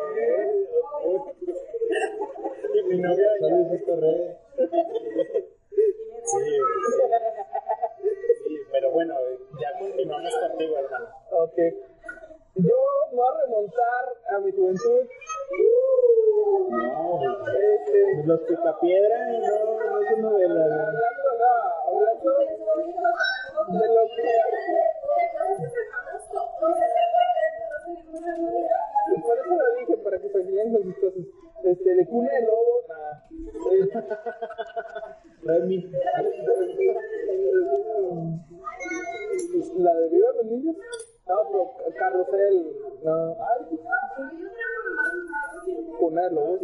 Mi 2.89 2.97
novia 2.99 3.29
ya- 3.41 3.49
¿Sabes 3.49 3.73
esto, 3.73 3.97
Rey? 4.01 4.37
Sí, 6.25 6.39
sí. 8.45 8.55
Pero 8.73 8.91
bueno, 8.93 9.15
ya 9.61 9.79
continuamos 9.79 10.35
contigo, 10.49 10.79
hermano. 10.79 11.07
Ok. 11.33 11.59
Yo 12.57 12.77
me 13.13 13.17
voy 13.17 13.27
a 13.29 13.41
remontar 13.47 14.05
a 14.35 14.39
mi 14.41 14.51
juventud. 14.53 15.03
No. 16.71 17.21
Este, 17.49 18.23
Los 18.27 18.41
picapiedra 18.43 19.19
no, 19.39 19.39
no 19.39 20.03
son 20.11 20.21
novelas, 20.23 20.69
güey. 20.69 20.81
hablando, 20.81 21.29
no, 21.39 21.53
hablando 21.89 22.31
de 23.79 23.87
lo 23.89 24.03
que. 24.07 24.25
Por 27.91 29.39
eso 29.39 29.55
lo 29.57 29.75
dije, 29.79 29.97
para 29.99 30.19
que 30.21 30.29
se 30.29 30.73
con 30.73 30.83
sus 30.83 30.95
cosas. 30.97 31.25
Este, 31.65 31.95
de 31.95 32.07
cuna 32.07 32.31
de 32.33 32.43
lobo, 32.43 32.85
nada. 32.89 33.29
Remy. 35.43 35.91
La 39.79 39.95
de 39.95 40.09
Viva 40.09 40.33
los 40.37 40.47
Niños. 40.47 40.77
No, 41.27 41.37
pero 41.51 41.95
Carrusel. 41.99 42.77
No. 43.03 43.37
Cuna 45.99 46.23
de 46.23 46.31
lobo. 46.31 46.59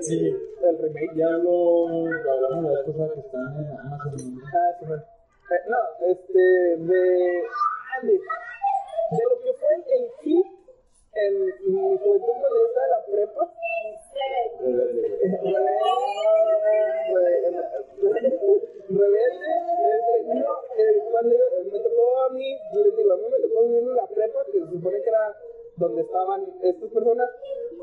Sí, 0.00 0.34
El 0.62 0.78
remake. 0.78 1.14
ya 1.16 1.28
lo, 1.30 1.88
hablamos 1.88 2.64
la 2.64 2.70
vez 2.70 2.86
pasada 2.86 3.14
que 3.14 3.20
está 3.20 3.38
en 3.38 3.78
Amazon. 3.78 4.42
Ah, 4.54 4.76
sí, 4.78 4.86
bueno. 4.86 5.02
Eh, 5.50 5.62
no, 5.68 6.06
este, 6.06 6.38
de. 6.38 7.00
de, 8.02 8.12
de 8.12 9.24
lo 9.24 9.40
que 9.42 9.52
fue 9.54 9.74
el 9.96 10.10
hit 10.22 10.57
en 11.26 11.32
mi 11.44 11.98
juventud 11.98 12.32
cuando 12.40 12.56
yo 12.56 12.66
estaba 12.66 12.86
en 12.86 12.90
la 12.90 13.04
prepa. 13.06 13.42
Rebelde. 14.60 15.08
Rebelde, 18.88 19.50
no, 20.34 20.54
cuando 21.10 21.36
me 21.72 21.78
tocó 21.80 22.20
a 22.22 22.28
mí, 22.30 22.58
les 22.72 22.96
digo, 22.96 23.12
a 23.12 23.16
mí 23.16 23.22
me 23.30 23.38
tocó 23.40 23.62
vivir 23.64 23.82
en 23.82 23.96
la 23.96 24.06
prepa, 24.06 24.44
que 24.46 24.60
se 24.60 24.70
supone 24.70 25.02
que 25.02 25.08
era 25.08 25.36
donde 25.76 26.02
estaban 26.02 26.46
estas 26.62 26.90
personas, 26.90 27.30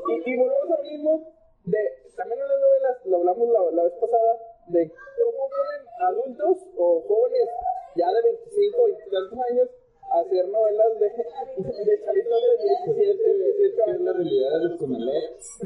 y, 0.08 0.30
y 0.30 0.36
volvemos 0.36 0.70
a 0.70 0.76
lo 0.76 0.82
mismo, 0.82 1.32
de, 1.64 1.78
también 2.16 2.40
en 2.40 2.48
las 2.48 2.60
novelas, 2.60 3.06
lo 3.06 3.16
hablamos 3.18 3.48
la, 3.48 3.70
la 3.72 3.82
vez 3.84 3.92
pasada, 3.94 4.38
de 4.68 4.90
cómo 4.90 5.48
ponen 5.48 5.82
adultos 6.00 6.58
o 6.76 7.02
jóvenes 7.06 7.48
ya 7.96 8.12
de 8.12 8.22
25 8.22 8.88
y 8.88 9.10
tantos 9.10 9.38
años 9.50 9.68
hacer 10.20 10.48
novelas 10.48 10.98
de, 11.00 11.06
de 11.08 12.04
chavitos 12.04 12.40
de 12.42 12.52
17, 12.94 13.34
18 13.58 13.82
Es 13.86 14.00
la 14.00 14.10
años. 14.10 14.16
realidad 14.16 14.50
de 14.50 14.58
los 14.68 14.74
Conalex. 14.78 15.58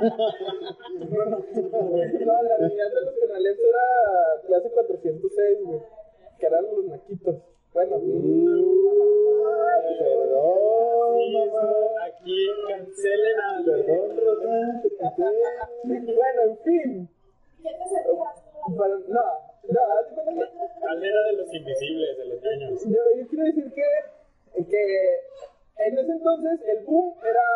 No, 1.14 2.42
la 2.42 2.56
realidad 2.56 2.88
de 2.90 3.00
los 3.04 3.14
canales 3.20 3.58
era 3.58 3.86
clase 4.46 4.70
406, 4.70 5.58
güey. 5.64 5.80
Que 6.38 6.46
eran 6.46 6.64
los 6.64 6.84
naquitos. 6.86 7.36
Bueno, 7.72 7.96
Perdón, 9.98 11.16
Sí, 11.16 11.32
mamá. 11.36 11.66
aquí 12.06 12.36
cancelen 12.68 13.40
a 13.40 13.62
Perdón, 13.64 14.16
Rosa. 14.16 14.82
te 14.82 14.88
bueno, 16.14 16.40
en 16.44 16.58
fin. 16.58 17.08
Para- 18.76 18.98
no, 19.08 19.22
no, 19.68 19.80
haz 19.98 20.08
de 20.08 20.14
cuenta 20.14 20.32
que 20.32 20.80
Calera 20.80 21.22
de 21.24 21.32
los 21.34 21.54
invisibles, 21.54 22.18
de 22.18 22.24
los 22.26 22.42
niños. 22.42 22.82
yo, 22.84 23.02
yo 23.16 23.28
quiero 23.28 23.44
decir 23.44 23.72
que, 23.72 24.64
que 24.64 24.82
en 25.76 25.98
ese 25.98 26.12
entonces 26.12 26.60
el 26.68 26.84
boom 26.84 27.14
era 27.24 27.46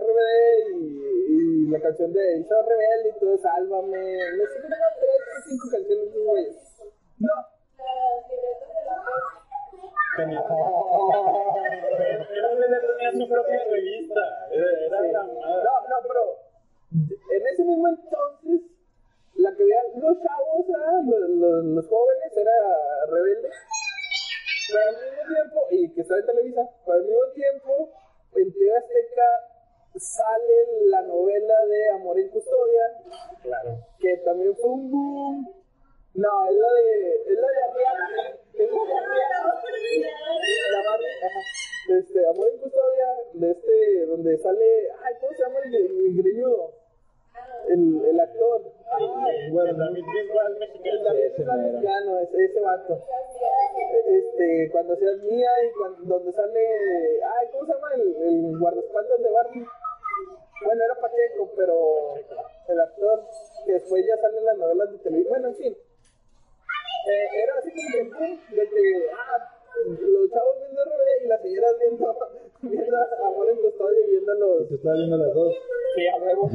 RBD 0.00 0.76
y, 0.76 0.82
y 1.28 1.70
la 1.70 1.80
canción 1.80 2.12
de 2.12 2.38
Isabel 2.38 2.66
Rebelde 2.66 3.08
y 3.16 3.18
todo, 3.20 3.38
Sálvame. 3.38 4.18
No 4.36 4.44
sé, 4.46 4.58
eran 4.58 4.94
tres 5.00 5.20
o 5.38 5.48
cinco 5.48 5.68
canciones 5.70 6.04
de 6.04 6.10
esos 6.10 6.24
güeyes. 6.26 6.56
No, 7.18 7.34
Tenía, 10.16 10.40
Era 12.30 12.80
tenía 12.80 13.12
su 13.12 13.28
propia 13.28 13.64
revista. 13.64 14.20
Era, 14.50 14.70
era 14.86 15.00
la 15.00 15.22
madre. 15.22 15.64
No, 15.64 15.74
no, 15.88 15.96
pero 16.06 16.22
en 16.92 17.46
ese 17.46 17.64
mismo 17.64 17.88
entonces, 17.88 18.60
la 19.40 19.54
que 19.56 19.64
veían 19.64 19.86
los 19.96 20.16
chavos, 20.22 20.66
los, 20.68 21.30
los, 21.30 21.64
los 21.64 21.86
jóvenes, 21.88 22.36
era 22.36 22.52
rebelde. 23.08 23.48
Pero 24.72 24.88
al 24.88 24.96
mismo 24.96 25.22
tiempo, 25.34 25.66
y 25.70 25.92
que 25.94 26.00
está 26.02 26.16
en 26.18 26.26
Televisa, 26.26 26.62
pero 26.86 26.98
al 26.98 27.04
mismo 27.04 27.26
tiempo, 27.34 27.90
en 28.36 28.52
TV 28.52 28.76
Azteca 28.76 29.28
sale 29.96 30.86
la 30.86 31.02
novela 31.02 31.66
de 31.66 31.90
Amor 31.90 32.18
en 32.18 32.28
Custodia, 32.28 32.84
Claro. 33.42 33.78
que 33.98 34.16
también 34.18 34.54
fue 34.56 34.70
un 34.70 34.90
boom. 34.90 35.54
No, 36.14 36.46
es 36.50 36.56
la 36.56 36.72
de. 36.72 37.22
Es 37.26 37.38
la 37.38 37.48
de 37.48 37.62
Arriaga. 37.70 38.06
Es 38.54 38.70
la 38.70 38.84
de 38.84 38.94
Arriaga. 38.94 39.54
La 40.72 40.90
Barbie, 40.90 41.06
ajá. 41.26 41.40
Este, 41.98 42.26
Amor 42.28 42.48
en 42.52 42.58
Custodia, 42.60 43.06
de 43.34 43.50
este, 43.50 44.06
donde 44.06 44.38
sale. 44.38 44.90
Ay, 45.04 45.14
¿cómo 45.20 45.32
se 45.32 45.42
llama 45.42 45.58
el, 45.64 45.74
el 45.74 46.16
greñudo? 46.22 46.79
El, 47.68 48.04
el 48.04 48.20
actor. 48.20 48.62
Ay, 48.92 49.50
Bueno, 49.52 49.74
David 49.78 50.04
Bisbal 50.04 50.58
el. 50.58 51.04
David 51.04 51.22
mero. 51.38 51.72
mexicano, 51.72 52.18
ese, 52.20 52.44
ese 52.44 52.60
vato. 52.60 53.04
Este, 54.06 54.70
cuando 54.72 54.96
seas 54.96 55.18
mía 55.18 55.50
y 55.64 55.72
cuando, 55.78 56.14
donde 56.16 56.32
sale. 56.32 56.60
Ay, 57.22 57.48
¿cómo 57.52 57.66
se 57.66 57.72
llama 57.72 57.88
el, 57.94 58.16
el 58.16 58.58
guardaespaldas 58.58 59.22
de 59.22 59.30
Barbie? 59.30 59.66
Bueno, 60.64 60.84
era 60.84 60.94
Pacheco, 61.00 61.50
pero 61.56 62.14
el 62.68 62.80
actor 62.80 63.24
que 63.64 63.72
después 63.72 64.04
ya 64.06 64.16
sale 64.16 64.38
en 64.38 64.44
las 64.44 64.58
novelas 64.58 64.92
de 64.92 64.98
televisión. 64.98 65.30
Bueno, 65.30 65.48
en 65.48 65.54
fin. 65.56 65.72
Eh, 67.08 67.28
era 67.42 67.54
así 67.58 67.70
como 67.70 68.18
que 68.18 68.56
de 68.56 68.68
que, 68.68 69.06
ah, 69.16 69.59
los 69.86 70.30
chavos 70.30 70.56
viendo 70.58 70.84
RBD 70.84 71.24
y 71.24 71.26
las 71.28 71.40
señoras 71.42 71.74
viendo, 71.78 72.16
viendo 72.62 72.96
Amor 73.24 73.50
en 73.50 73.56
Custodia 73.56 74.06
y 74.06 74.10
viendo 74.10 74.34
los. 74.34 74.70
Y 74.70 74.76
tú 74.78 74.88
viendo 74.90 75.16
las 75.16 75.34
dos. 75.34 75.54
Sí, 75.94 76.06
a 76.08 76.16
huevo. 76.16 76.50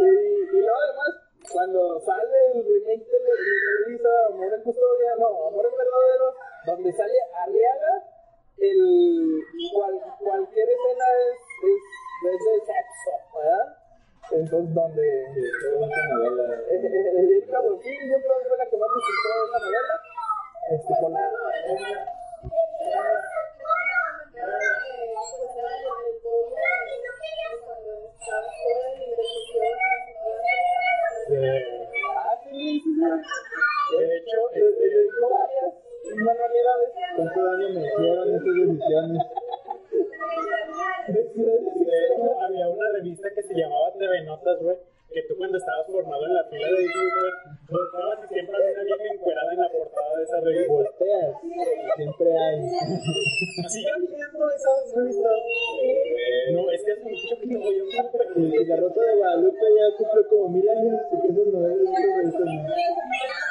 y, 0.00 0.04
y 0.04 0.60
luego 0.60 0.76
además, 0.76 1.10
cuando 1.52 2.00
sale 2.00 2.38
el 2.54 2.64
remake 2.64 3.06
de, 3.06 3.18
de 3.18 3.34
Televisa, 3.84 4.08
Amor 4.30 4.54
en 4.54 4.62
Custodia, 4.62 5.16
no, 5.18 5.48
Amor 5.48 5.66
en 5.66 5.76
Verdadero, 5.76 6.34
donde 6.66 6.92
sale 6.92 7.14
Arriaga, 7.42 8.04
el, 8.58 9.42
cual, 9.72 10.00
cualquier 10.20 10.68
escena 10.68 11.04
es, 11.28 11.38
es, 11.68 11.82
es 12.30 12.38
de 12.44 12.54
sexo, 12.66 13.12
¿verdad? 13.36 13.84
Entonces, 14.30 14.74
donde... 14.74 15.04
Novela. 16.10 16.54
Eh, 16.70 16.80
eh, 16.82 17.20
Erika 17.20 17.60
Buenfil, 17.60 18.10
yo 18.10 18.16
creo 18.18 18.38
que 18.42 18.48
fue 18.48 18.58
la 18.58 18.66
que 18.66 18.76
más 18.76 18.88
disfrutó 18.94 19.28
de 19.34 19.44
esa 19.44 19.58
novela. 19.58 19.94
Este, 20.70 20.94
con 21.00 21.12
la... 21.12 21.20
Eh, 31.30 31.74
Ah. 33.04 33.20
De 33.98 34.16
hecho, 34.16 34.38
este, 34.52 34.66
varias 35.20 35.74
manualidades. 36.16 36.90
¿Cuánto 37.16 37.44
daño 37.44 37.68
me 37.68 37.80
hicieron 37.80 38.28
de 41.06 42.06
hecho, 42.06 42.40
había 42.40 42.68
una 42.68 42.88
revista 42.92 43.28
que 43.34 43.42
se 43.42 43.54
llamaba 43.54 43.92
TV 43.98 44.22
Notas, 44.24 44.58
güey, 44.62 44.76
que 45.12 45.22
tú 45.28 45.36
cuando 45.36 45.58
estabas 45.58 45.86
formado 45.86 46.24
en 46.26 46.34
la 46.34 46.44
fila 46.44 46.66
de 46.66 46.84
youtuber, 46.84 47.34
volteabas 47.68 48.18
y 48.24 48.34
siempre 48.34 48.56
había 48.56 48.72
una 48.72 48.84
vieja 48.84 49.14
encuerada 49.14 49.52
en 49.52 49.60
la 49.60 49.68
portada 49.68 49.93
de 50.16 50.24
esa 50.24 50.40
revista. 50.40 50.72
Volteas, 50.72 51.36
siempre 51.96 52.28
hay. 52.38 52.56
¿Siguen 53.68 54.06
viendo 54.06 54.50
esas 54.50 54.94
revistas? 54.94 55.38
No, 56.52 56.70
es 56.70 56.82
que 56.84 56.92
hace 56.92 57.04
mucho 57.04 57.36
que 57.40 57.46
no 57.46 57.60
voy 57.60 57.80
a 57.80 58.68
la 58.68 58.76
rosa 58.76 59.00
de 59.00 59.16
Guadalupe 59.16 59.66
ya 59.76 59.96
cumple 59.96 60.22
como 60.28 60.48
mil 60.48 60.68
años, 60.68 61.00
porque 61.10 61.28
revistas 61.32 61.44
no. 61.46 61.60
Para 61.60 63.43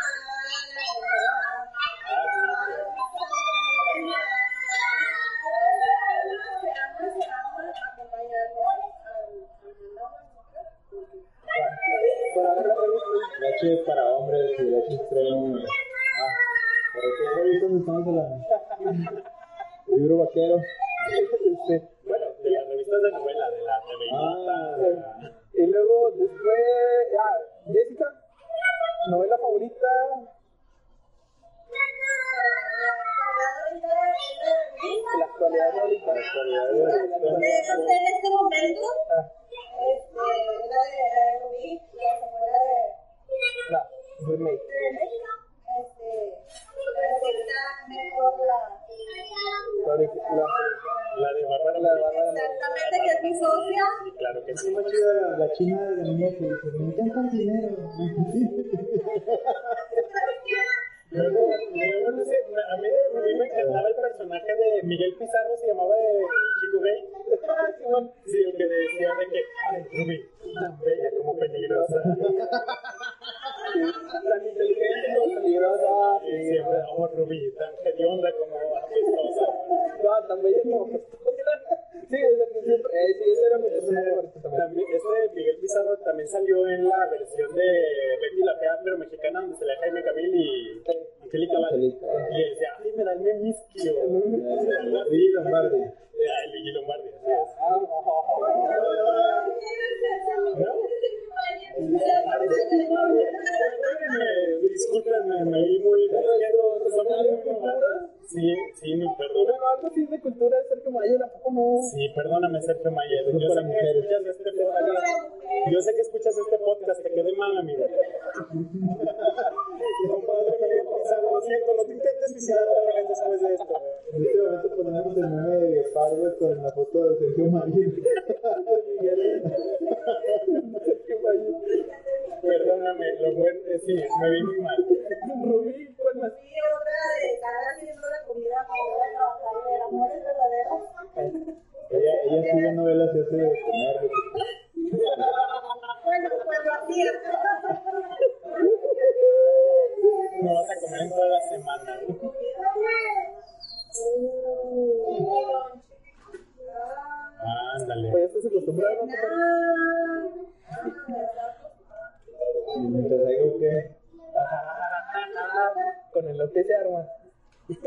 Ay, 167.69 167.80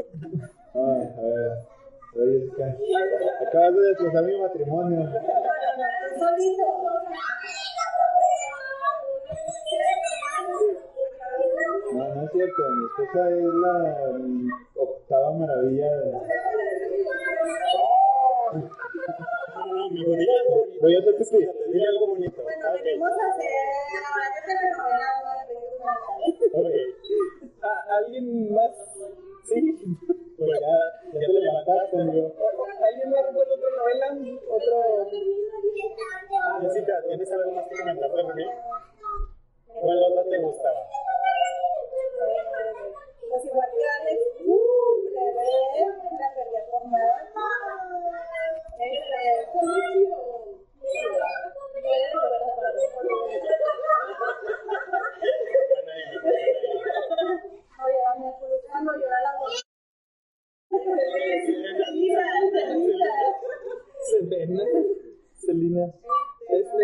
a 0.75 1.23
ver. 1.23 1.53
A 1.53 2.19
ver, 2.19 2.41
Jessica. 2.41 2.67
Acabas 3.47 3.75
de 3.75 3.81
destrozar 3.83 4.25
mi 4.25 4.41
matrimonio. 4.41 5.01
Solito. 6.19 6.67
No, 11.93 12.15
no 12.15 12.23
es 12.23 12.33
cierto. 12.33 12.63
Mi 12.71 12.85
esposa 12.87 13.31
es 13.31 13.45
la 13.45 13.75
octava 14.83 15.33
maravilla. 15.33 15.87
de-. 15.87 16.47
Voy 20.81 20.95
a 20.95 20.99
hacer 20.99 21.17
pipí. 21.17 21.39
Dile 21.73 21.87
algo 21.89 22.07
bonito. 22.09 22.43
Bueno, 22.43 22.73
venimos 22.73 23.11
a 23.11 23.13
hacer 23.31 23.51
ahora 24.81 25.09
ok. 25.23 25.36
Ah, 27.63 27.85
¿Alguien 27.99 28.53
más? 28.55 28.73
Sí. 29.45 29.77
Pues 30.39 30.61
ya, 30.61 30.77
ya 31.13 31.21
te 31.21 31.29
levantaste, 31.29 32.01
amigo. 32.01 32.33
¿Alguien 32.83 33.11
más 33.11 33.27
recuerda 33.27 33.55
otra 33.55 33.71
novela? 33.77 34.07
Otro. 34.51 34.77
Jessica, 36.63 37.03
¿tienes 37.07 37.33
algo 37.33 37.53
más 37.53 37.69
que 37.69 37.77
comentar 37.79 38.11
de 38.11 38.23
Rubí? 38.23 38.45
¿Cuál 39.81 40.03
otra 40.03 40.25
te 40.25 40.39
gustaba? 40.39 40.81
Pues 43.29 43.45
igual 43.45 43.69
que 43.73 43.85
Alex, 44.01 44.21
uh, 44.47 44.97
la 46.19 46.29
perdí 46.35 46.61
por 46.71 46.85
nada. 46.87 47.17
Este, 48.79 49.21
fue 49.53 49.63
muy 49.63 49.81
chido. 49.93 50.66
Voz. 59.39 59.63
Selena, 64.11 64.65
Selena. 65.35 65.85
Este. 66.49 66.77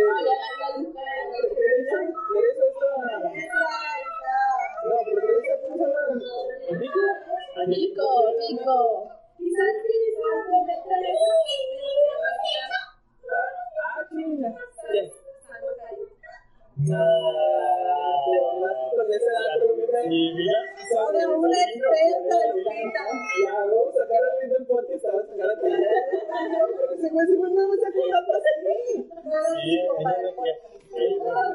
Teresa. 1.55 1.99
Esta. 3.35 3.61
No, 4.85 4.97
pero 5.05 5.21
Teresa, 5.27 5.55
¿cómo 5.63 5.75
se 5.77 5.83
llama? 5.83 6.79
¿Vicky? 6.81 7.03
Nico, 7.69 8.09
Nico. 8.39 8.79
¿Y 9.39 9.51
sabes 9.51 9.77
quién 9.87 10.03
Ah, 13.33 14.05
chinga. 14.09 14.51
Volaste 18.53 18.97
con. 18.97 19.07
Ya, 23.43 23.55
vamos 23.55 23.95
a 23.95 23.99
sacar 23.99 24.23
al 24.23 24.49
del 24.49 24.65
pote 24.67 24.95
y 24.95 24.99
se 24.99 25.09
va 25.09 25.15
a 25.15 25.23
a 25.23 25.55
ti. 25.61 25.69
Ese 26.93 27.09
güey, 27.11 27.25
ese 27.25 27.39
güey 27.39 27.55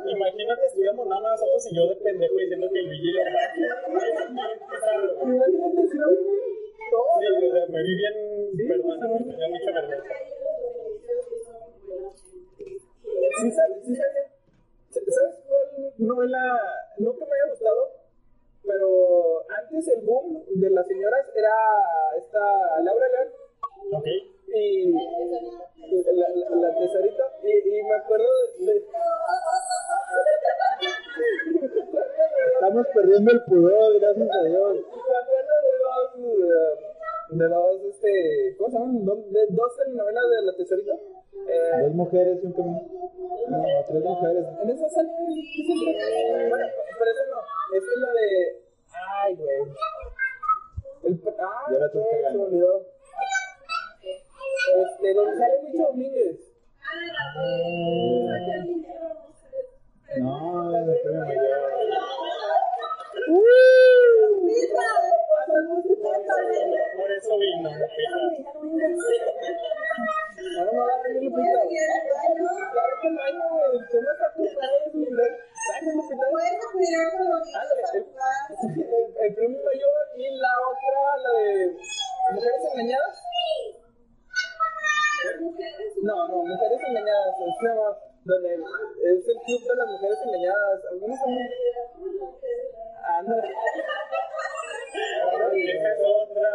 me 0.04 0.12
imagínate, 0.12 0.66
nada 1.06 1.22
más 1.22 1.40
nosotros 1.40 1.72
y 1.72 1.76
yo 1.76 1.88
de 1.88 1.96
pendejo 1.98 2.36
diciendo 2.36 2.68
que 2.74 2.82
Luigi 2.82 3.12
lo 3.12 3.22
Imagínate 5.24 5.88
si 5.88 5.98
no. 5.98 6.08
Sí, 6.08 7.26
o 7.28 7.52
sea, 7.52 7.66
me 7.68 7.84
vi 7.84 7.96
bien, 7.96 8.14
perdóname, 8.68 9.20
tenía 9.20 9.50
mucha 9.50 9.72
vergüenza. 9.74 10.14
Sí, 11.88 13.52
sabes, 13.52 13.78
sí. 13.86 13.96
¿Sabes 13.96 15.40
cuál 15.48 15.94
novela 15.98 16.60
nunca 16.98 17.26
me 17.26 17.32
había 17.32 17.52
gustado? 17.52 17.92
Pero 18.64 19.46
antes 19.50 19.88
el 19.88 20.02
boom 20.06 20.44
de 20.56 20.70
las 20.72 20.86
señoras 20.88 21.26
era 21.36 21.54
esta 22.18 22.82
Laura 22.82 23.08
León 23.08 23.30
Ok. 23.94 24.06
y 24.54 24.92
la, 24.92 26.30
la, 26.30 26.50
la 26.56 26.78
tesorita 26.78 27.24
y, 27.44 27.78
y 27.80 27.84
me 27.84 27.96
acuerdo 27.96 28.28
de... 28.60 28.86
Estamos 32.54 32.88
perdiendo 32.94 33.32
el 33.32 33.44
pudor, 33.44 34.00
gracias 34.00 34.30
a 34.30 34.44
Dios. 34.44 34.74
Me 34.74 35.18
acuerdo 35.18 35.54
de 35.64 35.74
dos, 35.86 36.10
eh, 36.18 36.74
de 37.30 37.48
dos, 37.48 37.82
este, 37.84 38.56
¿cómo 38.58 38.70
se 38.70 38.78
llaman? 38.78 39.06
De 39.32 39.46
dos 39.50 39.76
telenovelas 39.78 40.30
de 40.30 40.42
la 40.42 40.54
tesorita. 40.56 40.94
Eh, 41.50 41.82
Dos 41.84 41.94
mujeres 41.94 42.40
y 42.44 42.46
un 42.48 42.54
camino. 42.54 42.82
No, 43.50 43.64
tres 43.88 44.04
mujeres. 44.04 44.46
En 44.64 44.70
esa 44.70 44.90
sale. 44.90 45.10
Bueno, 46.50 46.66
pero 47.00 47.12
esa 47.12 47.24
no. 47.32 47.40
Esta 47.78 47.92
es 47.92 48.00
la 48.00 48.12
de. 48.14 48.62
Ay, 49.24 49.36
güey. 49.36 49.62
El. 51.04 51.22
Ah, 51.40 51.66
Ya 51.72 51.80
la 51.80 51.86
estoy 51.86 52.04
se 52.04 52.38
me 52.38 52.44
olvidó. 52.44 52.86
Este, 54.76 55.14
donde 55.14 55.38
sale 55.38 55.62
Luis 55.64 55.78
Domínguez. 55.78 56.54
No, 60.20 60.64
no 60.64 60.72
me 60.72 60.86
mayor. 61.20 61.68
Por 66.98 67.12
eso 67.12 67.38
vino. 67.38 67.70
Ahora 70.38 70.94
me 71.02 71.10
el 71.10 71.26
el, 79.18 79.34
premio 79.34 79.60
mayor 79.64 80.08
y 80.16 80.30
la 80.38 80.54
otra, 80.70 81.18
la 81.18 81.32
de 81.40 81.78
Mujeres 82.34 82.62
Engañadas. 82.72 83.18
No, 86.04 86.28
no, 86.28 86.36
Mujeres 86.46 86.82
Engañadas. 86.88 87.34
Se 87.38 87.68
llama, 87.68 87.98
donde 88.26 88.54
es 88.54 89.28
el 89.28 89.38
club 89.42 89.62
de 89.64 89.76
las 89.76 89.88
mujeres 89.88 90.20
engañadas. 90.24 90.82
Son. 90.84 90.98
Es 90.98 91.20
pero 96.30 96.54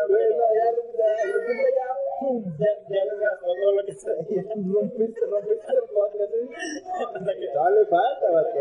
no. 1.82 1.91
¡Pum! 2.22 2.44
ya, 2.58 2.70
ya 2.88 3.04
les 3.04 3.18
gastó 3.18 3.46
todo 3.46 3.72
lo 3.74 3.82
que 3.84 3.94
traía. 3.94 4.42
Rompiste, 4.54 5.20
rompiste 5.26 5.72
el 5.74 5.88
podcast. 5.92 6.32
Hasta 7.16 7.32
que- 7.34 7.48
Todavía 7.52 7.80
le 7.80 7.86
falta, 7.86 8.30
vato. 8.30 8.58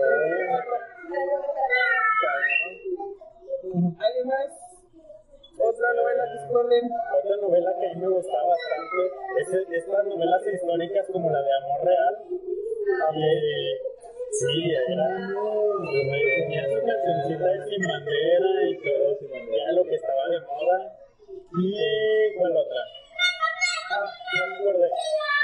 ¿Alguien 4.01 4.27
más? 4.27 4.51
Otra 5.61 5.93
novela 5.93 6.23
que 6.25 6.37
esconden. 6.43 6.83
Otra 7.19 7.35
novela 7.37 7.75
que 7.79 7.85
a 7.87 7.93
mí 7.93 8.01
me 8.01 8.07
gustaba 8.09 8.47
bastante 8.47 9.01
es 9.41 9.47
estas 9.77 10.05
novelas 10.07 10.41
históricas 10.47 11.07
como 11.11 11.29
la 11.29 11.41
de 11.41 11.51
Amor 11.53 11.85
Real. 11.85 12.15
Y, 13.13 13.77
sí, 14.31 14.73
era. 14.73 15.07
Tenía 16.35 16.63
su 16.65 16.79
cancioncita 16.85 17.45
de 17.45 17.65
Sin 17.69 17.81
Bandera 17.87 18.51
y 18.69 18.77
todo, 18.77 19.17
era 19.53 19.71
lo 19.73 19.83
que 19.83 19.95
estaba 19.95 20.27
de 20.29 20.39
moda. 20.41 20.97
¿Y 21.61 22.35
cuál 22.37 22.57
otra? 22.57 22.81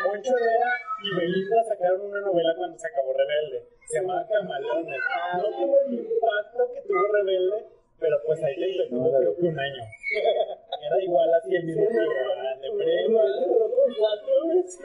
Moncho 0.05 0.31
Herrera 0.37 0.71
y 1.03 1.15
Belinda 1.15 1.63
sacaron 1.63 2.01
una 2.01 2.21
novela 2.21 2.53
cuando 2.57 2.77
se 2.77 2.87
acabó 2.87 3.13
Rebelde. 3.13 3.67
Se 3.87 3.99
llamaba 3.99 4.27
Camaleones. 4.27 4.99
No 5.35 5.43
tuvo 5.43 5.79
el 5.87 5.93
impacto 5.93 6.71
que 6.73 6.81
tuvo 6.81 7.13
Rebelde, 7.13 7.65
pero 7.99 8.17
pues 8.25 8.43
ahí 8.43 8.55
le 8.55 8.87
tuvo 8.87 9.11
creo 9.17 9.35
que 9.35 9.41
un 9.41 9.59
año. 9.59 9.83
Era 10.87 11.03
igual 11.03 11.33
así 11.33 11.55
el 11.55 11.63
mismo 11.65 11.83
libro, 11.89 12.05
de 12.61 12.69
premio. 12.77 13.21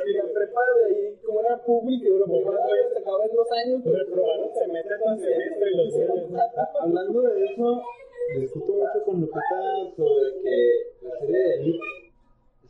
Y 0.05 0.13
la 0.15 0.23
prepa 0.33 0.61
de 0.77 0.85
ahí, 0.87 1.17
como 1.25 1.41
era 1.41 1.59
público, 1.63 2.25
privada 2.25 2.67
se 2.93 2.99
acababa 2.99 3.25
en 3.25 3.35
dos 3.37 3.53
años. 3.53 3.81
pues, 3.85 3.99
Reprobaron 3.99 4.55
semestre 4.55 4.97
tras 5.03 5.21
semestre 5.21 5.71
y 5.71 5.77
los. 5.77 5.95
Hablando 6.81 7.23
de 7.23 7.45
eso, 7.45 7.83
discuto 8.39 8.73
mucho 8.73 9.05
con 9.05 9.21
Lupita 9.21 9.95
sobre 9.97 10.43
que 10.43 10.57
la 11.03 11.19
serie 11.21 11.39
de 11.39 11.55
Elite 11.57 12.02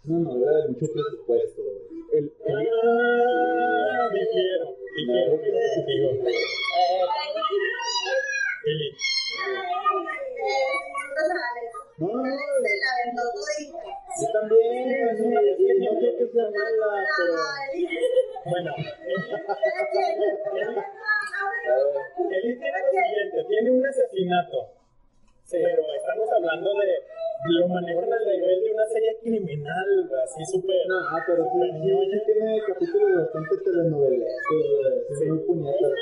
es 0.04 0.10
una 0.10 0.20
novela 0.30 0.58
de 0.58 0.68
mucho 0.68 0.86
presupuesto. 0.92 1.62
güey. 1.62 1.76
El, 2.12 2.32
Ah, 2.48 4.08
difiero, 4.12 4.66
difiero, 4.96 5.32
difiero 5.32 5.66
contigo. 5.74 6.06
Eli, 8.64 8.88
no, 11.98 12.08
no, 12.08 12.22
no, 12.22 12.32
yo 14.20 14.26
también, 14.32 15.08
así, 15.08 15.22
no 15.22 15.98
creo 15.98 16.14
que 16.18 16.26
sea 16.32 16.44
mala, 16.44 16.88
pero... 17.16 17.34
bueno, 18.44 18.70
Eli 22.30 22.58
tiene 22.58 22.78
lo 22.78 22.90
siguiente, 22.90 23.38
tiene 23.48 23.68
un 23.70 23.86
asesinato, 23.86 24.58
pero 25.52 25.82
estamos 25.94 26.28
hablando 26.32 26.70
de 26.80 27.04
lo 27.44 27.68
manejan 27.68 28.12
al 28.12 28.24
nivel 28.24 28.62
de 28.62 28.72
una 28.72 28.86
serie 28.86 29.18
criminal, 29.20 30.10
así 30.24 30.44
súper... 30.46 30.86
No, 30.88 30.96
ah, 31.10 31.20
pero 31.26 31.44
sí, 31.44 31.60
sí, 31.60 31.90
sí 32.10 32.18
tiene 32.24 32.62
capítulos 32.66 33.16
bastante 33.18 33.56
telenovelescos, 33.64 34.64
sí, 35.18 35.24
muy 35.26 35.38
puñetas. 35.40 35.92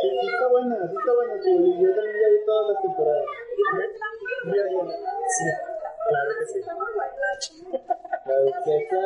Sí, 0.00 0.08
sí 0.08 0.26
está 0.26 0.48
buena, 0.48 0.76
sí 0.88 0.96
está 0.98 1.12
buena, 1.14 1.42
sí, 1.42 1.52
yo 1.52 1.94
también 1.94 2.16
ya 2.16 2.28
vi 2.32 2.44
todas 2.46 2.64
las 2.72 2.82
temporadas. 2.82 3.26
Sí, 5.30 5.44
claro 6.10 6.30
que 6.38 6.46
sí. 6.46 6.60
La 8.26 8.36
duquesa... 8.40 9.02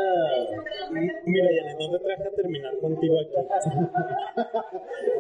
Mira, 1.25 1.49
Diana, 1.49 1.73
no 1.79 1.91
te 1.93 2.05
traje 2.05 2.25
a 2.25 2.31
terminar 2.31 2.79
contigo 2.79 3.17
aquí. 3.21 3.35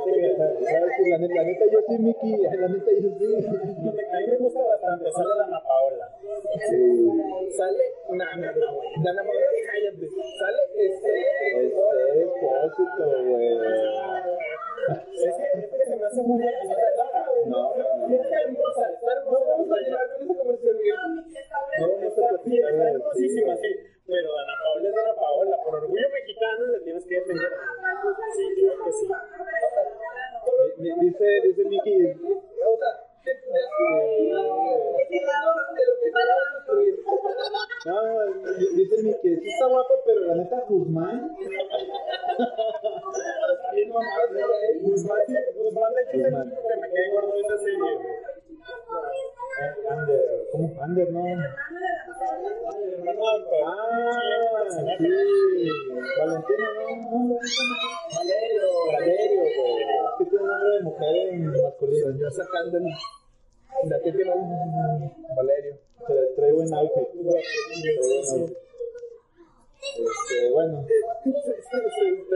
Sí, 0.04 1.10
La 1.10 1.18
neta, 1.18 1.34
la 1.34 1.44
neta 1.44 1.64
yo 1.72 1.80
sí, 1.88 1.98
Miki, 1.98 2.36
la 2.36 2.68
neta 2.68 2.90
yo 3.00 3.10
sí. 3.18 3.26
A 3.46 4.20
mí 4.20 4.26
me 4.26 4.36
gusta 4.38 4.60
bastante, 4.60 5.10
sale 5.12 5.34
Dana 5.38 5.60
Paola. 5.62 6.06
Sale. 7.56 7.84
No, 8.08 8.24
no, 8.36 8.52
no, 8.52 8.74
güey. 8.74 8.88
Dana 9.02 9.22
Paola, 9.22 9.46
cállate. 9.66 10.06
Sale 10.38 10.62
este. 10.76 11.10
Este 11.64 12.22
expósito, 12.22 13.04
güey. 13.24 13.48
Es 14.84 15.34
que, 15.34 15.46
es 15.60 15.88
se 15.88 15.96
me 15.96 16.04
hace 16.04 16.22
muy 16.22 16.38
bien. 16.40 16.52
No, 17.46 17.74
no, 17.76 17.96
no. 17.96 18.14
Está 18.14 18.40
hermosa, 18.40 18.90
está 18.92 19.12
hermosa. 19.12 19.44
Vamos 19.48 19.70
a 19.70 19.80
llevar 19.80 20.06
con 20.12 20.22
ese 20.22 20.38
comercial, 20.38 20.74
güey. 20.74 20.88
No 21.80 21.86
Está, 22.06 22.28
sí, 22.44 22.58
está 22.58 22.90
hermosísima, 22.90 23.56
sí. 23.56 23.68
Pero 24.06 24.28
Dana 24.34 24.52
Paola 24.62 24.88
es 24.88 24.94
Dana 24.94 25.14
Paola. 25.14 25.56
Por 25.64 25.74
orgullo 25.76 26.08
mexicano 26.12 26.66
le 26.66 26.80
tienes 26.80 27.04
que 27.06 27.14
defender. 27.14 27.48
Sí, 28.36 28.44
creo 28.56 28.84
que 28.84 28.92
sí. 28.92 29.06
Di- 30.78 30.90
di- 30.90 31.00
Dice, 31.00 31.40
dice 31.42 31.64
Miki, 31.64 31.96
Que 33.24 33.32
no, 37.86 37.96
di- 38.58 38.72
dice 38.76 39.02
Miki, 39.02 39.36
sí 39.40 39.48
está 39.48 39.66
guapa, 39.66 39.94
pero 40.06 40.20
la 40.26 40.34
neta 40.36 40.60
Guzmán. 40.68 41.30
Guzmán, 43.74 44.04
Guzmán, 44.82 45.92
de 45.94 46.02
hecho, 46.02 46.16
es 46.16 46.24
el 46.24 46.34
único 46.34 46.60
que 46.68 46.76
me 46.80 46.86
cae 46.92 47.10
gordo 47.12 47.32
de 47.34 47.40
esa 47.40 47.56
serie. 47.58 47.90
Ander, 49.90 50.24
¿cómo? 50.50 50.66
Ander, 50.82 51.08
no. 51.12 51.24
Ah, 53.66 53.84
Sí. 54.98 55.68
Valentino, 56.18 56.66
no, 56.74 57.18
no, 57.24 57.36
tiene 60.98 61.26
nombre 61.26 61.26
de 61.26 61.38
mujer 61.38 61.56
en 61.56 61.62
masculino, 61.62 62.18
Yo 62.18 62.30
sacando 62.30 62.78
el. 62.78 62.84
De 62.84 63.96
aquí 63.96 64.12
tiene 64.12 64.30
Valerio. 65.36 65.78
trae, 66.36 66.52
buen 66.52 66.74
outfit, 66.74 67.08
trae 67.10 67.40
buen. 68.32 68.56
Este, 69.84 70.50
bueno, 70.50 70.86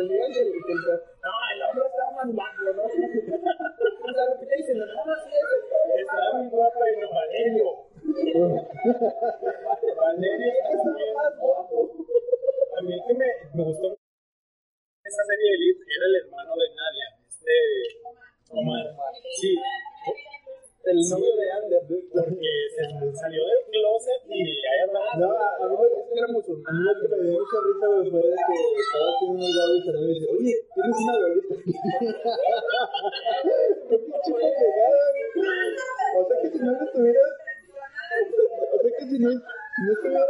digan 0.09 0.33
que 0.33 0.41
el 0.41 0.53
no, 0.53 1.33
el 1.55 1.63
hombre 1.63 1.87
está 1.87 2.05
guapo, 2.35 2.75
¿no? 2.77 2.83
O 2.85 2.89
sea, 4.13 4.25
lo 4.27 4.39
que 4.39 4.47
te 4.47 4.57
dicen, 4.57 4.79
no, 4.79 4.85
no, 4.85 5.15
sí, 5.25 5.31
es 5.33 6.03
Está 6.03 6.33
muy 6.35 6.49
guapa 6.49 6.85
y 6.91 7.01
no 7.01 7.09
Valerio. 7.11 7.69
Valerio 9.97 10.53
está 10.53 10.91
más 11.15 11.39
guapo. 11.39 11.91
A 12.79 12.83
mí 12.83 12.93
el 12.93 13.01
que 13.07 13.15
me, 13.15 13.27
me 13.55 13.65
gustó 13.65 13.99
esa 15.09 15.25
serie 15.25 15.51
de 15.51 15.57
Elite 15.57 15.85
era 15.89 16.07
el 16.07 16.17
hermano 16.21 16.53
de 16.53 16.69
Nadia, 16.69 17.09
este 17.27 17.55
Omar. 18.51 18.87
Sí, 19.41 19.51
El 20.85 20.99
novio 21.11 21.37
de 21.37 21.51
Ander. 21.53 21.83
Porque 22.13 22.51
se 22.75 22.83
salió 23.17 23.45
del 23.45 23.63
closet 23.71 24.23
y 24.29 24.31
ahí 24.41 24.81
andaba. 24.89 25.13
No, 25.19 25.29
a, 25.37 25.39
a 25.57 25.59
mí 25.69 25.75
que 25.77 25.83
Era 26.19 26.27
A 26.29 26.31
musulmán. 26.33 26.73
mí 26.75 26.81
lo 26.85 26.93
que 27.01 27.07
me 27.09 27.17
dio 27.29 27.33
mucha 27.39 27.59
risa, 27.61 27.87
fue 28.11 28.23
de 28.25 28.33
que 28.33 28.37
estaba 28.81 29.07
haciendo 29.13 29.37
unos 29.37 29.53
huevos 29.57 29.85
y 29.85 29.87
me 29.93 30.01
dice, 30.09 30.25
oye, 30.33 30.55
tienes 30.75 30.97
una 31.03 31.15
bolita. 31.19 31.55
Qué 33.89 33.97
pinche 33.99 34.31
güey. 34.33 34.45
O 36.17 36.19
sea 36.27 36.37
que 36.43 36.49
si 36.51 36.59
no 36.59 36.71
le 36.73 36.85
estuvieras, 36.85 37.33
o 38.73 38.79
sea 38.81 38.91
que 38.99 39.05
si 39.07 39.19
no, 39.19 39.31
si 39.31 39.81
no 39.85 39.93
estuvieras, 39.93 40.27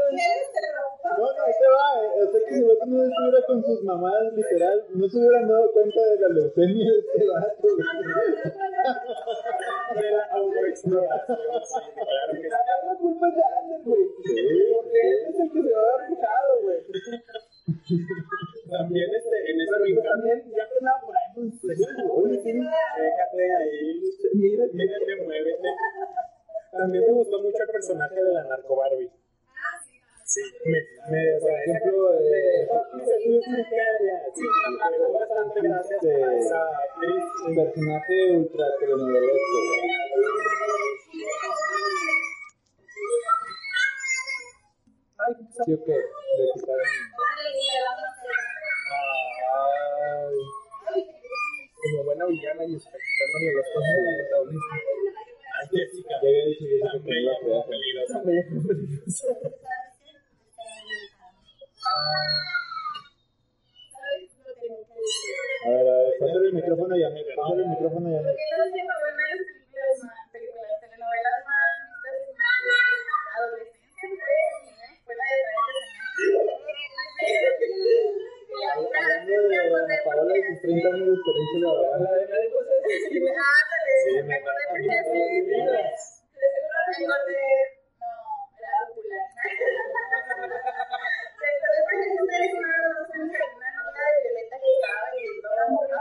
no, 1.05 1.16
no, 1.16 1.43
ahí 1.43 1.53
te 1.59 1.68
va, 1.68 1.89
eh. 2.05 2.22
o 2.22 2.31
sea 2.31 2.41
que 2.47 2.55
si 2.55 2.62
Beto 2.62 2.87
no 2.87 3.05
estuviera 3.05 3.47
con 3.47 3.64
sus 3.64 3.83
mamás, 3.85 4.33
literal, 4.35 4.85
no 4.91 5.09
se 5.09 5.18
hubieran 5.18 5.49
dado 5.49 5.72
cuenta 5.72 6.01
de 6.05 6.20
la 6.20 6.29
leucemia 6.29 6.93
de 6.93 6.99
este 6.99 7.26
vato. 7.26 7.68
De 9.99 10.11
la 10.11 10.24
autoexploración, 10.33 11.39
sí, 11.64 11.74
claro 11.95 12.33
que 12.33 12.43
sí. 12.43 12.49
La 12.49 12.95
culpa 12.97 13.29
es 13.29 13.35
de 13.37 13.43
Ander, 13.43 13.81
güey. 13.85 14.05
Porque 14.74 14.99
él 15.01 15.18
es 15.29 15.41
el 15.41 15.53
que 15.53 15.62
se 15.62 15.74
va 15.74 15.81
a 15.81 15.95
haber 15.95 16.09
fijado, 16.09 16.51
güey. 16.62 16.81
También 18.70 19.09
este, 19.14 19.51
en 19.51 19.61
esa 19.61 19.79
misma 19.79 20.03
también, 20.03 20.45
ya 20.55 20.68
que 20.68 20.79
andaba 20.79 21.01
por 21.01 21.16
ahí, 21.16 21.29
pues, 21.35 21.79
Oye, 22.11 22.39
sí, 22.43 22.53
Déjate 22.53 23.57
ahí, 23.57 24.03
mírate, 24.35 25.24
muévete. 25.24 25.68
También 26.72 27.04
me 27.06 27.12
gustó 27.12 27.40
mucho 27.42 27.62
el 27.62 27.70
personaje 27.70 28.22
de 28.22 28.32
la 28.32 28.44
narco 28.44 28.76
Barbie. 28.76 29.10
Sí, 30.24 30.42
me, 30.66 31.40
por 31.40 31.50
ejemplo, 31.50 32.14
eh, 32.20 32.68
Sí, 33.16 33.40
me 33.48 33.62
dio 34.98 35.12
bastante 35.12 35.60
gracias 35.62 36.04
a 36.04 36.36
esa 36.36 36.60
actriz. 36.60 37.24
un 37.46 37.54
personaje 37.56 38.36
ultra 38.36 38.66
telenovelesco, 38.78 39.58
¿Sí 45.64 45.72
o 45.72 45.84
qué? 45.84 45.92
Le 45.92 46.52
quitaron... 46.54 46.86
Ay, 49.54 50.36
como 51.82 52.04
buena 52.04 52.24
villana 52.26 52.64
y 52.66 52.76
está 52.76 52.90
quitándole 52.90 53.54
las 53.56 53.66
cosas 53.74 53.90
a 53.90 54.00
la 54.02 55.28
Jessica. 55.70 56.14
Ya 56.22 56.28
había 56.28 56.44
dicho 56.46 56.64
Jessica 56.64 56.68
que 56.68 56.78
no 56.78 56.84
iba 57.20 57.32
bella 57.32 57.32
a 57.32 57.34
como 57.40 57.66
peligrosa. 57.66 58.18
A 58.18 58.20
ver, 65.70 65.88
a 65.88 65.96
ver, 65.98 66.12
pásale 66.20 66.46
el 66.48 66.54
micrófono 66.54 66.94
a 66.94 66.98
Janet, 66.98 67.26
pásale 67.36 67.62
el 67.62 67.68
micrófono 67.68 68.09
a 68.09 68.12
Janet. 68.12 68.36
Hablando 68.50 68.74
de 68.74 68.80
Ana 78.20 78.38
Paola 80.04 80.34
y 80.36 80.42
sus 80.42 80.61
30 80.62 80.88
años 80.88 81.06
de 81.06 81.14
de 81.14 81.92
me 84.22 84.38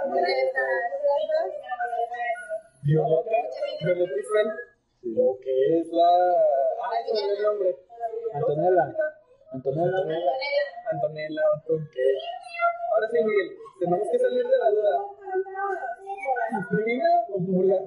Violeta, 0.08 0.64
Violeta 3.84 4.14
Isfel. 4.18 4.48
Sí. 5.02 5.16
Ok. 5.20 5.46
Es 5.46 5.88
la. 5.92 6.10
Ay, 6.90 7.04
se 7.06 7.14
me. 7.14 7.76
Antonella. 8.34 8.86
Antonella. 9.52 9.98
Antonella. 10.92 11.42
ok. 11.68 11.98
Ahora 12.94 13.08
sí, 13.12 13.18
Miguel, 13.24 13.50
tenemos 13.80 14.08
que 14.12 14.20
salir 14.20 14.44
de 14.48 14.58
la 14.58 14.70
duda. 14.72 14.94
¿Divina 16.72 17.10
o 17.30 17.34
popular? 17.38 17.84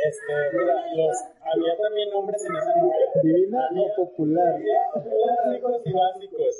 Este, 0.00 0.32
mira, 0.56 0.74
los, 0.96 1.16
había 1.44 1.76
también 1.76 2.08
hombres 2.14 2.40
en 2.46 2.56
esa 2.56 2.74
novela. 2.76 3.06
Divina 3.22 3.68
o 3.76 3.94
popular. 3.96 4.54
Había 4.54 4.80
básicos 5.44 5.82
y 5.84 5.92
básicos. 5.92 6.54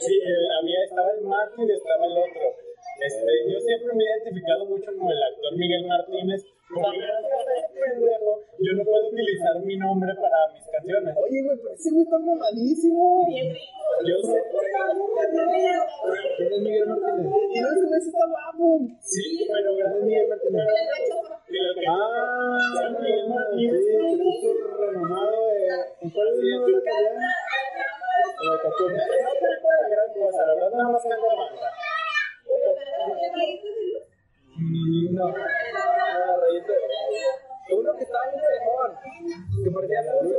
Sí, 0.00 0.14
el- 0.24 0.50
había, 0.60 0.84
estaba 0.84 1.10
el 1.12 1.22
Matthew 1.22 1.68
y 1.68 1.72
estaba 1.72 2.06
el 2.06 2.12
otro. 2.18 2.46
Este, 3.00 3.52
yo 3.52 3.60
siempre 3.60 3.94
me 3.94 4.04
he 4.04 4.06
identificado 4.18 4.64
mucho 4.66 4.90
con 4.96 5.10
el 5.10 5.22
actor 5.22 5.56
Miguel 5.56 5.86
Martínez, 5.86 6.44
porque 6.68 6.98
gracias 7.00 7.46
a 7.48 7.54
ese 7.56 7.80
pendejo, 7.80 8.40
yo 8.60 8.72
no 8.76 8.84
puedo 8.84 9.08
utilizar 9.08 9.56
mi 9.64 9.76
nombre 9.76 10.12
para 10.20 10.36
mis 10.52 10.64
canciones. 10.68 11.16
Oye, 11.16 11.42
güey, 11.42 11.56
pero 11.62 11.74
ese 11.74 11.90
güey 11.90 12.04
está 12.04 12.18
mamadísimo. 12.18 13.26
Yo 14.04 14.16
sé, 14.20 14.36
¿Quién 16.36 16.52
es 16.52 16.60
Miguel 16.60 16.86
Martínez? 16.88 17.26
Y 17.26 17.60
no, 17.60 17.68
ese 17.72 17.86
güey 17.88 18.00
sí 18.00 18.08
está 18.08 18.26
guapo. 18.28 18.80
sí, 19.00 19.48
pero 19.48 19.76
gracias 19.76 20.04
Miguel 20.04 20.28
Martínez. 20.28 20.64
Ah, 21.88 22.58
sí, 23.56 23.64
se 23.70 24.16
puso 24.22 24.48
renomado. 24.78 25.38
Eh. 25.50 25.68
¿En 26.02 26.10
cuál 26.10 26.28
es 26.28 26.34
el 26.34 26.40
que 26.40 26.92
vean? 27.00 27.16
La 28.40 28.52
de 28.52 28.58
Cachorro. 28.60 28.96
no 28.96 29.04
canta 29.40 29.70
la 29.82 29.88
gran 29.88 30.08
cosa, 30.14 30.40
la 30.46 30.54
verdad, 30.54 30.70
nada 30.70 30.90
más 30.90 31.02
canta 31.02 31.16
banda. 31.26 31.68
Mm, 34.56 35.14
No. 35.14 35.26
No, 35.28 35.34
Uno 37.72 37.90
que 37.96 38.04
estaba 38.04 38.24
muy 38.32 38.40
mejor. 38.40 38.88
Que 39.64 39.70
parecía. 39.70 40.00
Me 40.02 40.08
pareció 40.08 40.20
sucio. 40.20 40.38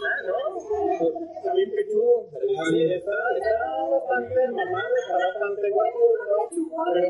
Ah, 0.00 0.18
no, 0.26 0.36
está 1.36 1.54
bien 1.54 1.70
pechudo. 1.70 2.26
Sí, 2.70 2.92
está, 2.92 3.12
está 3.36 3.54
bastante 3.90 4.48
mamado, 4.48 4.94
está 4.96 5.16
bastante 5.18 5.70
guapo, 5.70 6.00
¿no? 6.16 6.48
pero, 6.94 7.08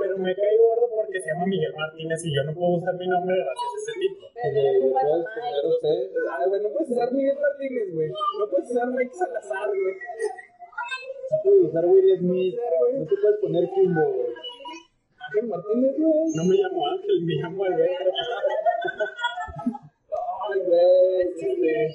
pero 0.00 0.18
me 0.18 0.34
cae 0.34 0.56
gordo 0.58 0.88
porque 0.94 1.20
se 1.20 1.28
llama 1.32 1.46
Miguel 1.46 1.74
Martínez 1.74 2.24
y 2.24 2.34
yo 2.34 2.44
no 2.44 2.54
puedo 2.54 2.78
usar 2.78 2.94
mi 2.94 3.08
nombre 3.08 3.36
gracias 3.36 3.70
a 3.74 3.78
ese 3.78 3.92
tipo. 3.98 4.26
Que 4.34 4.48
le 4.52 4.80
puedes 4.80 5.26
poner 5.34 5.66
usted. 5.66 5.98
Ay, 6.30 6.48
güey, 6.48 6.62
no 6.62 6.68
puedes 6.70 6.90
usar 6.90 7.12
Miguel 7.12 7.38
Martínez, 7.40 7.94
güey. 7.94 8.08
No 8.38 8.50
puedes 8.50 8.70
usar 8.70 8.86
Mike 8.88 9.14
Salazar, 9.14 9.68
güey. 9.68 9.94
No 11.30 11.36
puedes 11.42 11.64
usar 11.64 11.84
Will 11.86 12.18
Smith. 12.18 12.54
No 12.94 13.04
te 13.06 13.16
puedes 13.16 13.38
poner 13.40 13.70
Kimbo, 13.74 14.04
güey. 14.12 14.47
Ángel 15.28 15.48
Martínez, 15.48 15.94
güey. 15.98 16.32
No 16.34 16.44
me 16.44 16.54
llamo 16.56 16.86
Ángel, 16.88 17.20
me 17.24 17.34
llamo 17.34 17.64
Alberto. 17.64 18.10
Ay, 20.48 20.60
güey. 20.64 21.20
Este. 21.22 21.94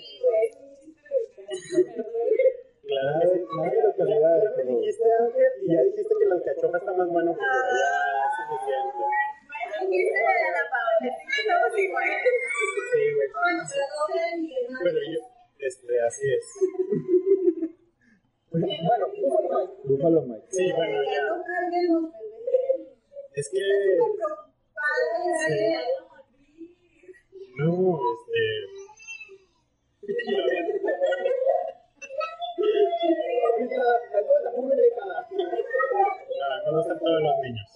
Claro 2.86 3.44
nada 3.58 3.72
de 3.72 3.82
localidades, 3.82 4.50
Ya 4.58 4.64
dijiste 4.64 5.04
Ángel 5.20 5.52
y 5.62 5.74
ya 5.74 5.82
dijiste 5.84 6.14
que 6.20 6.26
la 6.26 6.36
alcachofa 6.36 6.78
está 6.78 6.94
más 6.94 7.10
bueno 7.10 7.34
que 7.34 7.40
yo. 7.40 7.46
Ya 7.46 7.90
es 8.26 8.34
suficiente. 8.38 9.04
Sí, 12.94 13.14
güey. 13.14 13.28
Pero 14.84 15.00
yo, 15.12 15.20
este, 15.60 16.02
así 16.02 16.34
es. 16.34 16.46
Bueno. 18.54 18.68
Búfalo 19.84 20.22
Mike. 20.22 20.46
Sí, 20.52 20.72
bueno, 20.74 21.02
ya. 21.02 21.24
Es 23.36 23.50
que. 23.50 23.58
Este. 23.58 24.04
Dejada. 34.76 35.28
No, 36.66 36.78
gustan 36.78 37.00
todos 37.00 37.22
los 37.22 37.38
niños. 37.42 37.70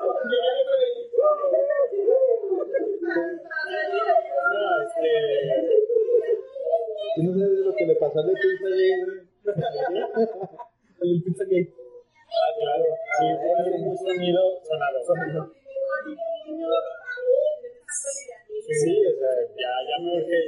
¿Tú 0.00 0.06
no 7.22 7.30
sabes 7.34 7.58
lo 7.60 7.74
que 7.74 7.84
le 7.86 7.94
pasó 7.96 8.18
a 8.18 8.22
la 8.22 8.32
pizza 8.32 8.48
güey? 8.62 8.90
El 11.02 11.22
pizza 11.22 11.44
gay. 11.44 11.68
Ah, 12.30 12.50
claro. 12.58 12.84
Sí, 13.18 13.26
fue 13.40 13.50
un 13.88 13.96
sonido 13.98 14.42
sonado. 14.62 14.98
Sí, 18.70 18.94
o 19.04 19.12
sea, 19.18 19.34
ya, 19.58 19.72
ya 19.88 19.96
me 20.00 20.08
urge. 20.16 20.40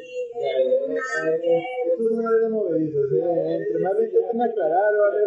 Estos 1.88 2.08
son 2.08 2.24
de 2.40 2.48
movedizos, 2.48 3.08
¿eh? 3.12 3.16
Entre 3.56 3.78
más 3.82 3.92
lo 3.94 4.02
intenten 4.04 4.40
aclarar, 4.42 4.92
vale. 4.96 5.20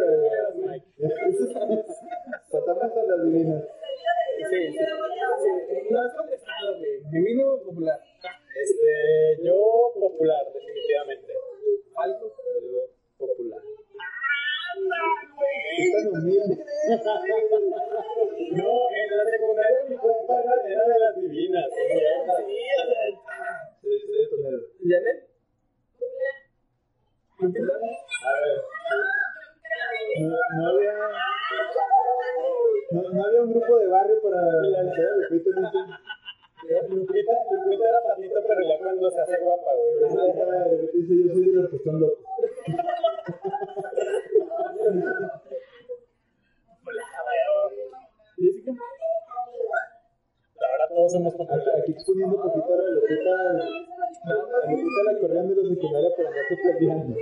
Pasamos 2.52 2.92
a 2.98 3.04
las 3.04 3.20
divinas. 3.26 3.64
Sí, 4.50 4.72
sí. 4.72 4.86
No 5.90 6.02
has 6.02 6.14
contestado, 6.16 6.78
güey. 6.78 7.02
Divino 7.12 7.54
o 7.54 7.64
popular. 7.64 8.00
Este, 8.56 9.44
yo 9.44 9.92
popular, 10.00 10.46
definitivamente. 10.54 11.34
Algo 11.96 12.34
popular. 13.18 13.62
anda 14.76 14.98
güey 15.36 15.56
qué 15.76 15.84
Estás 15.84 16.06
humilde. 16.12 16.66
No, 18.56 18.72
en 18.92 19.18
la 19.18 19.26
secundaria 19.26 19.80
mi 19.90 19.96
compa 19.98 20.42
era 20.42 20.84
de 20.86 21.00
las 21.00 21.16
divinas. 21.16 21.66
Sí, 23.82 23.90
sí, 24.00 24.90
¿Janet? 24.90 25.30
¿Lupita? 27.40 27.74
A 27.74 28.32
ver. 28.42 28.62
No, 30.20 30.36
no 30.58 30.68
había. 30.70 30.94
No, 32.92 33.02
no 33.12 33.26
había 33.26 33.42
un 33.42 33.52
grupo 33.52 33.78
de 33.80 33.88
barrio 33.88 34.22
para 34.22 34.40
hacer 34.40 35.08
a 35.08 35.16
Lupita 35.30 35.50
en 35.60 35.66
ese. 35.66 35.80
Lupita, 36.96 37.34
Lupita 37.52 37.90
era 37.90 38.02
patito, 38.08 38.40
pero 38.48 38.62
ya 38.68 38.78
cuando 38.80 39.12
se 39.12 39.22
hace 39.22 39.38
guapa, 39.42 39.72
güey. 39.76 40.00
Lupita 40.02 40.92
dice: 40.94 41.14
Yo 41.28 41.34
soy 41.34 41.46
de 41.46 41.54
los 41.54 41.70
que 41.70 41.76
están 41.78 42.00
locos. 42.00 42.20
¿Jessica? 48.38 48.72
Ahora 50.72 50.88
todos 50.90 51.12
somos 51.12 51.34
Aquí, 51.34 51.44
populares. 51.44 51.82
aquí 51.84 51.92
exponiendo 51.92 52.42
poquito 52.42 52.74
a 52.74 52.78
la 52.78 52.90
Lupita. 52.90 53.34
A 53.36 54.72
Lupita 54.72 55.02
la 55.06 55.20
corrían 55.20 55.48
de 55.50 55.56
la 55.56 55.70
secundaria 55.70 56.10
por 56.16 56.26
andarse 56.28 56.56
peleando. 56.64 57.16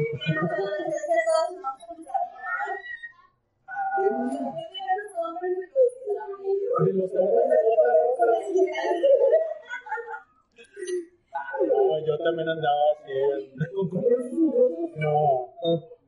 De 6.84 6.93
los 6.93 7.11
de. 7.11 7.19
No, 11.63 12.05
yo 12.05 12.17
también 12.17 12.49
andaba 12.49 12.81
así. 12.91 13.13
¿Con? 13.89 14.03
No, 14.95 15.53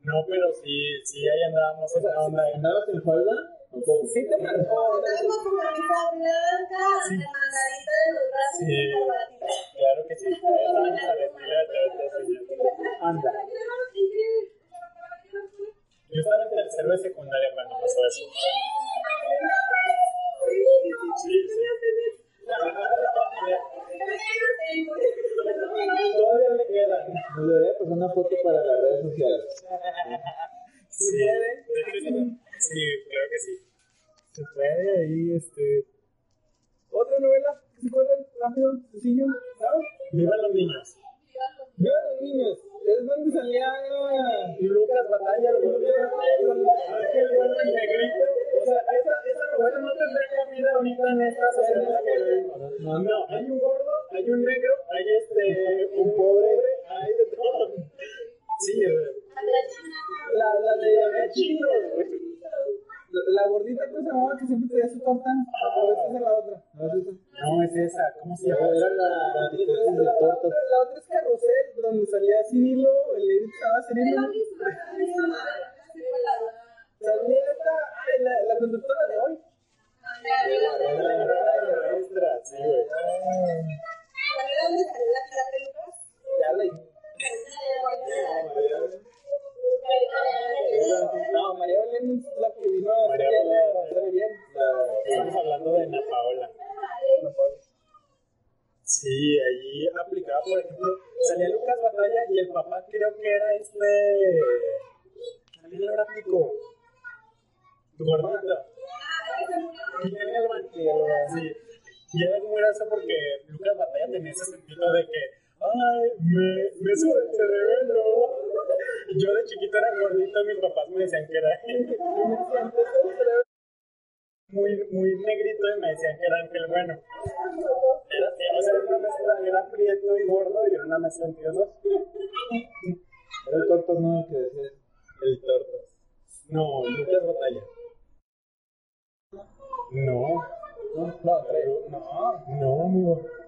no, 0.03 0.25
pero 0.27 0.53
sí, 0.61 0.75
sí, 1.05 1.27
ahí 1.27 1.43
andábamos 1.43 1.95
en 1.95 2.03
la 2.03 2.21
onda. 2.21 2.43
¿Andabas 2.55 2.89
en 2.89 3.01
falda? 3.03 3.35
Sí 4.13 4.27
te 4.29 4.37
marcó. 4.43 5.01
Sí, 5.05 5.27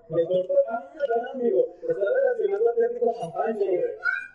tortas, 0.07 0.57
ah, 0.69 0.93
ya, 0.95 1.31
amigo. 1.33 1.75
Está 1.81 1.93
relacionando 1.93 2.69
Atlético 2.69 3.13
San 3.13 3.31
Pancho, 3.33 3.65
güey. 3.65 3.81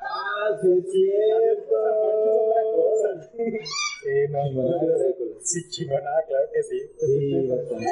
Ah, 0.03 0.59
sí, 0.61 0.69
es 0.69 0.85
es 0.85 1.59
otra 1.67 2.63
cosa. 2.75 3.11
Sí, 4.03 4.15
no, 4.31 4.41
no. 4.53 4.63
Sí, 5.41 5.69
chingona, 5.71 6.11
claro 6.27 6.49
que 6.53 6.63
sí. 6.63 6.79
Sí, 6.99 7.49
bastante 7.49 7.87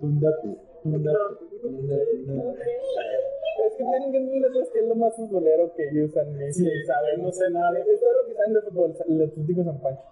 tundapu, 0.00 0.58
tundapu. 0.82 1.36
Es 3.64 3.72
que 3.76 3.84
tienen 3.84 4.10
que 4.12 4.18
entender 4.18 4.50
que 4.72 4.78
es 4.78 4.86
lo 4.86 4.94
más 4.96 5.14
futbolero 5.14 5.72
que 5.74 5.88
ellos 5.88 6.10
ni 6.26 6.52
Sí, 6.52 6.68
saben, 6.86 7.22
no 7.22 7.30
sé 7.30 7.50
nada. 7.50 7.78
Es 7.78 8.00
todo 8.00 8.12
lo 8.12 8.26
que 8.26 8.34
saben 8.34 8.54
de 8.54 8.60
fútbol, 8.62 8.94
el 9.08 9.22
Atlético 9.22 9.64
San 9.64 9.80
Pancho. 9.80 10.11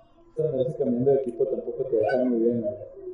Cambiando 0.78 1.11
de 1.11 1.16
equipo 1.18 1.47
tampoco 1.47 1.84
te 1.84 1.97
deja 1.97 2.24
muy 2.24 2.38
bien. 2.41 2.61
¿no? 2.62 2.68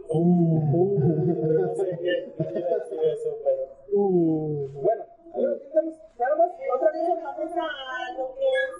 Uh, 0.08 0.98
no 1.00 1.74
sé 1.74 1.90
qué 1.90 1.96
quiere 1.98 2.62
decir 2.62 2.98
eso, 3.02 3.36
pero. 3.42 3.62
Uh, 3.92 4.68
bueno, 4.82 5.04
¿algo 5.34 5.58
que 5.58 5.64
estamos? 5.66 5.94
Nada 6.18 6.36
más, 6.36 6.50
otra 6.74 6.90
cosa. 6.92 7.22
Vamos 7.24 7.52
a 7.56 8.18
lo 8.18 8.34
que 8.34 8.44
es 8.44 8.70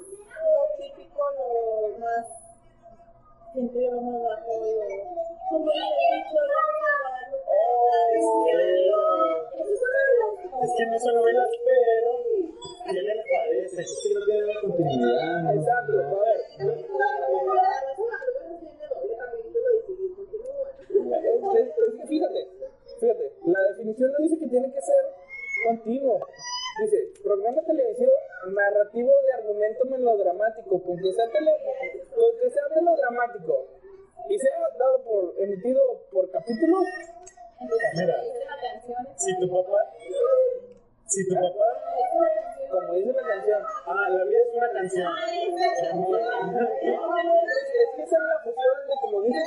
lo 0.43 0.63
típico, 0.79 1.21
lo 1.37 1.99
más. 1.99 2.46
Lo 3.57 3.63
lo. 3.63 3.71
Como 5.49 5.65
le 5.65 5.81
he 5.81 6.13
dicho, 6.17 6.41
es 10.63 10.71
que 10.77 10.85
no 10.87 10.99
son 10.99 11.15
novelas, 11.15 11.49
pero. 11.65 12.11
¿Qué 12.85 13.01
les 13.01 13.17
parece? 13.33 13.81
Es 13.81 14.01
que 14.03 14.09
no 14.13 14.21
tiene 14.27 14.45
una 14.45 14.61
continuidad. 14.61 15.57
Exacto, 15.57 15.93
a 15.93 16.21
ver. 16.21 16.39
Fíjate, 22.07 22.41
fíjate, 23.01 23.25
la 23.47 23.61
definición 23.71 24.13
no 24.13 24.19
dice 24.19 24.39
que 24.39 24.49
tiene 24.49 24.71
que 24.71 24.81
ser 24.83 25.03
continuo. 25.67 26.21
Dice, 26.79 27.13
programa 27.23 27.63
televisivo 27.63 28.13
narrativo 28.53 29.11
de 29.27 29.33
argumento 29.33 29.85
melodramático, 29.87 30.83
con 30.83 30.97
que 30.97 31.13
sea, 31.13 31.31
tele, 31.31 31.51
con 32.15 32.41
que 32.41 32.51
sea 32.51 32.63
melodramático 32.75 33.67
y 34.29 34.39
sea 34.39 34.59
dado 34.79 35.03
por, 35.05 35.35
emitido 35.39 35.81
por 36.11 36.31
capítulos, 36.31 36.85
Mira, 37.95 38.23
si 39.17 39.39
tu 39.41 39.49
papá. 39.49 39.79
Si 41.07 41.27
tu 41.29 41.35
papá. 41.35 41.69
como 42.71 42.95
dice 42.95 43.13
la 43.13 43.23
canción. 43.23 43.63
Ah, 43.87 44.09
la 44.11 44.25
vida 44.25 44.39
es 44.43 44.55
una 44.55 44.73
canción. 44.73 45.07
Es 45.07 45.55
que 47.97 48.03
esa 48.03 48.17
es 48.17 48.23
la 48.23 48.39
fusión 48.43 48.77
de 48.87 48.95
como 49.01 49.23
dice, 49.23 49.39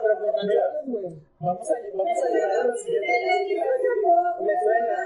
pero 0.00 0.14
con 0.18 0.32
canciones, 0.32 0.86
güey. 0.86 1.04
Vamos 1.40 1.70
a, 1.70 1.74
vamos 1.94 2.18
a 2.18 2.28
llegar 2.28 2.50
a 2.50 2.64
lo 2.64 2.76
siguiente. 2.76 3.12
Me 4.40 4.54
suena. 4.62 4.96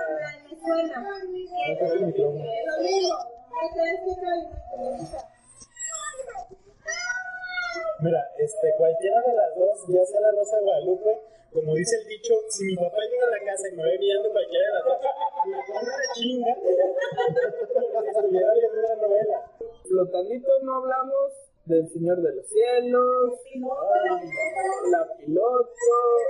Me 0.46 0.56
suena. 0.56 0.96
El 1.80 2.06
micrófono. 2.06 2.44
Lo 2.66 2.82
mismo. 2.82 3.32
Mira, 8.00 8.30
este, 8.38 8.74
cualquiera 8.76 9.20
de 9.22 9.32
las 9.34 9.54
dos, 9.54 9.86
ya 9.88 10.04
sea 10.04 10.20
la 10.20 10.32
Rosa 10.32 10.56
de 10.56 10.62
Guadalupe, 10.62 11.20
como 11.52 11.74
dice 11.74 11.96
el 12.00 12.08
dicho, 12.08 12.34
si 12.48 12.64
mi 12.64 12.76
papá 12.76 12.96
llega 13.10 13.26
a 13.26 13.30
la 13.30 13.44
casa 13.44 13.68
y 13.68 13.76
me 13.76 13.82
ve 13.82 13.98
viendo 13.98 14.30
cualquiera 14.30 14.66
de 14.66 14.72
las 14.72 14.84
dos, 14.84 14.98
me 15.46 15.56
pone 15.68 15.88
una 15.92 16.08
chinga, 16.14 16.54
como 17.72 18.02
si 18.02 18.08
estuviera 18.08 18.52
viendo 18.54 18.78
una 18.80 18.96
novela. 19.06 19.38
Flotandito 19.84 20.48
no 20.62 20.76
hablamos 20.76 21.32
del 21.66 21.88
Señor 21.88 22.22
de 22.22 22.34
los 22.36 22.46
Cielos, 22.46 23.34
la 24.90 25.16
piloto, 25.18 25.68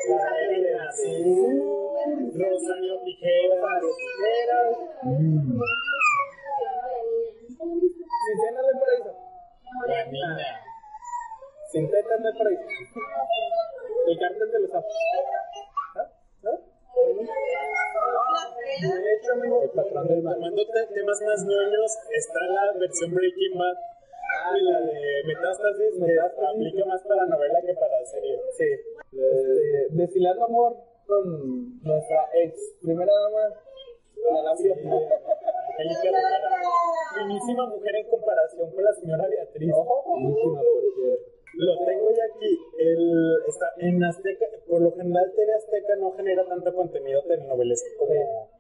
La 0.09 0.89
azul, 0.89 1.62
Rosario 2.35 3.03
Tijera, 3.05 3.81
tijeras, 3.97 4.77
sin 8.23 8.37
cenas 8.41 8.64
de 8.66 8.73
paraíso, 8.81 9.12
la 9.87 10.05
niña. 10.07 10.72
Sin 11.73 11.91
tetas 11.91 12.23
de 12.23 12.33
paraíso, 12.39 12.62
el 14.09 14.18
cartel 14.18 14.51
de 14.53 14.61
los 14.61 14.70
sapos. 14.70 14.93
¿Ah? 15.97 16.11
¿Ah? 16.45 16.59
De 18.83 19.14
hecho, 19.14 19.33
amigo, 19.33 19.62
El 19.62 19.70
patrón 19.70 20.09
del 20.09 20.23
mal. 20.23 20.35
tomando 20.35 20.62
te- 20.66 20.87
temas 20.95 21.20
más 21.23 21.45
ñoños, 21.47 21.99
está 22.16 22.41
la 22.47 22.73
versión 22.79 23.14
Breaking 23.14 23.59
Bad 23.59 23.77
y 24.57 24.62
la 24.64 24.81
de 24.81 25.23
Metástasis, 25.27 25.95
que 26.05 26.18
aplica 26.20 26.85
más 26.87 27.03
para 27.03 27.27
novela 27.27 27.61
que 27.64 27.75
para 27.75 28.05
serie. 28.05 28.41
Sí. 28.57 28.64
Este, 29.12 29.87
destilando 29.91 30.45
amor 30.47 30.77
con 31.07 31.81
nuestra 31.83 32.29
ex 32.35 32.55
primera 32.83 33.12
dama, 33.12 33.55
la 34.33 34.43
Lancia. 34.43 34.73
Angélica 34.75 36.03
Rivera. 36.03 36.41
Finísima 37.18 37.66
mujer 37.66 37.95
en 37.97 38.09
comparación 38.11 38.73
con 38.73 38.85
la 38.85 38.93
señora 38.95 39.27
Beatriz. 39.29 39.70
Buenísima, 39.75 40.61
por 40.61 40.83
cierto. 40.97 41.32
Lo 41.55 41.85
tengo 41.85 42.11
ya 42.11 42.25
aquí. 42.35 42.59
El, 42.79 43.37
está 43.47 43.73
en 43.79 44.03
Azteca, 44.03 44.47
por 44.69 44.81
lo 44.81 44.93
general 44.93 45.33
TV 45.37 45.55
Azteca 45.55 45.97
no 45.97 46.13
genera 46.13 46.47
tanto 46.47 46.75
contenido 46.75 47.23
telenovelesco 47.25 48.07
como 48.07 48.51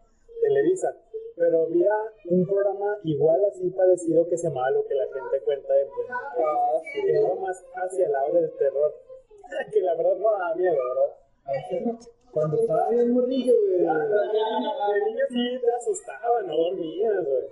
Televisa. 0.42 0.94
Pero 1.36 1.62
había 1.62 1.94
un 2.28 2.46
programa 2.46 2.98
igual 3.04 3.42
así 3.46 3.70
parecido 3.70 4.28
que 4.28 4.36
se 4.36 4.48
llamaba 4.48 4.70
Lo 4.70 4.86
que 4.86 4.94
la 4.94 5.06
gente 5.06 5.40
cuenta 5.44 5.72
de 5.72 5.86
Buenos 5.86 6.82
que 6.92 7.10
iba 7.10 7.34
más 7.36 7.64
hacia 7.74 8.06
el 8.06 8.12
lado 8.12 8.34
del 8.34 8.52
terror. 8.56 8.94
Que 9.72 9.80
la 9.80 9.94
verdad 9.94 10.16
no 10.16 10.32
daba 10.32 10.54
miedo, 10.54 10.76
¿verdad? 10.76 11.98
Cuando 12.32 12.56
estaba 12.56 12.88
bien 12.88 13.12
morrillo, 13.12 13.52
güey. 13.66 13.80
De 13.80 15.04
niño 15.06 15.24
sí 15.28 15.60
te 15.60 15.72
asustaba, 15.72 16.42
no 16.42 16.56
dormías, 16.56 17.24
güey. 17.26 17.44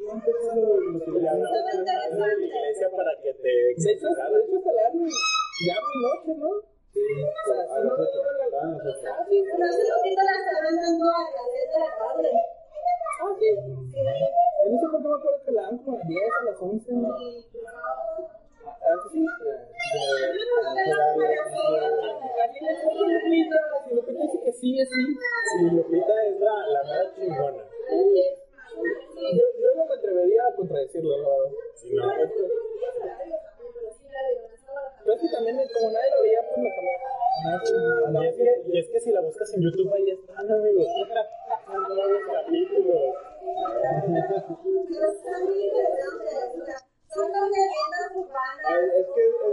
La 0.00 0.16
para 2.96 3.12
que 3.22 3.34
te 3.34 3.48
De 3.48 3.92
hecho, 3.92 4.08
de 4.08 4.14
la 4.16 4.88
ya 4.88 5.76
muy 5.84 5.96
noche, 6.00 6.32
¿no? 6.38 6.48
Sí, 6.90 7.00
a 7.20 7.54
las 7.54 7.68
ocho. 7.68 8.20
a 8.24 8.32
las 8.32 8.64
ocho. 8.80 9.04
Ah, 9.06 9.20
sí. 9.28 9.36
Yo 9.44 9.58
no 14.70 14.78
sé 14.80 14.86
por 14.88 15.02
qué 15.02 15.08
me 15.08 15.14
acuerdo 15.14 15.38
que 15.44 15.52
la 15.52 15.62
dan 15.62 15.76
como 15.78 15.96
a 15.96 15.98
las 15.98 16.08
10, 16.08 16.22
a 16.32 16.44
las 16.44 16.56
11. 16.62 16.92
Ah, 18.64 18.96
sí. 19.12 19.20
Si 23.84 23.94
Lupita 23.94 24.24
sí, 24.52 24.80
es 24.80 24.88
sí. 24.88 25.02
Sí, 25.58 25.98
la, 26.40 26.54
la 26.82 27.14
chingona. 27.14 27.62
Yo, 28.76 29.44
yo 29.60 29.74
no 29.76 29.86
me 29.86 29.94
atrevería 29.94 30.46
a 30.46 30.54
contradecirlo, 30.54 31.18
la 31.18 31.28
verdad. 31.28 31.50
Si 31.74 31.90
no, 31.90 32.02
Pero 35.04 35.14
es 35.14 35.20
que 35.20 35.28
también, 35.28 35.56
como 35.74 35.90
nadie 35.90 36.10
lo 36.16 36.22
veía, 36.22 36.40
pues 36.48 36.58
me 36.58 36.70
cambió. 36.70 38.22
y 38.22 38.26
es, 38.26 38.36
que, 38.36 38.62
y 38.68 38.78
es 38.78 38.88
que 38.88 39.00
si 39.00 39.10
la 39.12 39.20
buscas 39.20 39.54
en 39.54 39.62
YouTube 39.62 39.92
ahí 39.92 40.10
están, 40.10 40.50
amigos. 40.50 40.86
Son 41.66 41.84
todos 41.86 42.10
los 42.10 42.22
capítulos. 42.32 43.16
Ay, 48.66 48.84
es 48.94 49.06
que 49.14 49.22
es 49.26 49.32
lo, 49.40 49.48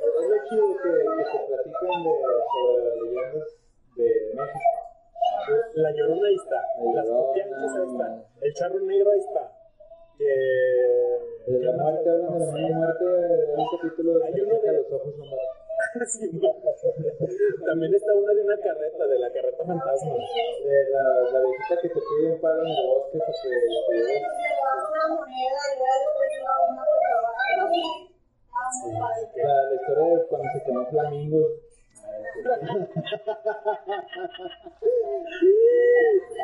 es 0.00 0.28
lo 0.28 0.36
chido 0.48 0.66
que, 0.82 0.90
que 0.90 1.24
se 1.24 1.38
platican 1.46 1.96
de, 2.04 2.12
sobre 2.52 2.84
las 2.84 2.94
leyendas 2.96 3.48
de 3.96 4.06
México. 4.34 4.87
La 5.74 5.90
llorona 5.92 6.28
ahí 6.28 6.34
está. 6.34 6.60
La 6.94 7.02
Las 7.02 7.08
copianchas 7.10 7.76
ahí 7.76 7.86
están. 7.92 8.24
El 8.42 8.54
charro 8.54 8.80
negro 8.80 9.10
ahí 9.12 9.18
está. 9.20 9.52
Que. 10.18 11.52
De 11.52 11.58
la 11.60 11.72
muerte, 11.72 12.10
hablan 12.10 12.38
de 12.38 12.46
la 12.46 12.52
misma 12.52 12.76
muerte, 12.78 13.04
de 13.04 13.54
un 13.56 13.66
capítulo 13.76 14.18
de 14.18 14.26
Hay 14.26 14.40
uno 14.40 14.60
de- 14.60 14.72
los 14.72 14.92
ojos 14.92 15.14
son 15.16 15.26
Sí, 16.06 16.28
También 17.64 17.94
está 17.94 18.12
una 18.14 18.34
de 18.34 18.42
una 18.42 18.58
carreta, 18.58 19.06
de 19.06 19.18
la 19.18 19.32
carreta 19.32 19.64
fantasma. 19.64 20.12
de 20.12 20.90
la, 20.90 21.02
la 21.32 21.40
viejita 21.40 21.80
que 21.80 21.88
te 21.88 21.94
pide 21.94 22.32
un 22.32 22.40
palo 22.40 22.62
en 22.62 22.68
el 22.68 22.86
bosque 22.86 23.18
para 23.18 23.32
que 23.32 23.48
te 23.48 23.94
lleves. 23.96 24.22
La, 29.36 29.62
la 29.62 29.74
historia 29.74 30.16
de 30.18 30.26
cuando 30.26 30.48
se 30.52 30.62
quemó 30.64 30.86
Flamingos. 30.86 31.46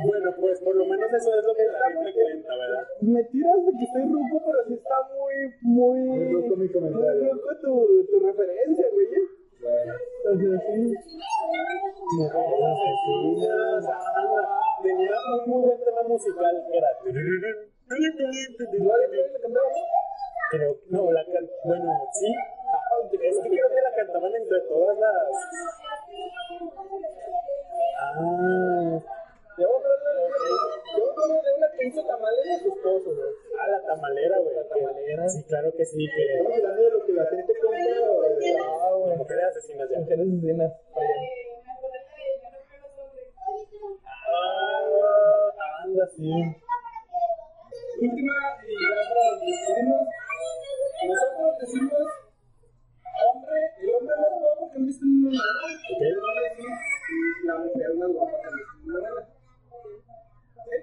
Bueno, 0.06 0.34
pues 0.40 0.60
por 0.60 0.76
lo 0.76 0.84
menos 0.86 1.12
eso 1.12 1.38
es 1.38 1.44
lo 1.44 1.54
que 1.54 1.64
la 1.64 1.90
gente 1.90 2.12
cuenta, 2.12 2.56
¿verdad? 2.56 2.86
Me 3.00 3.24
tiras 3.24 3.64
de 3.64 3.72
que 3.78 3.84
estoy 3.84 4.02
ruco, 4.02 4.42
pero 4.44 4.64
sí 4.66 4.74
está 4.74 4.96
muy, 5.14 5.54
muy. 5.62 6.00
Muy 6.00 6.32
ruco 6.32 6.56
mi 6.56 6.68
comentario. 6.68 7.22
Muy 7.22 7.32
ruco 7.32 7.56
tu, 7.62 8.06
tu 8.10 8.26
referencia, 8.26 8.86
güey. 8.92 9.06
Bueno, 9.62 9.94
O 10.24 10.36
sea, 10.36 10.58
sí. 10.60 10.94
Mujeres. 13.24 13.84
Tenía 14.82 15.16
un 15.32 15.50
muy 15.50 15.62
buen 15.62 15.78
tema 15.84 16.02
musical 16.06 16.54
que 16.70 16.78
era. 16.78 16.88
Creo, 20.50 20.76
no, 20.90 21.10
la 21.12 21.24
can... 21.24 21.48
bueno, 21.64 21.90
sí. 22.12 22.34
Es 23.12 23.39
que 23.43 23.49
creo 23.49 23.68
que 23.68 23.80
la 23.82 23.95
cantaban 23.97 24.35
entre 24.35 24.61
todas 24.62 24.99
las. 24.99 25.28
Ah, 28.01 29.01
Yo 29.59 29.68
me 29.68 29.74
acuerdo 29.76 31.43
de, 31.43 31.51
una 31.57 31.68
que 31.78 31.87
hizo 31.87 32.05
tamales 32.07 32.45
de 32.45 32.59
su 32.59 32.68
esposo, 32.74 33.14
güey. 33.14 33.28
ah, 33.61 33.68
la 33.68 33.82
tamalera, 33.82 34.39
güey. 34.39 34.55
La 34.57 34.68
tamalera. 34.68 35.28
Sí, 35.28 35.43
claro 35.45 35.72
que 35.76 35.85
sí, 35.85 36.07
que. 36.07 36.22
estamos 36.37 36.53
hablando 36.57 36.82
de 36.82 36.91
lo 36.91 37.05
que 37.07 37.12
la 37.12 37.26
gente 37.26 37.53
de- 37.53 37.61
Ah, 38.61 38.91
güey. 38.95 39.16
Mujeres 39.16 39.45
asesinas 39.45 39.89
ya. 39.91 39.99
Mujeres 40.01 40.26
asesinas. 40.28 40.72
Ah, 44.26 45.85
anda, 45.85 46.07
sí. 46.16 46.30
Última, 48.01 48.35
y 48.66 48.74
ya 48.74 48.89
para. 49.09 49.22
Nosotros 51.07 51.59
decimos 51.61 52.03
hombre, 53.22 53.60
el 53.80 53.88
hombre 53.94 54.14
más 54.16 54.32
guapo 54.40 54.70
que 54.70 54.76
han 54.78 54.86
visto 54.86 55.04
en 55.04 55.10
una 55.10 55.30
novela. 55.30 55.42
Ok. 55.64 55.72
Ustedes 55.92 56.16
van 56.20 56.36
a 56.38 56.42
decir 56.42 56.72
la 57.44 57.54
mujer 57.58 57.94
más 57.94 58.10
guapa 58.10 58.36
que 58.40 58.46
han 58.46 58.54
visto 58.54 58.74
en 58.74 58.90
una 58.90 59.00
novela. 59.08 59.28
¿Sí? 60.64 60.76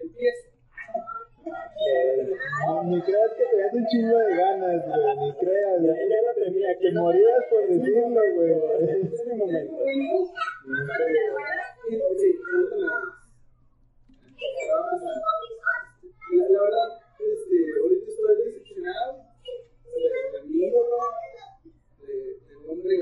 Empieza. 0.00 0.48
Eh, 1.82 2.30
ni, 2.84 2.94
ni 2.94 3.02
creas 3.02 3.32
que 3.36 3.44
tenías 3.44 3.74
un 3.74 3.86
chingo 3.86 4.16
de 4.16 4.36
ganas, 4.36 4.86
güey. 4.86 5.16
Ni 5.18 5.32
creas. 5.34 5.82
Ya, 5.82 5.94
ya 5.94 6.18
la 6.22 6.34
tenía, 6.34 6.78
que 6.78 6.92
morías 6.92 7.44
por 7.50 7.66
decirlo, 7.66 8.22
güey. 8.34 8.52
Es 8.52 9.26
mi 9.26 9.36
momento. 9.36 9.82
Sí. 9.84 9.98
La, 16.32 16.48
la 16.48 16.60
verdad, 16.62 16.88
este, 17.18 17.56
ahorita 17.80 18.06
estoy 18.08 18.36
decepcionado 18.44 19.31
de, 19.94 20.38
de 20.38 20.42
mi 20.46 20.64
ídolo, 20.66 20.96
de, 22.00 22.12
del 22.46 22.70
hombre 22.70 22.98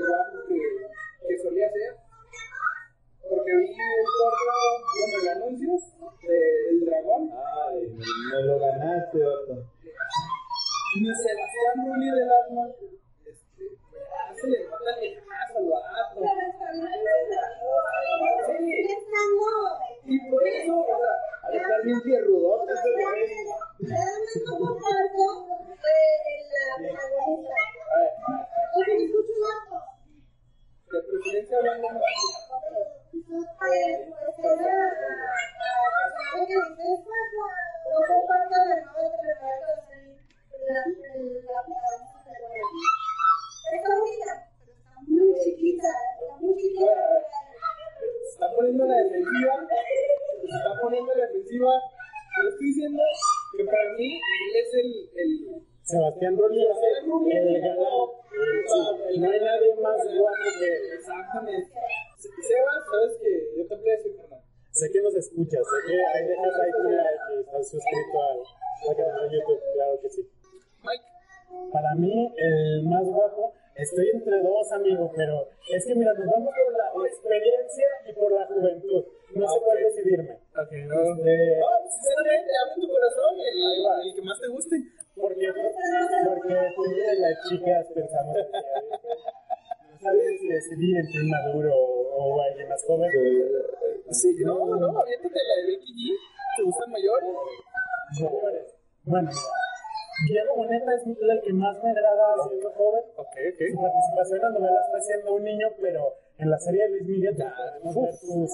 las 104.51 104.59
novelas 104.59 104.87
fue 104.91 105.01
siendo 105.01 105.33
un 105.33 105.43
niño, 105.43 105.67
pero 105.81 106.15
en 106.37 106.49
la 106.49 106.59
serie 106.59 106.83
de 106.83 106.89
Luis 106.89 107.07
Miguel 107.07 107.35
ya 107.37 107.53
ver 107.83 108.13
sus 108.13 108.49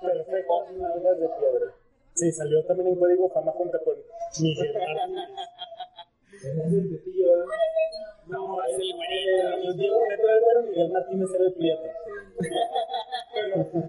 perfectas 0.00 0.72
nalgas 0.76 1.18
de 1.18 1.28
piedra. 1.28 1.72
Sí, 2.14 2.32
salió 2.32 2.64
también 2.66 2.88
en 2.88 2.96
Código 2.96 3.28
Fama 3.30 3.52
junto 3.52 3.78
con 3.84 3.96
Miguel 4.40 4.74
Martínez. 4.74 5.28
Es 6.34 6.44
el 6.44 6.88
Pepillo. 6.90 7.28
No, 8.26 8.64
es 8.64 8.74
el 8.74 9.76
Diego 9.76 9.98
Boneta 9.98 10.22
era 10.22 10.34
el 10.34 10.40
güero, 10.42 10.62
Miguel 10.62 10.92
Martínez 10.92 11.28
era 11.34 11.44
el 11.44 11.54
prieto. 11.54 11.82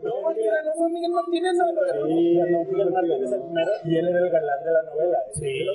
No, 0.03 0.29
mira, 0.35 0.63
no 0.63 0.73
fue 0.73 0.89
Miguel 0.89 1.11
Martínez, 1.11 1.53
no, 1.55 1.71
no, 1.73 1.81
Sí, 2.07 2.13
Miguel 2.13 2.91
Martínez 2.91 3.31
el 3.31 3.41
primero 3.41 3.71
y 3.85 3.97
él 3.97 4.07
era 4.07 4.19
el 4.19 4.29
galán 4.29 4.63
de 4.63 4.71
la 4.71 4.83
novela. 4.83 5.23
El 5.41 5.69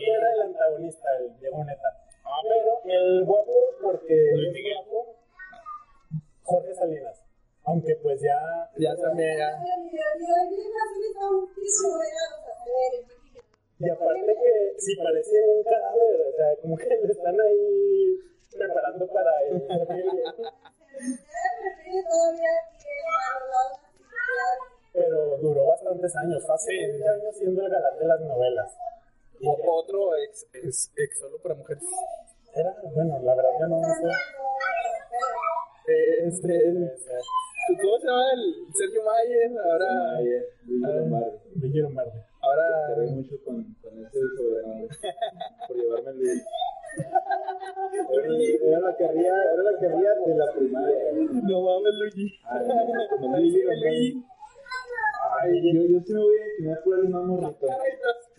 Ay, 55.40 55.72
yo, 55.72 55.82
yo 55.86 56.00
sí 56.04 56.12
me 56.12 56.20
voy 56.20 56.36
a 56.38 56.46
inclinar 56.48 56.82
por 56.84 56.98
el 56.98 57.08
más 57.08 57.22
morrito. 57.24 57.66
Ay, 57.70 57.92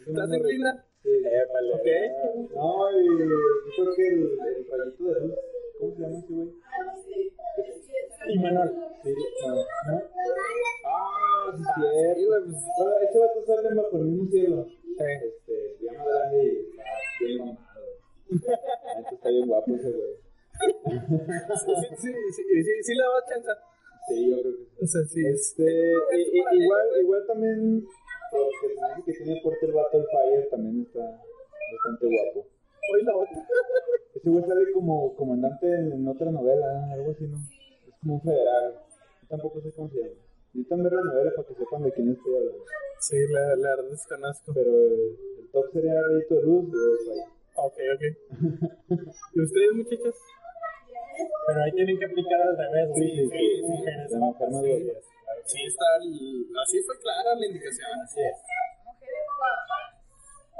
¿Estás 0.07 0.31
en 0.33 0.41
clima? 0.43 0.85
Sí. 1.03 1.09
Épale. 1.25 1.73
Ok. 1.73 1.87
No, 2.55 2.91
y 2.91 3.07
yo 3.07 3.25
creo 3.75 3.95
que 3.95 4.07
el, 4.07 4.19
el 4.21 4.67
rayito 4.69 5.03
de 5.05 5.19
luz, 5.21 5.35
¿cómo 5.79 5.95
se 5.95 6.01
llama 6.01 6.17
ese 6.19 6.33
güey? 6.33 6.49
Y 8.27 8.39
Manuel. 8.39 8.69
Sí, 9.03 9.13
no, 9.47 9.55
¿no? 9.55 9.61
Ah, 10.85 11.55
sí, 11.55 11.63
Sí, 11.63 11.81
cierto. 11.81 12.27
güey, 12.27 12.41
pues, 12.43 12.63
Bueno, 12.77 12.95
ese 13.01 13.17
vato 13.19 13.39
sale 13.45 13.75
bajo 13.75 13.95
el 13.97 14.03
mismo 14.05 14.25
cielo. 14.29 14.57
eh, 14.99 15.21
Este, 15.23 15.55
ya 15.81 15.91
más 15.93 16.05
grande 16.07 16.37
y 16.43 16.47
está 16.69 16.83
bien 17.25 17.37
mamado. 17.39 17.57
Está 19.11 19.27
bien 19.29 19.47
guapo 19.47 19.75
ese 19.75 19.91
güey. 19.91 20.13
sí, 21.65 21.73
sí, 21.97 22.11
sí, 22.35 22.43
sí, 22.63 22.71
sí 22.83 22.93
le 22.95 23.03
daba 23.03 23.19
chance. 23.29 23.49
Sí, 23.51 23.55
yo 24.15 24.41
creo 24.41 24.53
que 24.57 24.63
sí. 24.65 24.77
O 24.83 24.87
sea, 24.87 25.03
sí. 25.05 25.21
Este, 25.27 25.63
i- 25.63 26.37
i- 26.37 26.63
igual, 26.63 26.85
igual 27.01 27.23
también, 27.27 27.85
porque 28.31 28.75
se 28.75 28.81
hace 28.85 29.03
que 29.03 29.13
tiene 29.13 29.41
porte 29.43 29.65
el 29.65 29.73
vato 29.73 29.97
el 29.97 30.05
Fire, 30.05 30.49
también 30.49 30.81
está 30.85 30.99
bastante 31.01 32.05
guapo. 32.07 32.47
Hoy 32.93 33.03
la 33.03 33.15
otra. 33.17 33.47
Ese 34.15 34.29
güey 34.29 34.43
sale 34.45 34.71
como 34.73 35.15
comandante 35.15 35.67
en 35.71 36.07
otra 36.07 36.31
novela, 36.31 36.91
algo 36.93 37.11
así, 37.11 37.25
¿no? 37.27 37.37
Es 37.37 37.93
como 38.01 38.15
un 38.15 38.21
federal. 38.21 38.73
Yo 39.21 39.27
tampoco 39.29 39.61
sé 39.61 39.71
cómo 39.73 39.89
se 39.89 39.97
llama. 39.99 40.21
Necesitan 40.53 40.83
ver 40.83 40.93
la 40.93 41.03
novela 41.03 41.31
para 41.35 41.47
que 41.47 41.53
sepan 41.55 41.83
de 41.83 41.91
quién 41.93 42.11
estoy 42.11 42.35
hablando. 42.35 42.63
Sí, 43.01 43.15
la, 43.29 43.55
la 43.55 43.69
verdad 43.75 43.91
desconozco. 43.91 44.51
Pero 44.53 44.71
el, 44.75 45.17
el 45.39 45.47
top 45.51 45.71
sería 45.71 45.93
Rayito 46.01 46.35
de 46.35 46.41
Luz 46.41 46.65
y 46.73 46.75
el 46.75 46.97
Fire. 47.05 47.27
Ok, 47.55 47.77
ok. 47.95 48.03
¿Y 49.35 49.41
ustedes, 49.41 49.71
muchachos? 49.75 50.15
Pero 51.47 51.63
ahí 51.63 51.71
tienen 51.73 51.99
que 51.99 52.05
aplicar 52.05 52.41
al 52.41 52.57
revés, 52.57 52.89
Sí, 52.95 53.07
sí, 53.09 53.29
sí. 53.29 53.61
mujeres. 53.63 54.11
La 54.11 54.19
mujer 54.19 54.49
más 54.49 54.63
Sí. 54.63 54.91
Sí, 55.45 55.59
está. 55.65 55.85
el- 56.01 56.45
así 56.63 56.77
fue 56.83 56.99
clara 56.99 57.33
la 57.35 57.45
indicación. 57.45 58.01
Así 58.03 58.21
es. 58.21 58.37
Mujeres 58.85 59.25
guapas. 59.39 59.87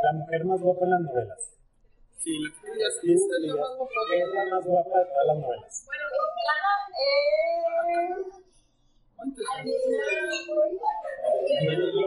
La 0.01 0.11
mujer 0.13 0.45
más 0.45 0.59
guapa 0.61 0.85
en 0.85 0.91
las 0.91 1.01
novelas. 1.01 1.41
Sí, 2.17 2.31
la 2.39 2.49
que 2.49 2.59
tú 2.67 2.73
digas, 2.73 2.93
Y 3.03 3.13
esta 3.13 3.33
es 3.37 3.41
la 3.43 3.55
más 3.55 3.71
guapa. 3.77 3.93
es 4.15 4.27
la 4.33 4.45
más 4.55 4.65
guapa 4.65 4.99
de 4.99 5.05
todas 5.05 5.27
las 5.27 5.37
novelas. 5.37 5.85
Bueno, 5.85 6.05
mexicana 6.09 6.71
es. 6.99 8.39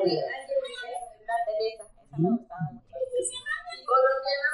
La 0.02 1.36
Teresa, 1.46 1.84
esa 2.02 2.16
me 2.18 2.30
gustaba 2.30 2.66
mucho. 2.72 2.88
Colombiana 3.86 4.48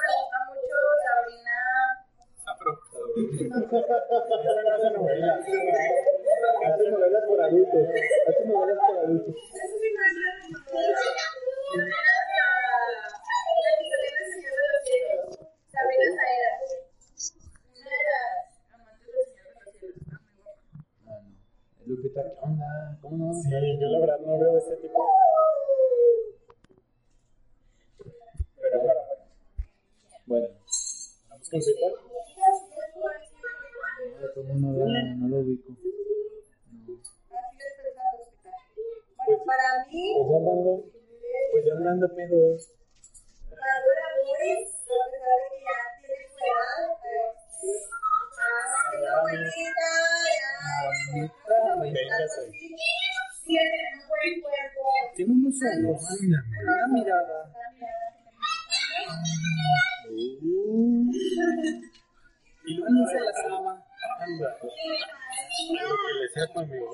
hace 3.18 4.90
novelas. 4.92 5.40
Hace 6.66 6.90
novelas 6.90 7.24
por 7.26 7.40
adultos. 7.42 7.88
Hace 8.28 8.44
novelas 8.46 8.78
por 8.86 8.98
adultos. 8.98 9.34
Lupita, 21.86 22.22
¿qué 22.22 22.38
onda? 22.42 22.98
¿Cómo 23.00 23.16
no? 23.16 23.32
Sí, 23.32 23.48
yo 23.80 23.88
la 23.88 24.00
verdad 24.00 24.18
no 24.20 24.38
veo 24.38 24.58
ese 24.58 24.76
tipo 24.76 25.06
de 28.04 28.12
Pero 28.60 28.80
bueno, 28.80 29.00
Bueno, 30.26 30.48
vamos 31.30 31.48
con 31.50 31.60
Twitter. 31.60 32.07
No, 34.20 34.26
¿cómo 34.34 34.52
no, 34.54 34.68
la- 34.86 35.14
no 35.16 35.28
lo 35.28 35.36
ubico? 35.40 35.70
Bueno, 39.26 39.44
para 39.44 39.68
mí, 39.90 40.04
Pues 40.16 40.28
ya 40.30 40.36
andando, 40.38 40.72
pues 41.52 41.62
ya 41.66 41.72
andando 41.74 42.06
pedos. 42.14 42.70
Bárbara 43.50 44.06
Boris, 44.24 44.68
a 44.88 45.04
pesar 45.10 45.36
de 45.38 45.46
que 45.50 45.58
ya 45.66 45.78
tiene 46.00 46.24
su 46.32 46.40
edad, 46.48 46.82
eh, 47.04 47.32
ah, 48.38 48.72
es 48.94 48.98
una 48.98 49.10
abuelita, 49.20 49.88
ya, 50.38 51.62
Véngase. 51.82 52.42
tiene 53.44 53.78
un 53.94 54.02
buen 54.08 54.34
cuerpo. 54.40 54.82
Tiene 55.16 55.32
unos 55.32 55.56
ojos. 55.62 56.20
Una 56.22 56.86
mirada. 56.92 57.38
Y 62.64 62.74
luego 62.74 62.90
no 62.90 63.06
se 63.06 63.20
la 63.20 63.32
saba. 63.32 63.84
Anda. 64.18 64.50
Algo 64.60 65.94
que 66.02 66.12
le 66.18 66.26
sepa, 66.34 66.60
amigo. 66.60 66.90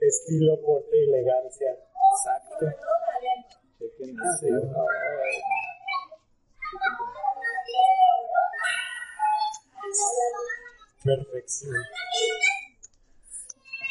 Estilo, 0.00 0.54
porte, 0.62 0.96
elegancia. 1.04 1.70
Exacto. 2.12 2.66
Chequen 3.78 4.16
sí. 4.38 4.48
Perfección. 11.04 11.76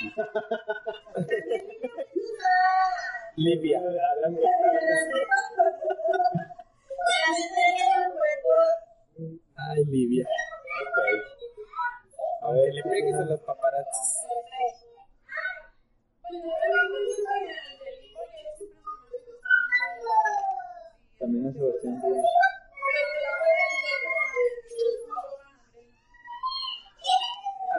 Ay, 9.55 9.85
Livia. 9.85 10.25
Aunque 12.41 12.71
le 12.71 12.83
pegues 12.83 13.15
a 13.15 13.25
los 13.25 13.39
paparazzis. 13.41 14.27
También 21.19 21.47
a 21.47 21.53
Sebastián. 21.53 22.01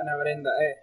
Ana 0.00 0.16
Brenda, 0.16 0.50
eh. 0.64 0.76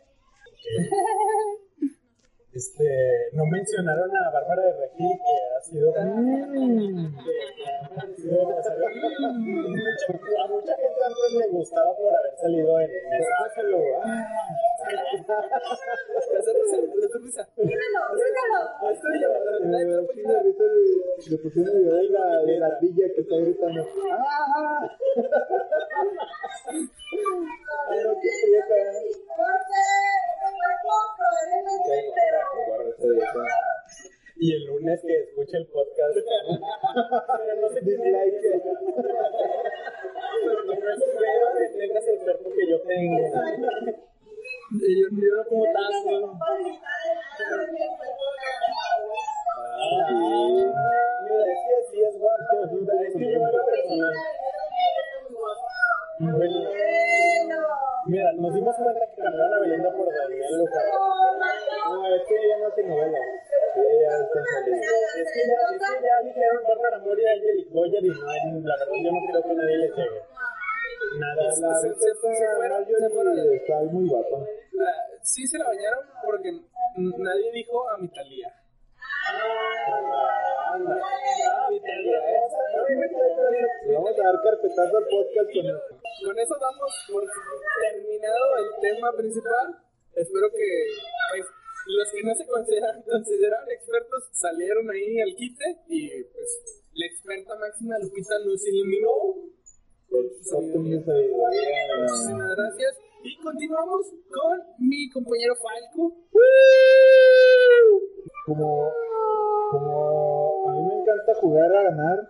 Este, 2.59 2.83
no 3.31 3.45
mencionaron 3.45 4.11
a 4.17 4.31
Bárbara 4.31 4.63
de 4.63 4.73
Regil, 4.73 5.15
que 5.15 5.55
ha 5.55 5.61
sido. 5.61 5.93
que- 5.93 5.99
Mm. 6.01 7.15
que 7.15 7.31
ha 8.01 8.15
sido- 8.17 8.41
o 8.49 8.61
sea, 8.61 8.75
mucha- 8.75 10.43
a 10.43 10.47
mucha 10.49 10.73
gente 10.75 10.99
antes 11.07 11.31
le 11.39 11.47
gustaba 11.55 11.95
por 11.95 12.13
haber 12.17 12.35
salido 12.35 12.81
en. 12.81 12.89
Ah. 12.91 14.27
Ah, 18.81 18.87
ahorita 19.69 20.63
le, 20.63 21.29
le 21.29 21.37
pusieron 21.37 21.75
el 21.77 21.81
video 21.83 21.95
de 21.95 22.09
la, 22.09 22.25
de 22.43 22.59
la 22.59 22.67
ardilla 22.67 23.05
que 23.15 23.21
está 23.21 23.35
gritando. 23.37 23.87
¡Ah! 24.11 24.89
¡Ay, 27.89 27.99
no, 28.03 28.11
qué 28.21 28.29
prieta! 28.43 28.75
Y 34.41 34.53
el 34.53 34.65
lunes 34.65 35.01
que 35.05 35.19
escuche 35.19 35.57
el 35.57 35.67
podcast. 35.67 36.15
Pero 36.15 37.61
no 37.61 37.69
sé 37.69 37.79
qué 37.81 37.91
Dislike. 37.91 38.41
No 40.45 40.73
espero 40.93 41.45
que 41.57 41.67
tengas 41.77 42.07
el 42.07 42.19
cuerpo 42.19 42.49
que 42.55 42.69
yo 42.69 42.79
tengo. 42.81 43.17
Yo, 44.71 45.07
yo 45.11 45.35
no 45.35 45.43
como 45.45 45.65
tanto. 45.65 46.37
Mira, 51.23 51.43
es 51.51 51.59
que 51.65 51.75
sí 51.91 51.99
es 52.01 52.15
guapo. 52.19 52.55
Es 52.63 53.13
que 53.13 53.25
yo 53.25 53.39
era 53.39 53.65
personal. 53.65 54.13
Mira, 58.07 58.31
nos 58.33 58.53
dimos 58.53 58.75
cuenta 58.75 59.05
que 59.07 59.21
cambiaron 59.21 59.53
a 59.53 59.59
Belinda 59.59 59.89
por 59.91 60.05
Daniel 60.13 60.53
Lucas. 60.59 60.83
No, 61.89 62.15
es 62.15 62.21
que 62.27 62.35
ella 62.35 62.57
no 62.59 62.67
hace 62.67 62.83
novelas. 62.83 63.25
Sí, 63.73 63.79
ella 63.79 64.11
está 64.19 64.39
en. 64.67 64.73
Es 64.73 65.27
que 65.31 65.41
ya, 65.47 65.59
es 65.69 65.79
que 65.79 65.95
ya 66.03 66.15
dijeron 66.25 66.59
Bárbara 66.67 66.97
Mori 66.99 67.21
y 67.23 67.27
Angelic 67.27 67.69
Boyer 67.71 68.03
y 68.03 68.09
no, 68.09 68.15
la 68.67 68.75
verdad 68.77 68.97
yo 69.03 69.11
no 69.11 69.19
creo 69.29 69.41
que 69.43 69.53
nadie 69.55 69.77
le 69.77 69.87
llegue. 69.89 70.21
Nada, 71.19 71.35
La 71.35 71.67
la 71.67 71.73
se- 71.79 71.93
se- 71.93 72.13
está 73.55 73.75
muy 73.91 74.09
guapa. 74.09 74.37
Ah, 74.39 75.01
sí 75.23 75.47
se 75.47 75.57
la 75.57 75.65
bañaron 75.67 76.03
porque 76.25 76.49
nadie 77.17 77.51
dijo 77.53 77.89
a 77.89 77.97
mi 77.97 78.07
Talía. 78.09 78.49
Vamos 83.93 84.15
a 84.19 84.23
dar 84.23 84.35
carpetazo 84.43 84.97
al 84.97 85.05
podcast 85.07 85.49
con 85.53 85.65
no- 85.67 85.79
con 86.25 86.37
eso 86.39 86.55
damos 86.59 86.91
por 87.11 87.23
terminado 87.81 88.45
el 88.57 88.81
tema 88.81 89.11
principal. 89.15 89.67
Espero 90.15 90.49
que 90.51 90.67
pues, 91.31 91.45
los 91.87 92.11
que 92.11 92.23
no 92.23 92.35
se 92.35 92.45
consideran, 92.45 93.01
consideraban 93.09 93.69
expertos 93.71 94.29
salieron 94.33 94.89
ahí 94.89 95.21
al 95.21 95.35
quite 95.35 95.77
y 95.87 96.23
pues 96.23 96.83
la 96.93 97.05
experta 97.05 97.55
máxima 97.55 97.97
Lupita 97.99 98.37
nos 98.45 98.65
iluminó. 98.67 99.11
Muchísimas 102.01 102.55
gracias. 102.57 102.97
Y 103.23 103.37
continuamos 103.37 104.05
con 104.31 104.59
mi 104.79 105.09
compañero 105.09 105.53
Falco. 105.55 106.13
Como, 108.45 108.91
como 109.71 110.69
a 110.69 110.73
mí 110.73 110.81
me 110.87 111.01
encanta 111.01 111.33
jugar 111.41 111.75
a 111.75 111.83
ganar, 111.83 112.27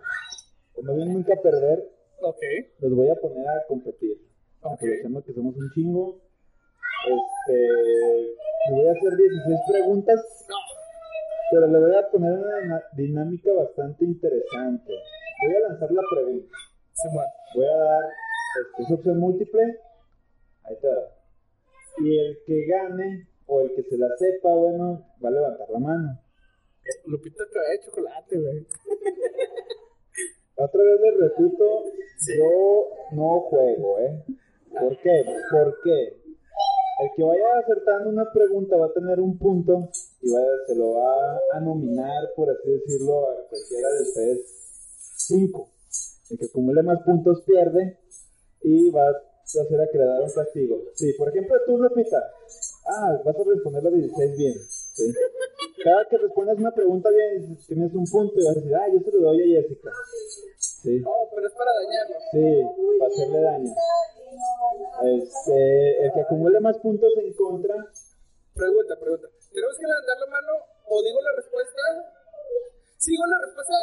o 0.74 0.82
más 0.82 0.96
bien 0.96 1.12
nunca 1.12 1.34
perder, 1.42 1.88
Ok. 2.22 2.42
los 2.80 2.94
voy 2.94 3.08
a 3.08 3.14
poner 3.16 3.46
a 3.48 3.66
competir. 3.66 4.18
Aprovechando 4.62 5.24
que 5.24 5.32
somos 5.32 5.56
un 5.56 5.70
chingo. 5.74 6.20
Este, 7.08 7.58
les 7.58 8.76
voy 8.76 8.88
a 8.88 8.92
hacer 8.92 9.16
16 9.16 9.60
preguntas, 9.70 10.46
pero 11.50 11.66
le 11.66 11.78
voy 11.78 11.94
a 11.94 12.10
poner 12.10 12.32
una 12.32 12.82
dinámica 12.94 13.52
bastante 13.54 14.04
interesante. 14.04 14.92
Voy 15.46 15.56
a 15.56 15.68
lanzar 15.68 15.90
la 15.92 16.02
pregunta. 16.10 16.52
Voy 17.54 17.64
a 17.64 17.76
dar 17.76 18.02
este, 18.60 18.82
es 18.82 18.90
opción 18.98 19.18
múltiple. 19.18 19.80
Ahí 20.64 20.76
te 20.80 20.88
va. 20.88 21.16
Y 21.98 22.18
el 22.18 22.38
que 22.46 22.66
gane 22.66 23.28
o 23.46 23.60
el 23.60 23.74
que 23.74 23.82
se 23.82 23.96
la 23.98 24.08
sepa, 24.16 24.54
bueno, 24.54 25.06
va 25.22 25.28
a 25.28 25.32
levantar 25.32 25.68
la 25.70 25.78
mano. 25.78 26.20
Lupita 27.06 27.44
cabeza 27.52 27.72
de 27.72 27.80
chocolate, 27.80 28.38
güey. 28.38 28.66
Otra 30.56 30.82
vez 30.82 31.00
les 31.00 31.16
repito, 31.20 31.84
yo 32.36 32.88
no 33.12 33.40
juego, 33.40 33.98
¿eh? 33.98 34.24
¿Por 34.78 35.00
qué? 35.00 35.24
¿Por 35.50 35.80
qué? 35.82 36.20
El 37.00 37.10
que 37.16 37.22
vaya 37.22 37.58
acertando 37.58 38.10
una 38.10 38.30
pregunta 38.30 38.76
va 38.76 38.86
a 38.86 38.92
tener 38.92 39.20
un 39.20 39.38
punto 39.38 39.88
y 40.20 40.30
vaya, 40.30 40.50
se 40.66 40.76
lo 40.76 40.92
va 40.92 41.40
a 41.54 41.60
nominar, 41.60 42.28
por 42.36 42.50
así 42.50 42.70
decirlo, 42.70 43.30
a 43.30 43.48
cualquiera 43.48 43.88
de 43.88 44.02
ustedes 44.02 44.60
cinco. 45.16 45.70
El 46.28 46.38
que 46.38 46.44
acumule 46.44 46.82
más 46.82 47.00
puntos 47.04 47.42
pierde 47.46 47.98
y 48.62 48.90
va 48.90 49.08
a 49.08 49.29
hacer 49.56 49.80
acreedor 49.80 50.22
un 50.22 50.30
castigo. 50.30 50.82
Sí, 50.94 51.12
por 51.14 51.28
ejemplo, 51.28 51.56
tú, 51.66 51.78
Lupita. 51.78 52.22
Ah, 52.86 53.20
vas 53.24 53.36
a 53.36 53.44
responder 53.44 53.82
la 53.84 53.90
16 53.90 54.36
bien. 54.36 54.54
¿sí? 54.68 55.14
Cada 55.82 56.04
que 56.06 56.18
respondas 56.18 56.58
una 56.58 56.72
pregunta 56.72 57.08
bien, 57.10 57.56
tienes 57.66 57.94
un 57.94 58.04
punto 58.04 58.34
y 58.38 58.44
vas 58.44 58.56
a 58.56 58.60
decir, 58.60 58.74
ah, 58.74 58.86
yo 58.92 59.00
se 59.00 59.16
lo 59.16 59.22
doy 59.22 59.56
a 59.56 59.62
Jessica. 59.62 59.90
Sí. 60.58 61.02
Oh, 61.06 61.28
pero 61.34 61.46
es 61.46 61.54
para 61.54 61.70
dañarlo. 61.72 62.16
Sí, 62.32 62.98
para 62.98 63.12
hacerle 63.12 63.40
daño. 63.40 63.74
Este, 65.02 66.04
el 66.04 66.12
que 66.12 66.20
acumule 66.20 66.60
más 66.60 66.78
puntos 66.78 67.10
en 67.16 67.32
contra, 67.34 67.74
Pregunta, 68.60 68.92
pregunta. 68.98 69.28
¿Tenemos 69.54 69.76
que 69.78 69.86
levantar 69.86 70.16
la 70.20 70.26
mano 70.26 70.52
o 70.84 71.02
digo 71.02 71.18
la 71.22 71.32
respuesta? 71.36 71.82
Si 72.98 73.12
digo 73.12 73.24
la 73.26 73.38
respuesta, 73.46 73.74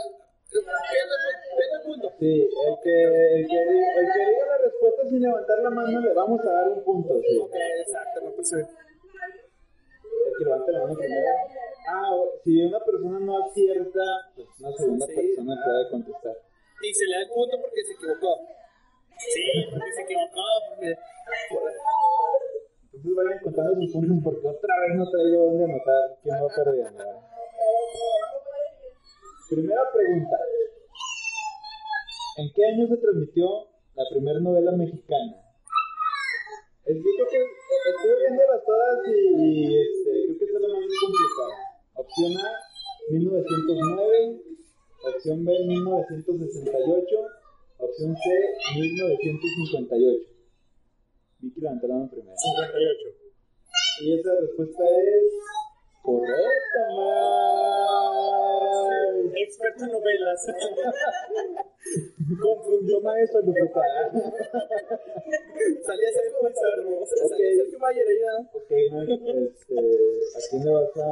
sí, 2.20 2.50
el 2.66 2.76
que, 2.84 3.04
el, 3.04 3.48
que, 3.48 3.60
el 3.60 4.08
que 4.14 4.22
diga 4.32 4.46
la 4.48 4.58
respuesta 4.64 5.08
sin 5.10 5.22
levantar 5.22 5.60
la 5.60 5.70
mano 5.70 6.00
le 6.00 6.14
vamos 6.14 6.40
a 6.42 6.52
dar 6.52 6.70
un 6.70 6.84
punto, 6.84 7.20
sí. 7.22 7.38
Ok, 7.40 7.56
exacto, 7.80 8.22
parece 8.32 8.56
bien. 8.56 8.68
El 10.28 10.34
que 10.38 10.44
levante 10.44 10.72
la 10.72 10.80
mano 10.80 10.96
primero. 10.96 11.28
Ah, 11.90 12.12
si 12.44 12.62
una 12.62 12.80
persona 12.80 13.20
no 13.20 13.46
acierta, 13.46 14.04
pues 14.36 14.48
una 14.60 14.72
segunda 14.74 15.06
Sí, 15.06 15.16
persona 15.16 15.54
ah. 15.54 15.64
puede 15.66 15.90
contestar. 15.92 16.38
Y 16.82 16.94
se 16.94 17.06
le 17.06 17.16
da 17.16 17.22
el 17.22 17.30
punto 17.30 17.62
porque 17.62 17.84
se 17.84 17.94
equivocó. 17.94 18.40
Sí, 19.18 19.68
porque 19.72 19.92
se 19.94 20.02
equivocó, 20.04 20.44
porque... 20.70 20.96
Entonces 22.94 23.16
vayan 23.16 23.40
contando 23.44 23.82
sus 23.82 23.92
puntos 23.94 24.18
porque 24.24 24.48
otra 24.48 24.80
vez 24.82 24.98
no 24.98 25.10
traigo 25.10 25.46
dónde 25.46 25.64
anotar 25.66 26.18
quién 26.24 26.36
va 26.36 26.48
perdiendo. 26.56 27.04
Primera 29.50 29.82
pregunta. 29.94 30.38
¿En 32.38 32.52
qué 32.54 32.66
año 32.66 32.88
se 32.88 32.98
transmitió 32.98 33.48
la 33.96 34.04
primera 34.12 34.40
novela 34.42 34.74
mexicana? 34.74 35.40
Es, 36.84 36.98
yo 36.98 37.02
creo 37.16 37.28
que 37.32 37.38
eh, 37.38 37.90
estuve 37.96 38.20
viéndolas 38.28 38.62
todas 38.66 39.08
y, 39.08 39.72
este, 39.72 40.12
creo 40.26 40.38
que 40.38 40.46
esta 40.46 40.58
es 40.58 40.62
la 40.62 40.68
más 40.68 40.84
complicada. 41.00 41.56
Opción 41.96 42.32
A, 42.44 42.60
1909. 43.10 44.42
Opción 45.16 45.46
B, 45.46 45.52
1968. 45.66 47.16
Opción 47.78 48.16
C, 48.18 48.24
1958. 48.76 50.30
Vicky 51.40 51.62
levantó 51.62 51.88
la 51.88 51.96
mano 51.96 52.10
primero. 52.10 52.36
58. 52.36 53.10
Y 54.02 54.20
esa 54.20 54.30
respuesta 54.42 54.84
es 54.84 55.34
correcta, 56.04 56.82
Mike. 56.92 57.77
Experto 59.40 59.86
en 59.86 59.92
novelas. 59.92 60.46
Confundió 62.42 63.02
maestro, 63.02 63.42
Lupita. 63.42 63.82
Salía 65.86 66.12
Sergio 66.12 66.38
Ok. 66.42 66.56
salía 67.30 67.56
Sergio 67.56 67.80
Mayer 67.80 68.06
¿no? 68.26 68.50
ok, 68.54 68.72
este, 68.72 69.76
¿a 69.76 70.40
quién 70.50 70.64
le 70.66 70.72
vas 70.72 70.98
a...? 70.98 71.08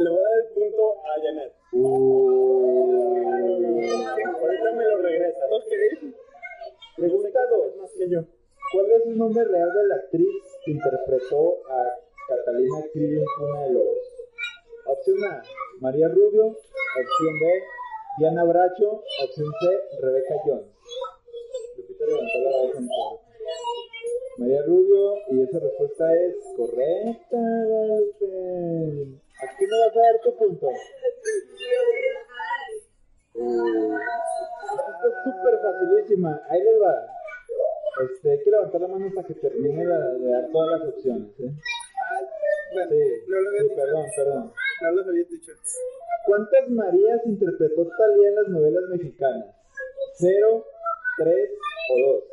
Le 0.00 0.10
voy 0.10 0.18
a 0.18 0.22
dar 0.22 0.38
el 0.38 0.48
punto 0.54 0.82
a 0.98 1.20
Janet. 1.22 1.52
Uh, 1.72 2.78
Ahorita 4.40 4.72
me 4.72 4.84
lo 4.84 4.96
regresa. 4.98 5.44
Ok. 5.50 5.72
pregunta 6.96 7.40
2. 7.50 7.76
más 7.76 7.92
que 7.92 8.08
yo. 8.08 8.20
¿Cuál 8.72 8.90
es 8.92 9.06
el 9.06 9.16
nombre 9.16 9.44
real 9.44 9.72
de 9.72 9.86
la 9.88 9.94
actriz 9.94 10.42
que 10.64 10.72
interpretó 10.72 11.58
a 11.70 11.98
Catalina 12.28 12.84
Krill 12.92 13.18
en 13.18 13.24
Cuna 13.38 13.62
de 13.62 13.72
Lobos. 13.72 14.17
Opción 14.88 15.18
A, 15.24 15.42
María 15.80 16.08
Rubio. 16.08 16.46
Opción 16.46 17.34
B, 17.40 17.62
Diana 18.18 18.44
Bracho. 18.44 19.02
Opción 19.24 19.46
C, 19.60 19.98
Rebeca 20.00 20.34
Jones. 20.44 20.66
Lupita 21.76 22.04
levantó 22.06 22.38
la 22.44 22.50
todo. 22.50 23.20
María 24.38 24.62
Rubio, 24.66 25.14
y 25.30 25.42
esa 25.42 25.58
respuesta 25.58 26.04
es 26.14 26.34
correcta, 26.56 27.36
Guadalupe. 27.66 29.20
Aquí 29.42 29.64
me 29.66 29.78
vas 29.80 29.96
a 29.96 30.00
dar 30.00 30.20
tu 30.22 30.36
punto. 30.36 30.66
Uh, 33.34 33.94
esta 33.94 34.90
está 34.92 35.08
súper 35.24 35.54
facilísima. 35.60 36.40
Ahí 36.48 36.62
les 36.62 36.80
va. 36.82 37.06
Este, 38.04 38.30
hay 38.30 38.38
que 38.44 38.50
levantar 38.50 38.80
la 38.80 38.88
mano 38.88 39.06
para 39.14 39.26
que 39.26 39.34
termine 39.34 39.84
la- 39.84 40.14
de 40.14 40.30
dar 40.30 40.48
todas 40.52 40.80
las 40.80 40.88
opciones. 40.88 41.28
¿eh? 41.40 41.50
Ah, 42.10 42.20
bueno, 42.72 42.90
Sí, 42.90 42.96
no 43.28 43.40
lo 43.40 43.50
sí, 43.50 43.74
perdón, 43.74 44.04
perdón. 44.16 44.52
No 44.80 44.90
lo 44.92 45.02
había 45.02 45.24
dicho. 45.24 45.52
¿Cuántas 46.26 46.68
Marías 46.70 47.20
interpretó 47.26 47.88
Talía 47.96 48.28
en 48.28 48.34
las 48.36 48.48
novelas 48.48 48.84
mexicanas? 48.90 49.54
¿Cero, 50.14 50.64
tres 51.16 51.50
o 51.90 51.98
dos? 52.06 52.24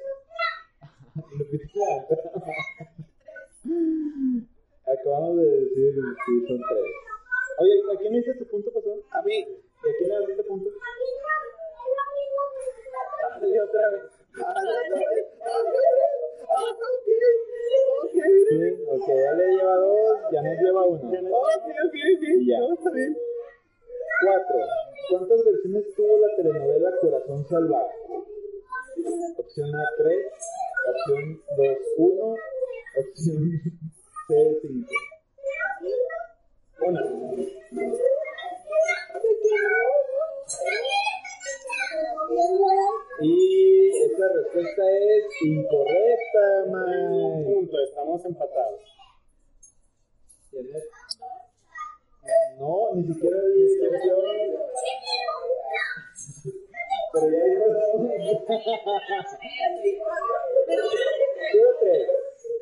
Acabamos 4.85 5.37
de 5.37 5.45
decir 5.45 5.95
si 6.25 6.47
son 6.47 6.59
tres. 6.69 6.85
Oye, 7.57 7.81
¿a 7.91 7.95
quién 7.97 8.13
le 8.13 8.19
diste 8.19 8.35
tu 8.35 8.45
punto, 8.47 8.71
pastor? 8.71 9.01
A 9.11 9.21
mí. 9.23 9.37
¿Y 9.37 9.89
a 9.89 9.93
quién 9.97 10.09
le 10.09 10.27
diste 10.27 10.43
punto? 10.43 10.69
Dale 13.39 13.61
otra 13.61 13.89
vez. 13.89 14.03
Dale 14.33 14.71
otra 14.81 15.09
vez. 15.09 15.15
Sí, 18.49 18.59
ok, 18.87 19.07
ya 19.07 19.31
le 19.33 19.45
lleva 19.55 19.75
dos, 19.75 20.17
ya 20.31 20.41
nos 20.41 20.57
lleva 20.61 20.85
uno. 20.85 21.11
Y 22.21 22.47
ya. 22.47 22.59
Cuatro. 24.23 24.59
¿Cuántas 25.09 25.43
versiones 25.43 25.83
tuvo 25.95 26.17
la 26.19 26.35
telenovela 26.35 26.91
Corazón 27.01 27.45
Salvaje? 27.47 27.95
Opción 29.37 29.75
A, 29.75 29.85
3. 29.97 30.25
Opción 30.87 31.41
2, 31.57 31.77
1. 31.97 32.35
Opción 32.97 33.51
C, 34.27 34.59
5. 34.61 34.89
Una. 36.81 37.01
Y 43.21 43.89
esta 44.05 44.27
respuesta 44.33 44.81
es 44.91 45.23
5. 45.39 45.84
Ni 52.95 53.03
siquiera 53.07 53.37
di 53.53 53.63
opción. 53.87 54.19
Pero 57.13 57.27
ya 57.31 57.43
dijo. 57.45 57.65
Tuvo 61.51 61.69
tres. 61.79 62.07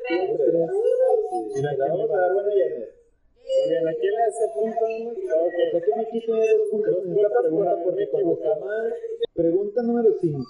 Tuvo 0.08 0.36
tres. 0.36 0.70
Mira, 1.54 1.72
Le 1.72 1.78
vamos 1.78 2.10
a 2.10 2.16
dar 2.16 2.32
buena 2.34 2.50
Janet. 2.50 2.90
Muy 3.44 3.68
bien, 3.68 3.88
¿a 3.88 3.92
quién 3.94 4.12
le 4.14 4.22
hace 4.24 4.44
punto? 4.54 4.84
O 4.84 4.88
Ok. 5.44 5.52
sea 5.52 6.04
que 6.10 6.48
dos 6.48 6.68
puntos 6.70 6.96
en 7.04 7.12
esta 7.18 7.28
por 7.28 7.42
pregunta 7.42 7.82
contestó 7.84 8.16
equivocado. 8.18 8.60
mal. 8.64 8.94
Pregunta 9.34 9.82
número 9.82 10.10
5. 10.20 10.40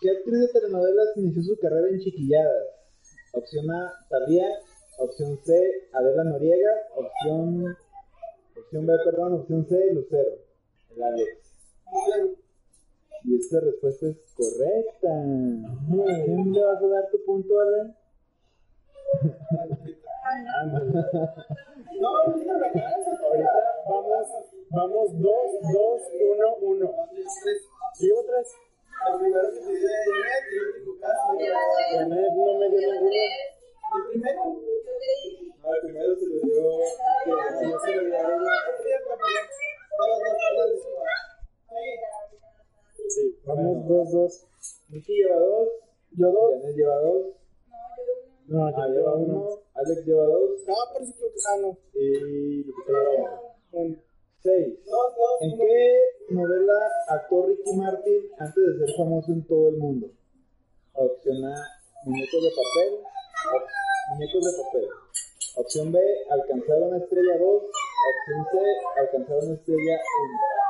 ¿Qué 0.00 0.10
actriz 0.10 0.40
de 0.40 0.48
telenovelas 0.48 1.16
inició 1.16 1.42
su 1.42 1.58
carrera 1.58 1.88
en 1.88 1.98
chiquilladas? 2.00 2.66
Opción 3.32 3.70
A, 3.70 3.92
Talía. 4.08 4.48
Opción 4.98 5.38
C, 5.44 5.88
Adela 5.92 6.24
Noriega. 6.24 6.72
Opción, 6.94 7.76
opción 8.70 8.86
B, 8.86 8.94
perdón. 9.04 9.32
Opción 9.34 9.66
C, 9.66 9.94
Lucero. 9.94 10.38
El 10.94 11.02
Alex. 11.02 11.38
Y 13.24 13.36
esta 13.36 13.60
respuesta 13.60 14.06
es 14.06 14.16
correcta. 14.36 15.08
¿A 15.10 16.24
quién 16.24 16.52
le 16.52 16.64
vas 16.64 16.82
a 16.82 16.86
dar 16.86 17.10
tu 17.10 17.24
punto, 17.24 17.58
Ale? 17.58 17.94
No, 22.00 22.26
no 22.28 22.58
me 22.58 22.66
alcanza. 22.66 23.10
Ahorita 23.26 23.50
vamos, 23.88 24.28
vamos 24.70 25.20
2, 25.20 25.32
2, 25.74 26.02
1, 26.38 26.56
1. 26.60 26.92
¿Llevo 27.98 28.24
tres? 28.24 28.54
El 29.08 29.18
primero 29.18 29.50
que 29.50 29.58
te 29.58 29.66
dio 29.66 29.88
de 29.88 29.96
Janet 30.06 30.44
y 30.52 30.56
el 30.56 30.66
último 30.68 30.92
caso. 31.00 31.22
Janet 31.98 32.32
no 32.34 32.58
me 32.58 32.68
dio 32.70 32.92
ninguno. 32.92 33.59
¿El 33.92 34.02
primero? 34.10 34.42
No, 35.62 35.74
el 35.74 35.80
primero 35.82 36.16
se 36.16 36.26
lo 36.26 36.40
dio. 36.40 36.62
Se 37.24 37.94
lo 37.94 38.04
dio 38.04 38.18
dos. 38.26 38.50
Sí, 43.08 43.24
vamos 43.44 43.88
2, 43.88 44.10
2. 44.12 44.46
Miki 44.90 45.12
lleva 45.14 45.36
dos. 45.36 45.68
Yo 46.12 46.30
dos. 46.30 46.54
Janet 46.60 46.76
lleva 46.76 46.96
dos. 46.96 47.26
No, 48.46 48.66
Ah, 48.66 48.72
ya 48.76 48.86
lleva 48.88 49.14
uno. 49.14 49.48
Alex 49.74 50.06
lleva 50.06 50.24
dos. 50.24 50.50
No, 50.66 50.74
pero 50.92 51.06
ah, 51.48 51.56
no. 51.60 51.78
Y. 51.94 52.66
Uno. 53.72 53.96
Seis. 54.42 54.78
Dos, 54.86 55.16
dos, 55.16 55.42
¿En 55.42 55.58
qué 55.58 56.00
novela 56.30 56.78
actuó 57.08 57.46
Ricky 57.46 57.76
Martin 57.76 58.30
antes 58.38 58.64
de 58.64 58.86
ser 58.86 58.96
famoso 58.96 59.32
en 59.32 59.46
todo 59.46 59.68
el 59.68 59.76
mundo? 59.76 60.10
Opción 60.94 61.44
A, 61.44 61.54
Muñecos 62.06 62.42
de 62.42 62.50
papel. 62.50 63.04
Muñecos 64.10 64.44
de 64.44 64.52
papel. 64.62 64.88
Opción 65.56 65.92
B, 65.92 65.98
Alcanzar 66.30 66.78
una 66.78 66.98
estrella 66.98 67.38
2. 67.38 67.62
Opción 67.62 68.46
C, 68.52 68.58
Alcanzar 69.00 69.38
una 69.38 69.54
estrella 69.54 69.96
1. 70.20 70.60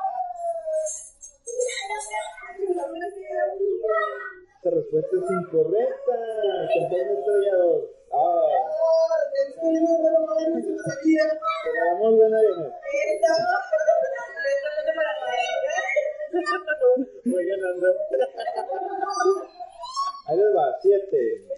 Esta 4.57 4.71
respuesta 4.71 5.17
es 5.17 5.31
incorrecta. 5.31 6.15
Alcanzar 6.61 7.01
una 7.01 7.19
estrella 7.19 7.55
2. 7.57 7.85
Ah, 8.13 8.49
te 11.63 11.71
la 11.73 11.85
damos 11.93 12.13
buena, 12.17 12.39
Janet. 12.39 12.73
Voy 17.25 17.47
ganando. 17.47 17.87
Ahí 20.27 20.37
les 20.37 20.57
va, 20.57 20.79
7. 20.81 21.49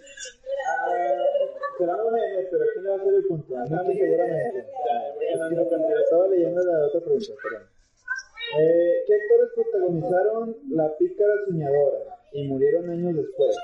Una 1.79 2.19
Janet, 2.19 2.47
pero 2.51 2.65
¿quién 2.73 2.83
le 2.83 2.89
va 2.89 2.95
a 2.95 2.99
hacer 2.99 3.13
el 3.13 3.25
punto? 3.25 3.57
A 3.57 3.83
mí 3.83 3.97
seguramente. 3.97 4.65
Estaba 6.03 6.27
leyendo 6.27 6.63
la 6.63 6.87
otra 6.87 7.01
pregunta, 7.01 7.33
perdón. 7.41 7.67
Eh, 8.59 9.03
¿Qué 9.07 9.13
actores 9.15 9.49
protagonizaron 9.55 10.57
La 10.69 10.95
Pícara 10.97 11.33
Soñadora 11.47 12.19
y 12.33 12.47
murieron 12.47 12.89
años 12.89 13.15
después? 13.15 13.55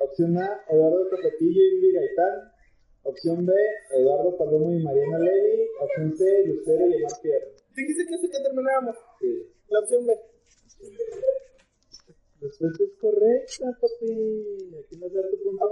Opción 0.00 0.38
A, 0.38 0.64
Eduardo 0.68 1.08
Capetillo 1.10 1.60
y 1.60 1.74
Vivi 1.74 1.92
Gaitán. 1.92 2.52
Opción 3.02 3.46
B, 3.46 3.52
Eduardo 3.96 4.36
Palomo 4.36 4.72
y 4.72 4.82
Mariana 4.82 5.18
Levy. 5.18 5.68
Opción 5.80 6.16
C, 6.16 6.44
Lucero 6.46 6.86
y 6.86 7.02
Omar 7.02 7.20
Fierro. 7.20 7.46
Dijiste 7.74 8.06
que 8.06 8.14
hasta 8.14 8.28
que 8.28 8.44
termináramos. 8.44 8.96
Sí. 9.20 9.52
La 9.68 9.80
opción 9.80 10.06
B. 10.06 10.14
Respuesta 12.40 12.84
es 12.84 12.90
correcta, 13.00 13.78
papi. 13.80 14.70
Aquí 14.78 15.00
da 15.00 15.30
tu 15.30 15.42
punto. 15.42 15.70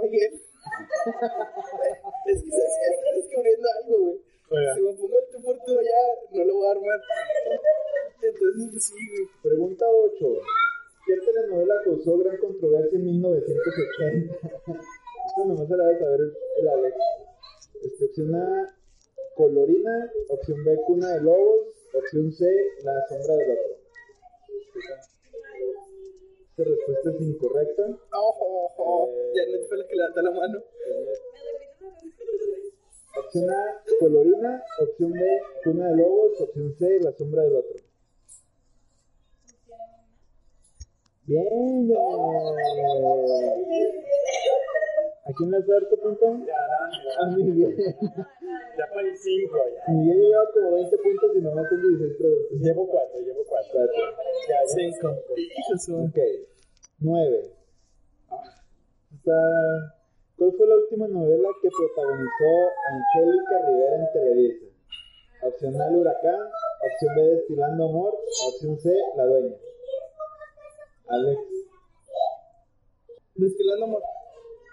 Es 2.25 2.43
que 2.43 2.49
sabes 2.51 2.73
que 2.79 2.87
estoy 2.95 3.13
descubriendo 3.21 3.67
algo, 3.81 3.97
güey. 4.05 4.19
Si 4.75 4.81
me 4.81 4.93
pongo 4.93 5.19
el 5.19 5.25
tú 5.31 5.43
por 5.43 5.57
tú 5.65 5.73
ya, 5.75 6.01
no 6.31 6.45
lo 6.45 6.53
voy 6.55 6.67
a 6.67 6.71
armar. 6.71 7.01
Entonces, 8.21 8.69
pues 8.71 8.83
sí, 8.85 8.95
güey. 8.95 9.27
Pregunta 9.43 9.85
8. 9.87 10.25
¿Qué 11.05 11.13
telenovela 11.25 11.75
causó 11.83 12.17
gran 12.17 12.37
controversia 12.37 12.97
en 12.97 13.05
1980? 13.05 14.35
Esto 14.35 15.45
nomás 15.45 15.67
se 15.67 15.77
la 15.77 15.85
debe 15.85 15.99
saber 15.99 16.19
el, 16.19 16.33
el 16.59 16.67
Alex. 16.67 16.95
Este, 17.83 18.05
opción 18.05 18.35
A, 18.35 18.75
Colorina. 19.35 20.11
Opción 20.29 20.65
B, 20.65 20.77
Cuna 20.85 21.13
de 21.13 21.21
Lobos. 21.21 21.67
Opción 21.93 22.31
C, 22.31 22.45
La 22.83 22.93
Sombra 23.07 23.35
del 23.35 23.51
Otro. 23.51 23.77
Esta 26.57 26.71
respuesta 26.71 27.11
es 27.11 27.21
incorrecta. 27.21 27.83
Oh, 28.13 28.35
oh, 28.39 28.73
oh. 28.77 29.09
Janet 29.35 29.67
fue 29.69 29.77
la 29.77 29.85
que 29.85 29.95
levantó 29.95 30.21
la 30.23 30.31
mano. 30.31 30.63
Opción 33.15 33.49
A, 33.51 33.83
Colorina. 33.99 34.63
Opción 34.81 35.11
B, 35.11 35.41
Cuna 35.63 35.89
de 35.89 35.97
Lobos. 35.97 36.41
Opción 36.41 36.75
C, 36.79 36.99
La 37.01 37.11
Sombra 37.11 37.43
del 37.43 37.57
Otro. 37.57 37.77
Bien, 41.27 41.93
Janet. 41.93 42.47
¿A 45.27 45.33
quién 45.35 45.51
le 45.51 45.57
has 45.57 45.67
dado 45.67 45.87
tu 45.89 45.97
punto? 45.99 46.25
A 47.19 47.25
Miguel. 47.35 47.75
Ya 48.77 48.85
para 48.93 49.07
el 49.07 49.17
5, 49.17 49.57
ya. 49.75 49.93
Miguel 49.93 50.19
lleva 50.21 50.43
como 50.53 50.71
20 50.75 50.97
puntos 50.97 51.31
y 51.35 51.41
nomás 51.41 51.65
son 51.69 51.81
16 51.81 52.17
preguntas. 52.17 52.59
Llevo 52.61 52.87
4, 52.87 53.19
llevo 53.21 53.43
4. 53.47 53.71
Cuatro. 53.73 53.93
Ya, 54.47 54.55
ya. 54.55 54.67
Cinco. 54.67 55.15
Hijo 55.35 55.77
su- 55.77 55.97
Ok. 56.05 56.19
9. 56.99 57.53
¿Cuál 60.37 60.51
fue 60.55 60.67
la 60.67 60.75
última 60.75 61.07
novela 61.07 61.49
que 61.61 61.69
protagonizó 61.69 62.51
Angélica 62.91 63.59
Rivera 63.67 63.95
en 63.97 64.11
Televisa? 64.13 64.65
Opción 65.43 65.81
A, 65.81 65.87
el 65.87 65.95
huracán. 65.97 66.39
Opción 66.39 67.15
B, 67.15 67.21
destilando 67.35 67.85
amor. 67.89 68.13
Opción 68.47 68.77
C, 68.79 68.95
la 69.17 69.25
dueña. 69.25 69.55
Alex, 71.09 71.39
Destilando 73.35 73.85
amor. 73.85 74.01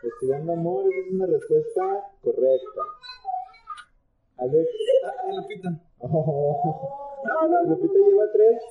Destilando 0.05 0.53
amor 0.53 0.85
esa 0.87 1.07
es 1.09 1.13
una 1.15 1.27
respuesta 1.27 2.11
correcta. 2.23 2.83
Alex, 4.39 4.69
Ah, 5.05 5.33
Lupita. 5.37 5.81
oh, 6.01 7.21
No, 7.25 7.49
no, 7.49 7.63
no. 7.63 7.71
Lupita 7.71 7.95
lleva 7.95 8.25
tres. 8.33 8.63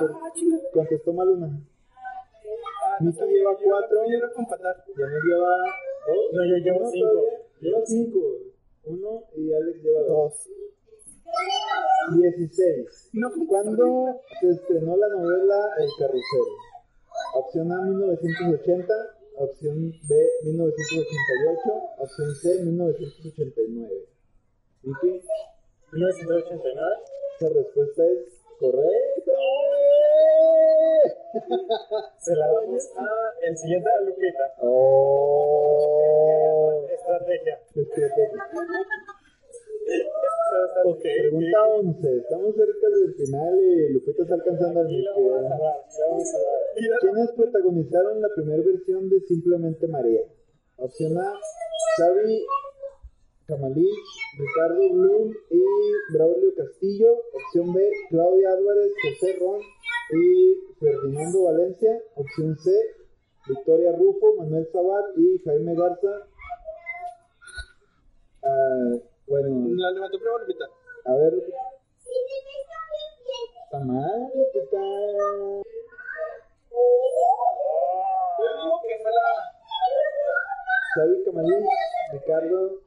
Ah, 0.00 0.30
chinga. 0.34 0.58
Contestó 0.72 1.12
mal 1.12 1.28
una. 1.28 1.46
Ah, 1.46 2.96
no 3.00 3.10
Miki 3.10 3.24
lleva 3.26 3.56
cuatro. 3.62 3.98
Yo 4.08 4.16
era 4.18 4.32
compatar. 4.32 4.84
Ya 4.96 5.06
nos 5.06 5.24
lleva 5.24 5.56
dos. 6.06 6.32
No, 6.32 6.44
yo 6.44 6.56
llevo 6.56 6.90
cinco. 6.90 7.08
todavía. 7.08 7.38
Lleva 7.60 7.80
cinco. 7.86 8.18
Uno 8.84 9.22
y 9.36 9.52
Alex 9.52 9.82
lleva 9.82 10.00
dos. 10.02 10.48
16. 12.16 13.10
No, 13.12 13.30
¿Cuándo 13.48 14.20
se 14.40 14.50
estrenó 14.50 14.96
la 14.96 15.08
novela 15.08 15.68
El 15.78 15.88
Carrusel? 15.98 16.46
Opción 17.34 17.70
A 17.72 17.82
1980, 17.82 18.94
opción 19.38 19.92
B 20.08 20.14
1988, 20.44 21.94
opción 21.98 22.34
C 22.34 22.64
1989. 22.64 24.06
Vicky, 24.82 25.22
1989. 25.92 26.96
esa 27.36 27.48
respuesta 27.54 28.04
es 28.04 28.42
correcta. 28.58 29.32
Se 32.18 32.34
la 32.34 32.46
damos 32.46 32.90
a 32.96 33.06
el 33.42 33.56
siguiente 33.56 33.88
a 33.90 34.00
Lupita. 34.00 34.54
Oh. 34.60 35.88
Estrategia. 36.90 37.60
Ok, 40.84 41.00
pregunta 41.02 41.66
11. 41.80 42.16
Estamos 42.16 42.54
cerca 42.54 42.88
del 42.88 43.14
final 43.14 43.60
y 43.60 43.92
Lupita 43.92 44.22
está 44.22 44.34
alcanzando 44.34 44.84
cerrar. 44.88 45.76
¿Quiénes 47.00 47.32
protagonizaron 47.32 48.20
la 48.20 48.28
primera 48.34 48.62
versión 48.62 49.08
de 49.08 49.20
Simplemente 49.20 49.86
María? 49.88 50.22
Opción 50.76 51.18
A, 51.18 51.34
Xavi 51.96 52.46
Camalich, 53.46 53.88
Ricardo 54.38 54.92
Blum 54.92 55.32
y 55.50 55.62
Braulio 56.12 56.54
Castillo. 56.54 57.22
Opción 57.32 57.74
B, 57.74 57.90
Claudia 58.10 58.52
Álvarez, 58.52 58.92
José 59.02 59.36
Ron 59.40 59.60
y 60.12 60.54
Ferdinando 60.78 61.44
Valencia. 61.44 62.02
Opción 62.14 62.56
C, 62.58 62.70
Victoria 63.48 63.92
Rufo, 63.92 64.34
Manuel 64.36 64.68
Sabat 64.70 65.16
y 65.16 65.38
Jaime 65.44 65.74
Garza. 65.74 66.28
Ah, 68.42 68.92
bueno, 69.28 69.68
La 69.76 69.90
levantó 69.92 70.18
primero 70.18 70.38
Lupita. 70.38 70.64
a 71.04 71.14
ver. 71.14 71.34
Está 73.64 73.78
mal, 73.80 74.32
Lupita. 74.34 74.80
Yo 78.38 78.46
digo 78.56 78.80
que 78.82 78.94
fue 79.02 79.10
la. 79.12 79.28
Xavi 80.94 81.24
Camalín, 81.24 81.64
Ricardo. 82.12 82.80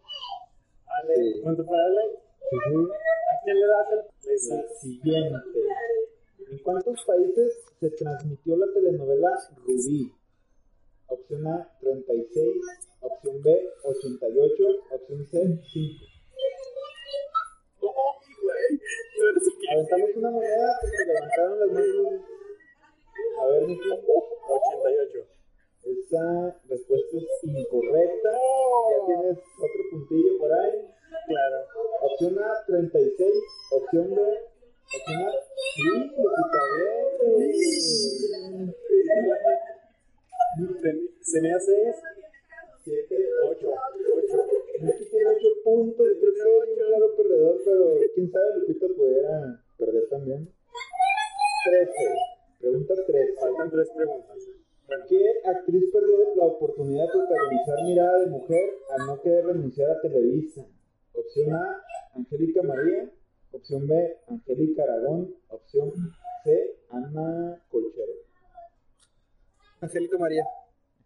Ale, 0.87 1.15
Sí. 1.15 1.41
¿cuánto 1.41 1.65
para 1.65 1.85
Ale? 1.85 2.03
Sí, 2.49 2.57
sí. 2.67 2.75
¿A 2.75 3.43
quién 3.43 3.59
le 3.59 3.67
das 3.67 3.87
el 3.91 3.99
La 4.49 4.63
siguiente. 4.81 5.59
¿En 6.51 6.57
cuántos 6.63 7.03
países 7.05 7.63
se 7.79 7.89
transmitió 7.91 8.57
la 8.57 8.65
telenovela 8.73 9.29
Rubí? 9.65 10.11
Opción 11.07 11.47
A, 11.47 11.71
36. 11.79 12.55
Opción 13.01 13.41
B, 13.41 13.69
88. 13.83 14.63
Opción 14.91 15.25
C, 15.27 15.61
5. 15.71 16.05
Aventamos 19.71 20.09
una 20.15 20.29
moneda 20.31 20.79
porque 20.81 21.05
levantaron 21.07 21.59
las 21.59 21.71
manos. 21.71 22.21
A 23.39 23.45
ver, 23.47 23.61
Miki. 23.67 23.89
88. 23.89 25.27
Esa 25.83 26.55
respuesta 26.69 27.17
es 27.17 27.43
incorrecta. 27.43 28.29
Ya 28.31 28.97
tienes 29.07 29.37
otro 29.57 29.81
puntillo 29.89 30.37
por 30.37 30.53
ahí. 30.53 30.87
Claro. 31.27 31.57
Opción 32.01 32.39
A, 32.39 32.65
36. 32.67 33.33
Opción 33.71 34.15
B, 34.15 34.21
opción 34.21 35.23
A. 35.23 35.31
Sí, 35.73 35.81
Lupita, 36.17 36.61
bien. 40.57 41.15
Tenía 41.31 41.59
6, 41.59 41.95
7, 42.83 43.15
8. 43.49 43.67
8. 43.67 44.47
Miki 44.81 45.05
tiene 45.09 45.29
8 45.29 45.47
puntos. 45.63 46.07
Creo 46.19 46.33
que 46.33 46.39
es 46.39 46.79
un 46.79 46.85
claro 46.87 47.15
perdedor, 47.15 47.61
pero 47.63 47.99
quién 48.15 48.31
sabe, 48.31 48.45
Lupita 48.59 48.87
pudiera 48.87 49.63
perder 49.77 50.09
también. 50.09 50.49
13. 51.65 51.91
Pregunta 52.59 52.93
13. 53.05 53.33
Faltan 53.39 53.71
3 53.71 53.89
preguntas. 53.95 54.37
Bueno, 54.87 55.05
¿Qué 55.07 55.23
actriz 55.45 55.83
perdió 55.93 56.35
la 56.35 56.45
oportunidad 56.45 57.05
de 57.05 57.11
protagonizar 57.11 57.83
Mirada 57.85 58.19
de 58.19 58.27
Mujer 58.27 58.69
al 58.89 59.07
no 59.07 59.21
querer 59.21 59.45
renunciar 59.45 59.89
a 59.91 60.01
Televisa? 60.01 60.65
Opción 61.13 61.53
A, 61.53 61.81
Angélica 62.15 62.61
María. 62.63 63.09
Opción 63.51 63.87
B, 63.87 64.17
Angélica 64.27 64.83
Aragón. 64.83 65.35
Opción 65.49 65.91
C, 66.43 66.77
Ana 66.89 67.61
Colchero. 67.69 68.13
Angélica 69.81 70.17
María. 70.17 70.43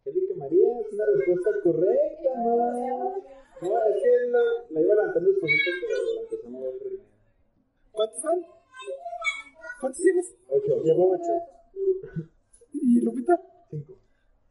Angélica 0.05 0.33
María 0.37 0.79
es 0.81 0.93
una 0.93 1.05
respuesta 1.05 1.49
correcta, 1.63 2.29
no. 2.37 2.55
No, 3.61 3.85
es 3.87 3.95
que 4.03 4.09
la, 4.29 4.39
la 4.69 4.81
iba 4.81 4.95
levantando 4.95 5.29
despacito, 5.31 5.71
pero 5.81 5.95
la 6.13 6.21
empezamos 6.21 6.61
a 6.61 6.65
ver 6.65 6.77
primero. 6.79 7.03
¿Cuántos 7.91 8.21
son? 8.21 8.45
¿Cuántos 9.81 10.01
tienes? 10.01 10.35
8. 10.49 10.83
llevo 10.83 11.11
8. 11.13 11.23
¿Y 12.73 13.01
Lupita? 13.01 13.41
5. 13.71 13.93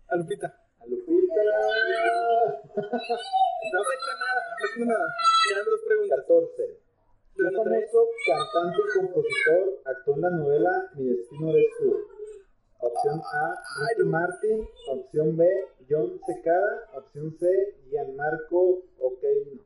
A 0.09 0.17
Lupita. 0.17 0.47
A 0.81 0.87
Lupita. 0.87 1.43
No 2.75 3.81
afecta 3.81 4.13
nada, 4.19 4.41
no 4.49 4.55
afecta 4.65 4.85
nada. 4.85 5.07
Quedan 5.49 5.65
dos 5.67 5.81
preguntas. 5.87 6.19
14. 6.21 6.81
¿Qué 7.37 7.43
Bueno, 7.43 7.63
tres. 7.65 7.91
famoso 7.91 8.09
cantante 8.27 8.79
y 8.79 8.99
compositor 8.99 9.63
actuó 9.85 10.15
en 10.15 10.21
la 10.21 10.31
novela 10.31 10.91
Mi 10.95 11.05
destino 11.05 11.51
eres 11.51 11.67
tú? 11.79 12.14
Opción 12.79 13.21
A, 13.33 13.63
Ricky 13.81 14.09
Martin. 14.09 14.69
Opción 14.91 15.37
B, 15.37 15.49
John 15.89 16.21
Secada. 16.27 16.91
Opción 16.95 17.37
C, 17.39 17.47
Gianmarco 17.91 18.83
Oqueino. 18.99 19.63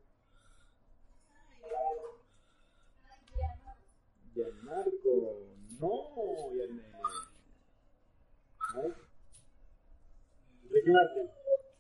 Gianmarco. 4.35 5.13
No. 5.81 5.93
Ay, 8.75 8.93
Ricky 10.71 10.91
Martin. 10.91 11.31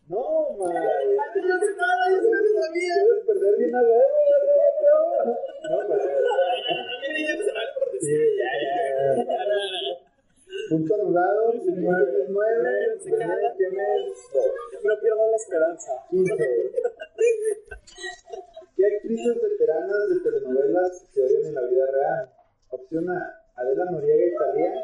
No, 0.09 0.57
madre. 0.57 0.81
Yo 1.37 1.59
sé 1.59 1.77
nada, 1.77 2.11
yo 2.11 2.17
no 2.23 2.29
sabía. 2.63 2.95
Quieres 2.95 3.25
perder 3.27 3.57
bien 3.59 3.75
a 3.75 3.83
huevo. 3.83 4.03
No, 5.69 5.89
madre. 5.89 6.09
Sí, 8.01 8.17
ya, 8.39 8.51
ya, 8.63 8.73
ya. 9.15 9.98
Punto 10.69 10.95
anulado, 10.95 11.53
si 11.53 11.59
no 11.73 11.97
tienes 12.05 12.29
nueve, 12.29 12.99
si 13.01 13.11
no 13.11 13.17
tienes 13.57 14.03
dos. 14.33 14.53
No 14.85 15.01
pierdo 15.01 15.31
la 15.31 15.37
esperanza. 15.37 15.93
15. 16.11 16.35
¿Qué 18.77 18.87
actrices 18.87 19.43
veteranas 19.43 20.09
de 20.11 20.21
telenovelas 20.21 21.07
se 21.13 21.23
odian 21.23 21.45
en 21.47 21.55
la 21.55 21.63
vida 21.63 21.87
real? 21.91 22.31
Opción 22.71 23.09
A, 23.11 23.43
Adela 23.57 23.85
Noriega 23.91 24.27
y 24.27 24.35
Talía. 24.37 24.75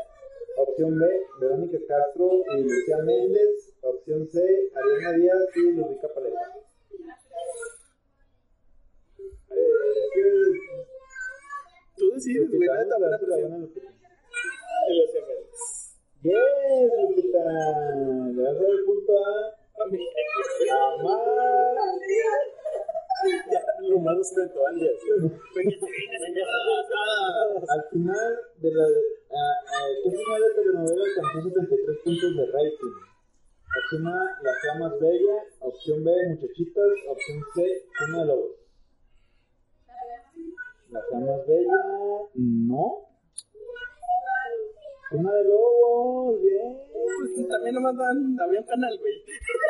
Opción 0.56 0.98
B, 0.98 1.06
Verónica 1.40 1.78
Castro 1.86 2.30
y 2.56 2.62
Lucía 2.62 2.98
Méndez. 2.98 3.74
Opción 3.82 4.26
C, 4.28 4.40
Ariana 4.74 5.12
Díaz 5.18 5.38
y 5.56 5.60
Ludovica 5.72 6.08
Paleta. 6.14 6.40
Eh, 9.50 10.08
¿qué- 10.14 10.84
Tú 11.96 12.10
decides, 12.12 12.48
güey, 12.48 12.60
Lupita, 12.60 12.74
neta, 12.82 12.96
vamos 12.98 13.22
a 13.22 13.36
buena 13.40 13.58
darte 13.58 13.80
buena, 16.24 17.02
Lupita. 17.02 17.38
Los. 17.44 18.32
Le 18.32 18.42
vas 18.42 18.56
a 18.56 18.62
dar 18.62 18.70
el 18.70 18.84
punto 18.84 19.12
a 19.12 19.54
Amar. 20.94 21.84
Lo 23.88 23.98
más 24.00 24.16
respeto, 24.16 24.66
Andrés. 24.66 24.98
Al 27.68 27.82
final 27.90 28.40
de 28.58 28.72
la. 28.72 28.84
ah, 28.84 29.54
ah, 29.68 29.86
¿Qué 30.02 30.10
final 30.10 30.40
de 30.42 30.54
telenovela 30.54 31.04
alcanzó 31.04 31.48
73 31.48 31.98
puntos 32.04 32.36
de 32.36 32.46
rating? 32.46 32.94
Opción 33.76 34.06
A, 34.06 34.38
La 34.42 34.52
Sea 34.60 34.74
Más 34.78 35.00
Bella. 35.00 35.36
Opción 35.60 36.04
B, 36.04 36.10
Muchachitas. 36.28 36.92
Opción 37.08 37.42
C, 37.54 37.86
Cuna 37.98 38.20
de 38.20 38.26
Lobos. 38.26 38.52
La 40.90 41.00
Sea 41.08 41.20
Más 41.20 41.46
Bella. 41.46 41.76
No. 42.34 43.13
Una 45.14 45.32
de 45.32 45.44
lobos, 45.44 46.42
bien. 46.42 46.78
Pues 46.92 47.48
también 47.48 47.74
nomás 47.74 47.96
dan, 47.96 48.36
había 48.40 48.60
un 48.60 48.66
canal, 48.66 48.98
güey. 48.98 49.14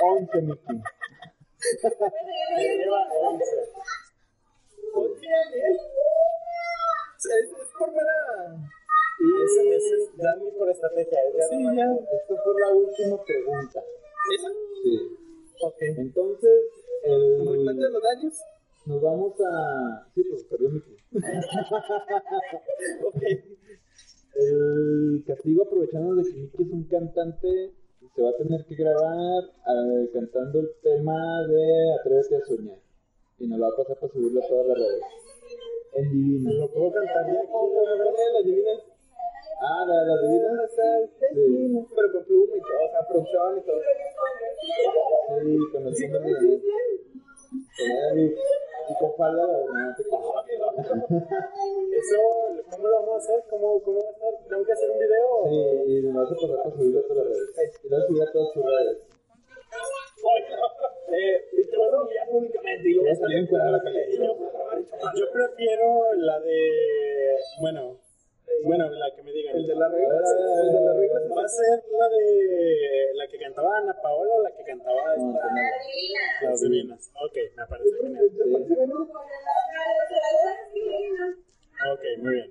11, 0.03 0.43
Miki. 0.43 0.83
Es, 7.25 7.49
por 7.79 7.91
mera. 7.91 8.19
Y 9.19 9.27
ese, 9.45 9.77
es 9.77 10.11
ya 10.16 10.35
por 10.59 10.71
estrategia. 10.71 11.19
Es 11.37 11.49
sí, 11.49 11.65
ya. 11.77 11.93
Esta 11.93 12.35
fue 12.43 12.61
la 12.61 12.69
última 12.71 13.25
pregunta. 13.25 13.83
¿Esa? 14.35 14.49
Sí. 14.83 14.95
Ok. 15.62 15.81
Entonces, 15.81 16.61
el. 17.03 17.65
De 17.65 17.91
los 17.91 18.03
daños? 18.03 18.35
Nos 18.87 19.01
vamos 19.03 19.33
a. 19.41 20.07
Sí, 20.15 20.23
pues 20.25 20.45
perdió 20.45 20.69
mi 20.69 20.81
Ok. 23.05 23.23
El 24.36 25.24
castigo, 25.27 25.62
aprovechando 25.65 26.15
de 26.16 26.24
que 26.24 26.35
Miki 26.35 26.62
es 26.62 26.70
un 26.70 26.85
cantante, 26.85 27.73
se 28.15 28.23
va 28.23 28.31
a 28.31 28.36
tener 28.36 28.65
que 28.66 28.74
grabar 28.74 29.44
eh, 29.44 30.11
cantando 30.12 30.61
el 30.61 30.70
tema 30.82 31.47
de 31.47 31.94
Atrévete 32.01 32.36
a 32.36 32.40
soñar. 32.40 32.78
Y 33.39 33.47
nos 33.47 33.59
lo 33.59 33.66
va 33.66 33.73
a 33.73 33.77
pasar 33.77 33.97
para 33.98 34.12
subirlo 34.12 34.43
a 34.43 34.48
todas 34.48 34.66
las 34.69 34.78
redes. 34.78 35.02
En 35.94 36.11
Divina. 36.11 36.52
Lo 36.52 36.69
puedo 36.73 36.93
cantar 36.93 37.27
ya 37.27 37.40
aquí. 37.40 37.51
las 38.35 38.44
divinas. 38.44 38.81
Ah, 39.61 39.85
la 39.86 40.01
de 40.01 40.06
las 40.06 40.23
divinas. 40.23 40.70
Sí, 41.32 41.86
Pero 41.94 42.12
con 42.12 42.24
pluma 42.24 42.56
y 42.56 42.61
todo, 42.61 42.85
o 42.85 42.90
sea, 42.90 43.09
producción 43.09 43.59
y 43.59 43.62
todo. 43.62 43.81
sí, 45.43 45.59
con 45.73 45.86
el 45.86 45.94
fondo 45.94 46.19
de 46.19 46.61
con 47.77 47.90
él 48.19 48.35
y 48.89 48.94
con 48.98 49.16
falda, 49.16 49.47
te 49.97 50.53
Eso, 50.85 52.20
¿cómo 52.70 52.89
lo 52.89 52.94
vamos 53.01 53.15
a 53.15 53.19
hacer? 53.19 53.44
¿Cómo, 53.51 53.81
cómo 53.82 53.98
va 54.02 54.09
a 54.09 54.12
estar? 54.12 54.48
¿Tengo 54.48 54.65
que 54.65 54.73
hacer 54.73 54.90
un 54.90 54.98
video? 54.98 55.28
Sí, 55.48 55.93
y 55.93 56.02
vas 56.12 56.31
a 56.31 56.35
pasar 56.35 56.56
para 56.62 56.77
subirlo 56.77 56.98
a 57.01 57.02
todas 57.02 57.27
las 57.27 57.36
redes. 57.36 57.81
Y 57.85 57.89
lo 57.89 57.97
vas 57.97 58.05
a 58.05 58.06
subir 58.09 58.23
a 58.23 58.32
todas 58.32 58.52
tus 58.52 58.65
redes. 58.65 58.98
Eh, 61.16 61.44
te 61.70 61.77
vas 61.77 61.93
a 61.93 61.97
enviar. 62.01 62.27
Y 62.85 62.94
yo- 62.97 63.02
Yo 65.15 65.31
prefiero 65.32 66.12
la 66.15 66.40
de. 66.40 67.36
Bueno, 67.61 67.98
bueno, 68.65 68.89
la 68.91 69.15
que 69.15 69.23
me 69.23 69.33
digan. 69.33 69.57
El 69.57 69.66
de. 69.66 69.73
El 69.73 69.79
las 69.79 69.93
reglas. 69.93 70.23
¿Va 71.37 71.45
a 71.45 71.49
ser 71.49 71.85
la 71.93 72.09
de. 72.09 73.11
la 73.15 73.29
que 73.29 73.39
cantaba 73.39 73.79
Ana 73.79 73.95
Paola 74.03 74.35
o 74.35 74.43
la 74.43 74.51
que 74.57 74.65
cantaba 74.65 75.16
No, 75.16 75.31
esta? 75.35 75.47
no. 75.51 76.49
Las 76.51 76.61
divinas. 76.61 77.11
Ok, 77.25 77.37
me 77.57 77.66
parece 77.66 77.91
genial. 78.03 78.31
¿Te 78.37 78.45
parece 78.53 78.75
bien? 78.75 78.91
Ok, 81.93 82.01
muy 82.23 82.33
bien. 82.33 82.51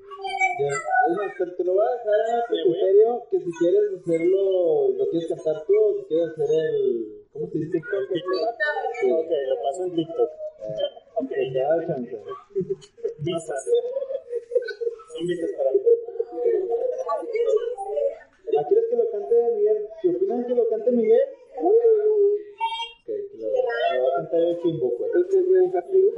Ya, 0.60 0.68
es 0.68 1.18
más, 1.18 1.32
te, 1.38 1.46
te 1.58 1.64
lo 1.64 1.74
voy 1.74 1.88
a 1.88 1.92
dejar 1.92 2.20
a 2.22 2.46
tu 2.48 2.54
Sí, 2.56 2.62
criterio 2.64 3.28
que 3.32 3.40
si 3.40 3.52
quieres 3.60 3.82
hacerlo, 4.00 4.90
lo 4.90 5.10
quieres 5.10 5.30
cantar 5.30 5.66
tú 5.66 5.74
o 5.76 5.94
si 6.00 6.06
quieres 6.06 6.30
hacer 6.30 6.50
el. 6.70 7.26
¿Cómo 7.34 7.48
se 7.50 7.58
dice? 7.58 7.72
TikTok. 7.72 8.04
Ok, 9.18 9.32
lo 9.48 9.56
paso 9.64 9.84
en 9.86 9.96
TikTok. 9.96 10.30
Ok, 11.16 11.32
Ya 11.54 11.88
chance. 11.88 12.18
Para 15.58 15.72
mí. 15.72 15.80
¿Ah, 18.56 18.66
¿Quieres 18.68 18.86
que 18.90 18.96
lo 18.96 19.10
cante 19.10 19.36
Miguel? 19.56 19.88
¿Qué 20.02 20.10
opinan 20.10 20.46
que 20.46 20.54
lo 20.54 20.68
cante 20.70 20.92
Miguel? 20.92 21.22
Ok, 21.58 21.78
que 23.06 23.38
lo, 23.38 23.48
lo 23.50 24.04
va 24.04 24.10
a 24.10 24.16
cantar 24.18 24.40
el 24.42 24.60
Kimbo, 24.60 24.98
pues. 24.98 25.12
El 25.16 25.72
castigo, 25.72 26.12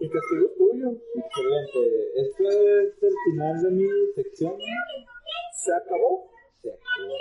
el 0.00 0.10
castigo 0.10 0.46
es 0.46 0.54
tuyo. 0.56 0.88
Excelente. 1.14 1.80
Esto 2.20 2.48
es 2.48 3.02
el 3.02 3.14
final 3.24 3.62
de 3.62 3.70
mi 3.70 3.88
sección. 4.14 4.54
Se 5.56 5.72
acabó. 5.74 6.30
Se 6.60 6.68
acabó. 6.70 7.16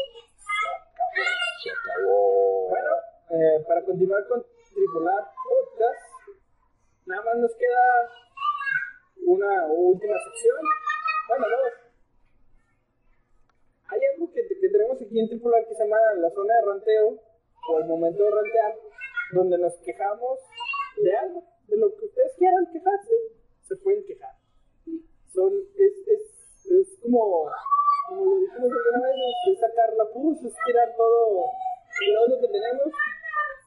Se 1.63 1.69
acabó. 1.71 2.69
Bueno, 2.69 2.91
eh, 3.31 3.63
para 3.67 3.85
continuar 3.85 4.27
con 4.27 4.45
Tripolar 4.73 5.23
Podcast, 5.47 6.35
nada 7.05 7.23
más 7.23 7.37
nos 7.37 7.55
queda 7.55 8.09
una 9.25 9.67
última 9.67 10.15
sección. 10.17 10.57
Bueno, 11.27 11.45
dos. 11.49 11.73
Hay 13.87 13.99
algo 14.13 14.31
que, 14.31 14.47
que 14.47 14.69
tenemos 14.69 15.01
aquí 15.01 15.19
en 15.19 15.27
Tripolar 15.27 15.67
que 15.67 15.75
se 15.75 15.83
llama 15.83 15.97
la 16.17 16.29
zona 16.31 16.53
de 16.55 16.65
ranteo, 16.65 17.19
o 17.69 17.79
el 17.79 17.85
momento 17.85 18.23
de 18.23 18.31
rantear, 18.31 18.75
donde 19.33 19.57
nos 19.57 19.77
quejamos 19.77 20.39
de 20.97 21.15
algo, 21.15 21.43
de 21.67 21.77
lo 21.77 21.95
que 21.95 22.05
ustedes 22.05 22.33
quieran 22.37 22.67
quejarse, 22.71 23.15
se 23.67 23.75
pueden 23.77 24.05
quejar. 24.05 24.35
Son, 25.33 25.53
es, 25.77 26.07
es, 26.07 26.65
es 26.71 26.99
como, 27.01 27.49
como 28.09 28.25
lo 28.25 28.35
dijimos 28.41 28.71
alguna 28.71 29.07
vez, 29.07 29.15
es 29.51 29.59
sacar 29.59 29.93
la 29.93 30.05
pus, 30.11 30.43
es 30.43 30.53
tirar 30.65 30.95
todo 30.97 31.45
el 32.07 32.17
odio 32.17 32.41
que 32.41 32.47
tenemos, 32.47 32.93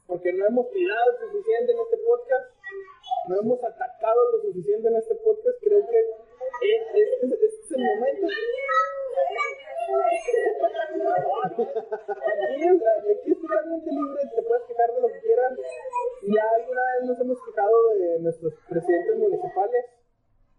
porque 0.07 0.33
no 0.33 0.47
hemos 0.47 0.71
tirado 0.71 1.19
suficiente 1.21 1.73
en 1.73 1.79
este 1.81 1.99
podcast, 1.99 2.54
no 3.29 3.41
hemos 3.41 3.63
atacado 3.65 4.33
lo 4.33 4.43
suficiente 4.43 4.89
en 4.89 4.97
este 4.97 5.15
podcast, 5.17 5.57
creo 5.61 5.81
que 5.89 5.99
es- 6.01 6.87
este, 6.95 7.27
es- 7.27 7.33
este 7.33 7.63
es 7.65 7.71
el 7.73 7.83
momento. 7.85 8.27
Aquí 11.25 12.63
es, 12.65 12.83
aquí 13.17 13.31
es 13.33 13.41
totalmente 13.41 13.91
libre, 13.91 14.21
te 14.35 14.43
puedes 14.43 14.65
quejar 14.65 14.91
de 14.95 15.01
lo 15.01 15.09
que 15.09 15.21
quieras. 15.21 15.53
Ya 16.23 16.45
alguna 16.57 16.83
vez 16.95 17.05
nos 17.09 17.21
hemos 17.21 17.39
quejado 17.45 17.89
de 17.95 18.19
nuestros 18.21 18.55
presidentes 18.69 19.17
municipales, 19.19 19.85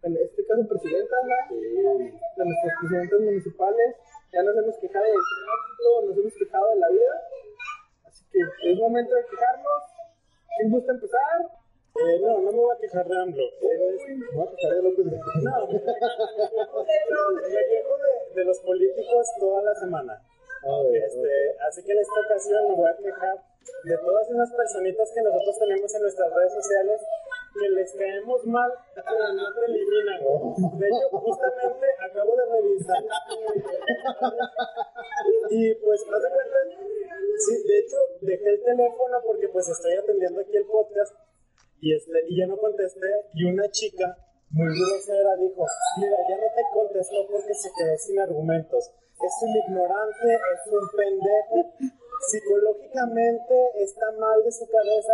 en 0.04 0.18
este 0.18 0.46
caso 0.46 0.68
presidentas, 0.68 1.20
¿no? 1.26 1.56
de 1.56 2.46
nuestros 2.46 2.74
presidentes 2.82 3.20
municipales, 3.22 3.96
ya 4.32 4.44
nos 4.44 4.56
hemos 4.58 4.78
quejado 4.78 5.06
del 5.06 5.14
tránsito, 5.16 6.02
nos 6.08 6.18
hemos 6.18 6.34
quejado 6.36 6.70
de 6.70 6.76
la 6.80 6.90
vida. 6.90 7.16
Así 8.06 8.26
que 8.32 8.40
es 8.72 8.78
momento 8.80 9.16
de 9.16 9.26
quejarnos. 9.26 9.82
¿Quién 10.58 10.72
gusta 10.72 10.92
empezar? 10.94 11.65
Eh, 11.96 12.20
no, 12.20 12.42
no 12.42 12.52
me 12.52 12.58
voy 12.58 12.76
a 12.76 12.80
quejar 12.80 13.08
de 13.08 13.18
AMLO. 13.18 13.44
Este- 13.44 14.16
Me 14.16 14.28
voy 14.36 14.48
a 14.48 14.52
quejar 14.56 14.76
de 14.76 14.82
López 14.84 15.06
Gatel. 15.06 15.44
No, 15.44 15.68
me 15.72 15.80
quejo 17.70 17.98
de, 17.98 18.34
de 18.36 18.44
los 18.46 18.60
políticos 18.60 19.28
toda 19.40 19.62
la 19.64 19.76
semana. 19.76 20.14
A 20.68 20.82
ver, 20.84 20.96
Este, 21.04 21.56
así 21.70 21.84
que 21.84 21.92
en 21.94 22.00
esta 22.00 22.20
ocasión 22.26 22.68
me 22.70 22.76
voy 22.76 22.90
a 22.90 22.98
quejar 22.98 23.38
de 23.84 23.98
todas 23.98 24.30
esas 24.30 24.52
personitas 24.54 25.12
que 25.14 25.22
nosotros 25.22 25.58
tenemos 25.60 25.96
en 25.96 26.02
nuestras 26.02 26.34
redes 26.34 26.54
sociales 26.54 27.02
que 27.60 27.70
les 27.70 27.94
caemos 27.94 28.46
mal, 28.46 28.72
pero 28.94 29.34
no 29.34 29.54
te 29.54 29.66
eliminan. 29.66 30.20
De 30.80 30.88
hecho, 30.88 31.10
justamente 31.18 31.86
acabo 32.04 32.36
de 32.36 32.46
revisar. 32.46 33.04
Y 35.50 35.74
pues, 35.76 36.02
haz 36.14 36.24
de 36.24 36.30
cuenta, 36.30 36.58
sí, 37.40 37.64
de 37.68 37.80
hecho, 37.80 37.98
dejé 38.22 38.50
el 38.50 38.64
teléfono 38.64 39.18
porque 39.26 39.48
pues 39.50 39.70
estoy 39.70 39.94
atendiendo 39.94 40.42
aquí 40.42 40.58
el 40.58 40.66
podcast 40.66 41.16
y, 41.86 41.94
este, 41.94 42.18
y 42.30 42.42
ya 42.42 42.48
no 42.48 42.58
contesté 42.58 43.06
y 43.36 43.46
una 43.46 43.70
chica 43.70 44.18
muy 44.50 44.74
grosera 44.74 45.38
dijo, 45.38 45.62
mira, 46.02 46.18
ya 46.26 46.36
no 46.42 46.50
te 46.50 46.64
contestó 46.74 47.28
porque 47.30 47.54
se 47.54 47.70
quedó 47.78 47.96
sin 47.98 48.20
argumentos. 48.20 48.90
Es 49.22 49.34
un 49.46 49.54
ignorante, 49.54 50.34
es 50.34 50.74
un 50.74 50.86
pendejo, 50.98 51.78
psicológicamente 52.26 53.54
está 53.78 54.12
mal 54.18 54.42
de 54.44 54.52
su 54.52 54.66
cabeza. 54.66 55.14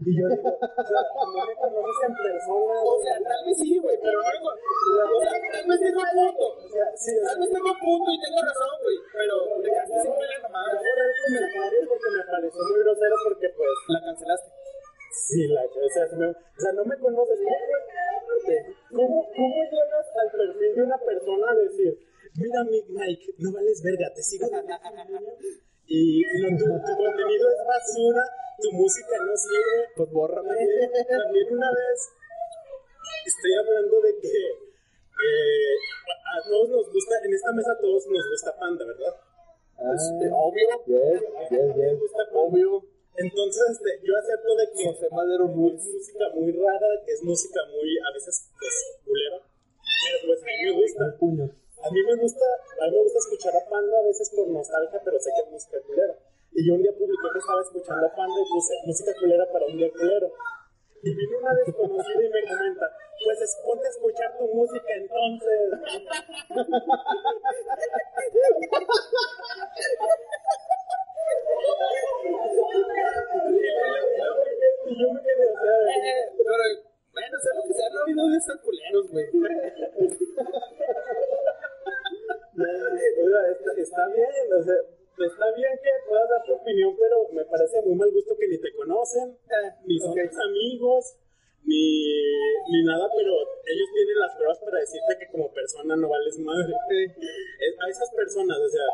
Y 0.00 0.12
yo 0.16 0.28
digo, 0.28 0.56
o 0.56 0.84
sea, 0.88 1.02
no 1.04 1.46
me 1.46 1.54
conoces 1.56 2.08
en 2.08 2.14
persona. 2.16 2.74
O 2.80 2.96
sea, 3.04 3.16
tal 3.20 3.40
vez 3.44 3.56
sí, 3.60 3.76
güey, 3.76 3.96
pero 4.00 4.16
luego. 4.16 4.48
O 4.48 5.20
sea, 5.20 5.36
tal 5.52 5.68
vez 5.68 5.80
tengo 5.84 6.00
punto. 6.00 6.44
O 6.64 6.68
sea, 6.68 6.86
sí, 6.96 7.12
Tal 7.28 7.40
vez 7.40 7.50
tengo 7.52 7.72
punto 7.76 8.08
y 8.08 8.18
tengo 8.24 8.40
razón, 8.40 8.72
güey. 8.80 8.96
Pero 9.12 9.34
le 9.60 9.68
quedaste 9.68 10.00
sin 10.00 10.14
pena 10.16 10.36
nomás. 10.48 10.64
yo 10.72 10.80
borré 10.80 11.04
el 11.12 11.16
comentario 11.20 11.80
porque 11.92 12.08
me 12.08 12.24
pareció 12.24 12.60
muy 12.72 12.78
grosero 12.80 13.14
porque 13.24 13.48
pues 13.52 13.76
La 13.88 14.00
cancelaste. 14.00 14.65
Sí, 15.16 15.48
la, 15.48 15.64
o, 15.64 15.88
sea, 15.88 16.06
se 16.08 16.16
me- 16.16 16.28
o 16.28 16.58
sea, 16.60 16.72
no 16.72 16.84
me 16.84 16.96
conoces. 16.98 17.38
¿Cómo, 18.92 19.26
¿Cómo 19.34 19.56
llegas 19.64 20.06
al 20.22 20.30
perfil 20.30 20.74
de 20.76 20.82
una 20.82 20.98
persona 20.98 21.50
a 21.50 21.54
decir, 21.56 21.98
mira, 22.36 22.64
mi 22.64 22.82
Mike, 22.88 23.34
no 23.38 23.52
vales 23.52 23.82
verga, 23.82 24.12
te 24.14 24.22
sigo 24.22 24.46
y 25.88 26.22
no, 26.42 26.48
tu, 26.58 26.64
tu 26.66 26.92
contenido 26.96 27.48
es 27.48 27.60
basura, 27.66 28.22
tu 28.60 28.72
música 28.72 29.16
no 29.24 29.36
sirve? 29.36 29.78
Pues 29.96 30.10
bórrame. 30.12 30.48
También, 30.48 30.90
también 31.08 31.46
una 31.52 31.70
vez 31.70 31.98
estoy 33.26 33.54
hablando 33.54 34.00
de 34.00 34.18
que 34.20 34.28
eh, 34.28 35.76
a 36.36 36.48
todos 36.48 36.68
nos 36.70 36.92
gusta, 36.92 37.14
en 37.24 37.34
esta 37.34 37.52
mesa 37.52 37.72
a 37.72 37.78
todos 37.78 38.06
nos 38.06 38.30
gusta 38.30 38.58
Panda, 38.58 38.84
¿verdad? 38.84 39.14
Ah, 39.78 39.92
Obvio. 40.32 40.68
yes, 40.86 41.22
yes, 41.50 41.76
yes. 41.76 42.00
Gusta. 42.00 42.22
Obvio. 42.32 42.82
Entonces, 43.16 43.64
este, 43.72 44.00
yo 44.04 44.12
acepto 44.16 44.54
de 44.56 44.68
que 44.76 44.84
José 44.84 45.08
Madero 45.10 45.48
es 45.48 45.86
música 45.88 46.28
muy 46.34 46.52
rara, 46.52 47.00
que 47.04 47.12
es 47.12 47.22
música 47.22 47.60
muy, 47.72 47.98
a 47.98 48.12
veces, 48.12 48.50
pues, 48.60 48.74
culera. 49.04 49.40
Pero 49.40 50.18
pues 50.26 50.42
a 50.42 50.44
mí 50.44 50.64
me 50.64 50.72
gusta. 50.76 51.04
A 51.06 51.08
mí 51.90 52.02
me 52.02 52.16
gusta, 52.20 52.44
a 52.44 52.84
mí 52.86 52.92
me 52.92 53.02
gusta 53.02 53.18
escuchar 53.18 53.56
a 53.56 53.64
Panda 53.70 53.98
a 53.98 54.02
veces 54.02 54.30
por 54.34 54.48
nostalgia, 54.48 55.00
pero 55.04 55.20
sé 55.20 55.30
que 55.32 55.40
es 55.46 55.52
música 55.52 55.80
culera. 55.86 56.18
Y 56.52 56.66
yo 56.66 56.74
un 56.74 56.82
día 56.82 56.92
publiqué 56.92 57.28
que 57.32 57.38
estaba 57.38 57.62
escuchando 57.62 58.06
a 58.06 58.14
Panda 58.16 58.34
y 58.36 58.44
puse 58.52 58.74
música 58.84 59.14
culera 59.20 59.46
para 59.52 59.66
un 59.66 59.76
día 59.76 59.88
culero. 59.92 60.32
Y 61.02 61.14
vino 61.14 61.38
una 61.38 61.54
desconocida 61.54 62.20
y 62.20 62.28
me 62.28 62.42
comenta, 62.48 62.90
pues 63.24 63.40
es, 63.40 63.56
ponte 63.64 63.86
a 63.86 63.90
escuchar 63.90 64.36
tu 64.36 64.48
música 64.48 64.92
entonces. 64.96 65.72
Eh, 74.88 76.22
Pero, 76.36 76.54
bueno, 77.12 77.34
sea 77.40 77.52
lo 77.54 77.62
que 77.66 77.74
sea, 77.74 77.88
no 77.90 77.98
ha 77.98 78.02
habido 78.02 78.28
de 78.28 78.36
estos 78.38 78.60
culeros, 78.60 79.10
güey. 79.10 79.26
Está, 83.76 84.08
bien, 84.08 84.30
está 85.18 85.46
bien 85.54 85.72
que 85.82 85.90
puedas 86.08 86.28
dar 86.28 86.42
tu 86.44 86.54
opinión, 86.54 86.96
pero 86.98 87.28
me 87.32 87.44
parece 87.44 87.82
muy 87.82 87.94
mal 87.94 88.10
gusto 88.12 88.36
que 88.36 88.48
ni 88.48 88.58
te 88.58 88.72
conocen, 88.74 89.30
Eh, 89.30 89.70
ni 89.84 89.98
son 89.98 90.18
amigos, 90.18 91.16
ni, 91.64 92.02
ni 92.72 92.84
nada, 92.84 93.08
pero 93.14 93.32
ellos 93.66 93.88
tienen 93.92 94.18
las 94.18 94.34
pruebas 94.36 94.58
para 94.60 94.80
decirte 94.80 95.18
que 95.18 95.30
como 95.30 95.52
persona 95.52 95.96
no 95.96 96.08
vales 96.08 96.38
madre. 96.38 96.72
A 97.80 97.88
esas 97.90 98.10
personas, 98.14 98.58
o 98.58 98.68
sea, 98.68 98.84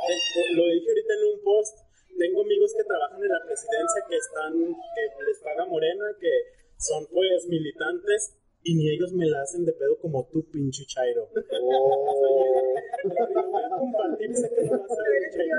lo 0.57 0.65
dije 0.67 0.89
ahorita 0.89 1.15
en 1.15 1.25
un 1.35 1.45
post, 1.45 1.79
tengo 2.19 2.43
amigos 2.43 2.73
que 2.77 2.85
trabajan 2.85 3.23
en 3.23 3.29
la 3.29 3.43
presidencia 3.45 4.05
que 4.09 4.17
están, 4.17 4.53
que 4.55 5.25
les 5.25 5.39
paga 5.41 5.67
Morena, 5.67 6.05
que 6.21 6.31
son 6.79 7.07
pues 7.07 7.47
militantes 7.47 8.35
y 8.65 8.75
ni 8.77 8.91
ellos 8.91 9.13
me 9.13 9.27
la 9.27 9.43
hacen 9.43 9.65
de 9.65 9.73
pedo 9.73 9.99
como 9.99 10.29
tú, 10.33 10.45
pinche 10.51 10.85
Chairo. 10.87 11.29
Oh. 11.65 12.75
Voy 13.05 13.63
a 13.63 13.69
compartir, 13.69 14.35
sé 14.35 14.49
que 14.55 14.63
no 14.65 14.79
vas 14.79 14.91
a 14.91 15.03
ver, 15.11 15.31
Chairo. 15.33 15.57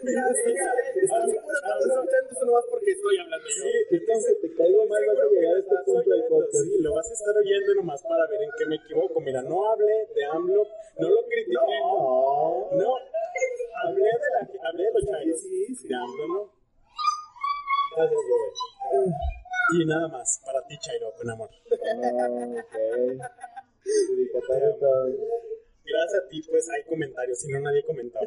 Estás 0.00 1.28
escuchando 1.28 2.30
eso 2.30 2.44
nomás 2.46 2.64
porque 2.70 2.90
estoy 2.92 3.18
hablando 3.18 3.48
yo. 3.48 3.64
Sí, 3.90 4.04
que 4.04 4.12
aunque 4.12 4.34
te 4.40 4.54
caigo 4.54 4.86
mal 4.86 5.02
vas 5.06 5.18
a 5.18 5.30
llegar 5.30 5.56
a 5.56 5.58
este 5.60 5.76
punto 5.84 6.10
del 6.10 6.24
podcast. 6.28 6.64
sí, 6.64 6.82
lo 6.82 6.94
vas 6.94 7.08
a 7.08 7.12
estar 7.12 7.36
oyendo 7.36 7.74
nomás 7.74 8.02
para 8.02 8.26
ver 8.26 8.42
en 8.42 8.50
qué 8.58 8.66
me 8.66 8.76
equivoco. 8.76 9.20
Mira, 9.20 9.42
no 9.42 9.70
hablé 9.70 10.08
de 10.14 10.24
AMLO, 10.24 10.66
no 10.98 11.08
lo 11.08 11.26
critiqué. 11.26 11.54
No. 11.54 12.68
No, 12.72 12.96
hablé 13.84 14.04
de, 14.04 14.30
la, 14.34 14.68
hablé 14.68 14.84
de 14.84 14.92
los 14.92 15.04
chairos. 15.06 15.40
Sí, 15.40 15.74
sí. 15.74 15.88
De 15.88 15.94
AMLO, 15.94 16.28
¿no? 16.28 16.52
Gracias, 17.96 18.20
Joey. 18.28 19.39
Y 19.72 19.84
nada 19.86 20.08
más, 20.08 20.40
para 20.44 20.66
ti, 20.66 20.76
Chairo, 20.78 21.12
con 21.16 21.30
amor. 21.30 21.48
Ok. 21.48 22.74
Dedicatoria 24.10 24.78
todo. 24.78 25.06
Gracias 25.84 26.22
a 26.22 26.28
ti, 26.28 26.42
pues 26.48 26.68
hay 26.70 26.84
comentarios, 26.84 27.40
si 27.40 27.52
no 27.52 27.60
nadie 27.60 27.84
comentaba. 27.84 28.26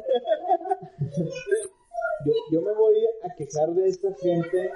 Yo, 2.24 2.32
yo 2.50 2.62
me 2.62 2.72
voy 2.74 2.94
a 3.22 3.34
quejar 3.36 3.70
de 3.74 3.88
esta 3.88 4.08
gente 4.14 4.70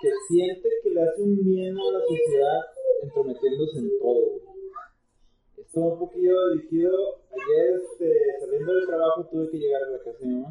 que 0.00 0.10
siente 0.28 0.68
que 0.82 0.90
le 0.90 1.02
hace 1.02 1.22
un 1.22 1.44
bien 1.44 1.76
a 1.76 1.90
la 1.92 2.00
sociedad 2.00 2.60
entrometiéndose 3.02 3.78
en 3.78 3.98
todo. 3.98 4.40
va 5.76 5.92
un 5.92 5.98
poquillo 5.98 6.34
dirigido. 6.54 7.22
Ayer, 7.30 7.80
este, 7.82 8.40
saliendo 8.40 8.74
del 8.74 8.86
trabajo, 8.86 9.26
tuve 9.30 9.50
que 9.50 9.58
llegar 9.58 9.82
a 9.82 9.90
la 9.90 9.98
casa 9.98 10.18
de. 10.20 10.44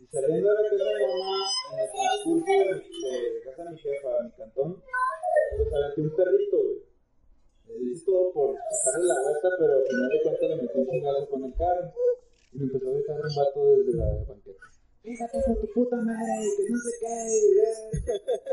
Y 0.00 0.06
saliendo 0.06 0.48
de 0.48 0.54
la 0.54 0.62
casa 0.62 0.84
de 0.84 0.94
mi 0.94 1.06
mamá, 1.10 1.38
en 1.72 1.78
el 1.80 1.90
transcurso 1.90 2.52
de, 2.52 3.40
casa 3.44 3.64
de 3.64 3.70
mi 3.70 3.78
jefa, 3.78 4.08
mi 4.22 4.30
cantón, 4.30 4.82
pues 5.56 5.74
aventé 5.74 6.00
un 6.02 6.16
perrito, 6.16 6.56
güey. 6.62 6.78
Le 7.68 7.90
hice 7.92 8.04
todo 8.06 8.32
por 8.32 8.56
sacarle 8.56 9.08
la 9.08 9.22
vuelta, 9.22 9.48
pero 9.58 9.72
al 9.74 9.84
final 9.84 10.08
de 10.08 10.22
cuentas 10.22 10.48
le 10.48 10.56
metí 10.56 10.78
un 10.78 10.86
chingazo 10.86 11.28
con 11.28 11.44
el 11.44 11.54
carro. 11.54 11.92
Y 12.52 12.58
me 12.58 12.64
empezó 12.64 12.88
a 12.88 12.92
gritar 12.94 13.20
un 13.20 13.36
vato 13.36 13.60
desde 13.76 13.92
la 13.98 14.06
banqueta. 14.24 14.64
Fíjate 15.02 15.38
con 15.44 15.56
tu 15.60 15.66
puta 15.72 15.96
madre, 15.96 16.46
que 16.56 16.62
no 16.68 16.78
sé 16.78 16.90
qué. 17.00 17.14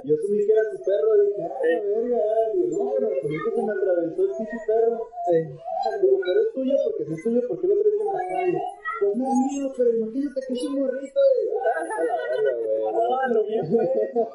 y 0.04 0.08
Yo 0.10 0.16
asumí 0.16 0.46
que 0.46 0.52
era 0.52 0.72
tu 0.72 0.78
perro 0.84 1.10
y 1.16 1.28
dije, 1.28 1.44
ah, 1.46 1.62
la 1.62 1.82
verga. 1.84 2.22
Digo, 2.54 2.84
no, 2.84 2.94
pero 2.96 3.08
asumí 3.12 3.38
que 3.44 3.52
se 3.56 3.62
me 3.62 3.72
atravesó 3.72 4.22
el 4.24 4.32
pinche 4.36 4.60
perro. 4.68 4.98
Ah, 4.98 5.98
Digo, 6.02 6.18
pero 6.26 6.42
es 6.42 6.54
tuyo 6.54 6.76
porque 6.86 7.06
si 7.06 7.14
es 7.14 7.24
tuyo, 7.24 7.42
¿por 7.48 7.62
qué 7.62 7.68
lo 7.68 7.76
traes 7.76 7.96
en 8.02 8.08
la 8.08 8.24
calle? 8.34 8.62
Pues 9.00 9.16
no 9.18 9.26
es 9.28 9.38
mío, 9.52 9.74
pero 9.76 9.90
imagínate 9.92 10.40
que 10.48 10.54
es 10.54 10.64
un 10.64 10.80
morrito. 10.80 11.20
Y, 11.20 11.52
ah, 11.66 13.28
lo 13.28 13.44
vi 13.44 13.56
en 13.56 13.68
Facebook. 13.68 14.30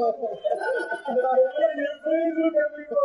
Lo 1.17 1.31
vi 1.77 1.85
en 1.85 1.99
Facebook, 2.05 2.55
amigo. 2.61 2.99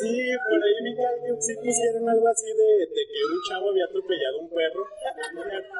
Sí, 0.00 0.14
por 0.48 0.62
ahí 0.62 0.78
vi 0.84 0.94
que 0.94 1.06
alguien 1.06 1.42
sí 1.42 1.54
pusieron 1.56 2.08
algo 2.08 2.28
así 2.28 2.46
de, 2.46 2.86
de 2.86 3.02
que 3.06 3.18
un 3.26 3.40
chavo 3.48 3.70
había 3.70 3.84
atropellado 3.84 4.38
a 4.38 4.42
un 4.42 4.50
perro. 4.50 4.84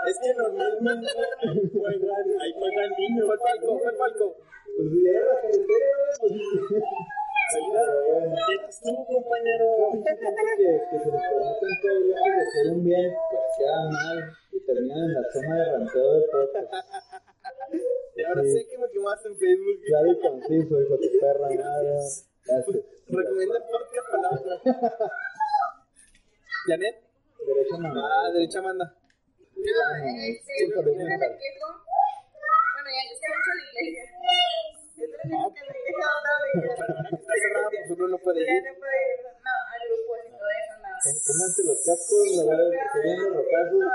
Es 0.06 0.19
que 0.19 0.35
normalmente 0.35 1.12
ahí 1.43 1.70
juegan, 1.73 2.27
ahí 2.40 2.52
juegan 2.59 2.90
niños. 2.98 3.27
Fue 3.27 3.35
el 3.35 3.40
Falco, 3.40 3.78
fue 3.78 3.90
el 3.93 3.98
Falco. 3.98 4.36
Pues 4.77 4.89
la 5.02 5.35
carretera, 5.40 5.93
güey, 7.53 7.62
pues. 7.73 8.39
¿Qué 8.47 8.55
eres 8.55 8.81
tú, 8.81 8.93
compañero? 9.07 9.66
Que, 10.05 10.12
se 10.99 11.11
les 11.11 11.23
prometen 11.29 11.73
todo 11.83 11.93
el 11.93 12.03
de 12.09 12.15
hacer 12.15 12.66
un 12.73 12.85
bien, 12.85 13.09
pues 13.31 13.43
quedan 13.59 13.87
mal 13.91 14.19
y 14.53 14.61
terminan 14.66 14.99
en 15.05 15.15
la 15.15 15.23
zona 15.33 15.55
de 15.57 15.65
ranteo 15.73 16.12
del 16.15 16.25
podcast. 16.31 16.69
Y 18.16 18.23
ahora 18.25 18.43
Sí. 18.43 18.51
sé 18.51 18.66
que 18.69 18.79
me 18.79 18.89
quemaste 18.91 19.29
en 19.29 19.37
Facebook. 19.39 19.81
Claro 19.87 20.07
y 20.12 20.20
conciso, 20.20 20.81
hijo 20.83 20.97
de 20.97 21.09
tu 21.09 21.19
perra. 21.20 21.49
Gracias. 21.49 22.29
Recomienda 23.09 23.59
podcast 23.66 24.07
para 24.11 24.23
la 24.23 24.31
otra. 24.31 24.55
¿Janet? 26.66 26.97
Derecha 27.47 27.77
mano. 27.79 28.07
Ah, 28.07 28.31
derecha 28.33 28.62
manda. 28.62 28.95
Este, 29.57 30.69
yo 30.69 30.83
me 30.83 30.93
quejo. 30.93 31.69
Bueno, 32.75 32.89
ya 32.95 33.03
que 33.09 33.15
mucho 33.15 33.51
la 33.55 33.62
iglesia. 33.81 34.05
Es 34.99 35.07
lo 35.07 35.23
único 35.23 35.55
que 35.55 35.62
me 35.62 35.79
está 37.19 37.35
cerrada, 37.39 37.70
pues 37.70 37.91
uno 37.91 38.09
no 38.09 38.19
puede 38.19 38.41
Ya 38.45 38.51
no 38.51 38.59
ir, 38.59 39.23
no, 39.47 39.55
y 39.79 40.35
todo 40.35 40.51
eso, 40.59 40.75
no. 40.83 40.91
Pónganse 40.99 41.62
los 41.62 41.79
cascos, 41.87 42.27
la 42.35 42.43
verdad, 42.51 42.66
los. 42.66 43.87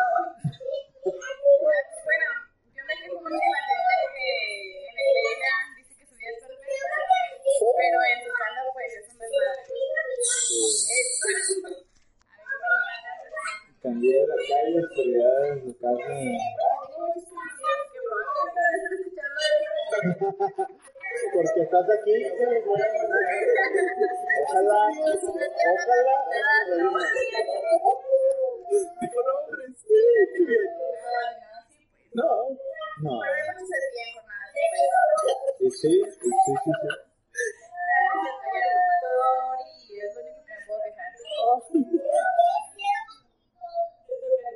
Bueno, 1.04 2.28
yo 2.72 2.82
me 2.88 2.96
quejo 3.04 3.20
mucho 3.20 3.36
de 3.36 3.52
la 3.52 3.60
gente 3.68 3.96
que 4.16 4.32
en 4.48 5.12
dice 5.76 5.92
que 6.00 6.06
su 6.08 6.16
vida 6.16 6.32
es 6.32 6.40
perfecta, 6.40 6.88
pero 7.76 7.98
en 8.00 8.20
su 8.24 8.32
casa 8.32 8.64
pues 8.72 8.96
es 8.96 9.04
un 9.12 9.20
desmadre. 9.20 9.68
Eso. 11.04 11.28
Cambié 13.84 14.16
de 14.16 14.28
la 14.28 14.40
calle, 14.40 14.80
autoridades, 14.80 15.68
su 15.68 15.76
casa. 15.76 16.08
Tengo 16.08 16.32
muchos 16.80 17.28
conocidos 17.28 17.92
que 17.92 18.00
probablemente 18.08 18.64
deben 18.64 18.80
estar 18.80 18.96
escuchando 18.96 19.40
esto. 19.52 20.80
Porque 21.34 21.62
estás 21.62 21.86
aquí. 21.90 22.16
Ojalá, 24.42 24.90
ojalá. 25.74 26.18
Qué 30.36 30.44
bien. 30.46 30.68
No. 32.14 32.30
No, 33.02 33.20
y 35.60 35.70
sí, 35.72 35.90
y 35.90 36.02
sí, 36.02 36.02
sí, 36.22 36.52
sí. 36.56 36.72
Doctor, 39.02 39.58
y 39.90 40.00
es 40.00 40.14
lo 40.16 40.22
único 40.22 40.42
que 40.46 40.54
me 40.54 40.62
puedo 40.68 40.80
quejar. 40.84 41.12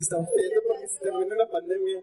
Estamos 0.00 0.28
pidiendo 0.34 0.60
porque 0.66 0.88
se 0.88 1.00
termine 1.00 1.36
la 1.36 1.50
pandemia. 1.50 2.02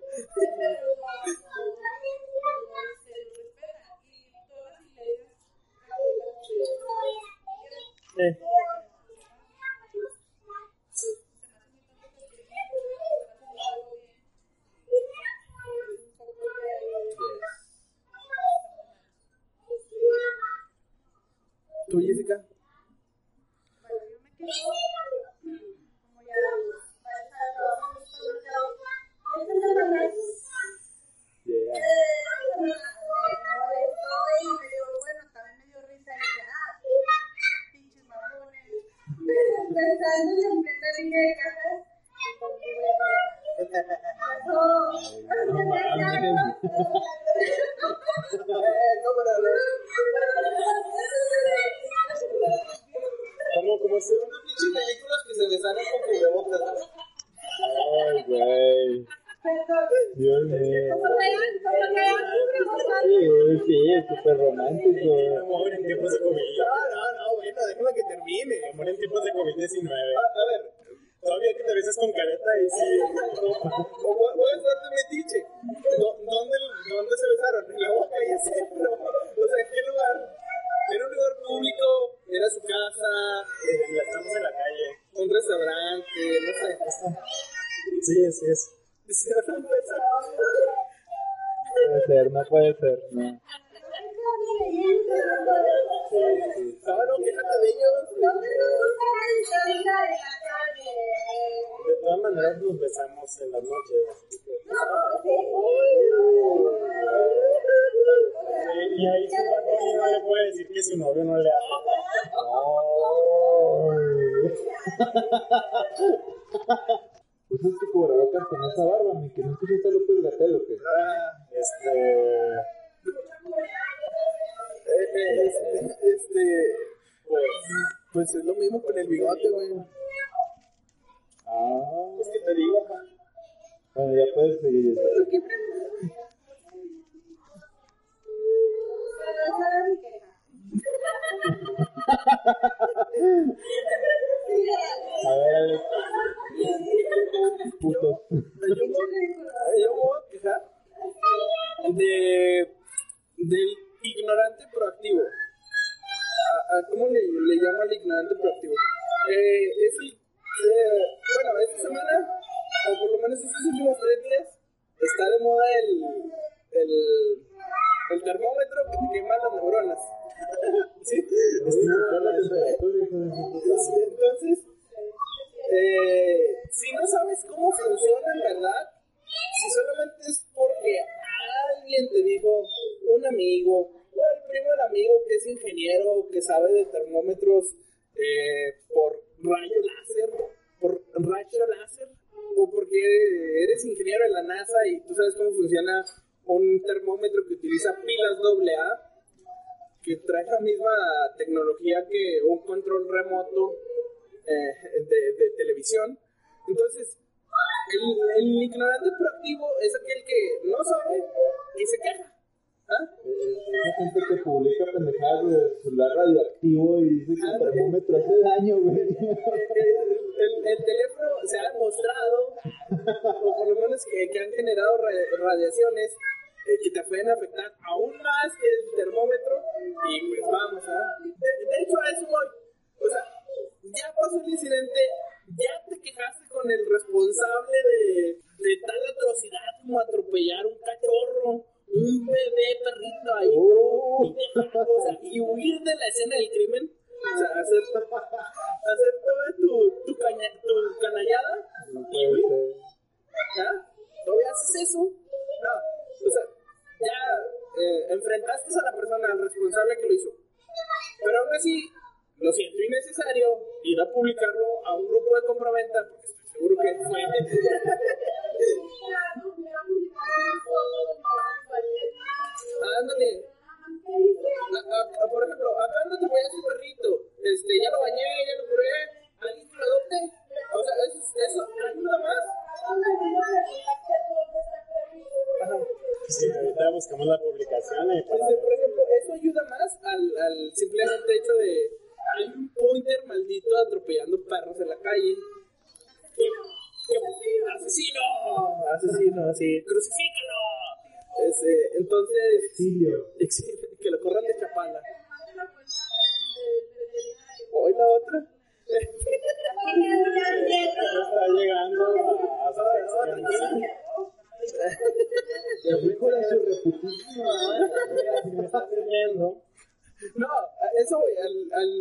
Eso 321.05 321.21
voy, 321.21 321.33
al, 321.37 321.55
al 321.69 321.91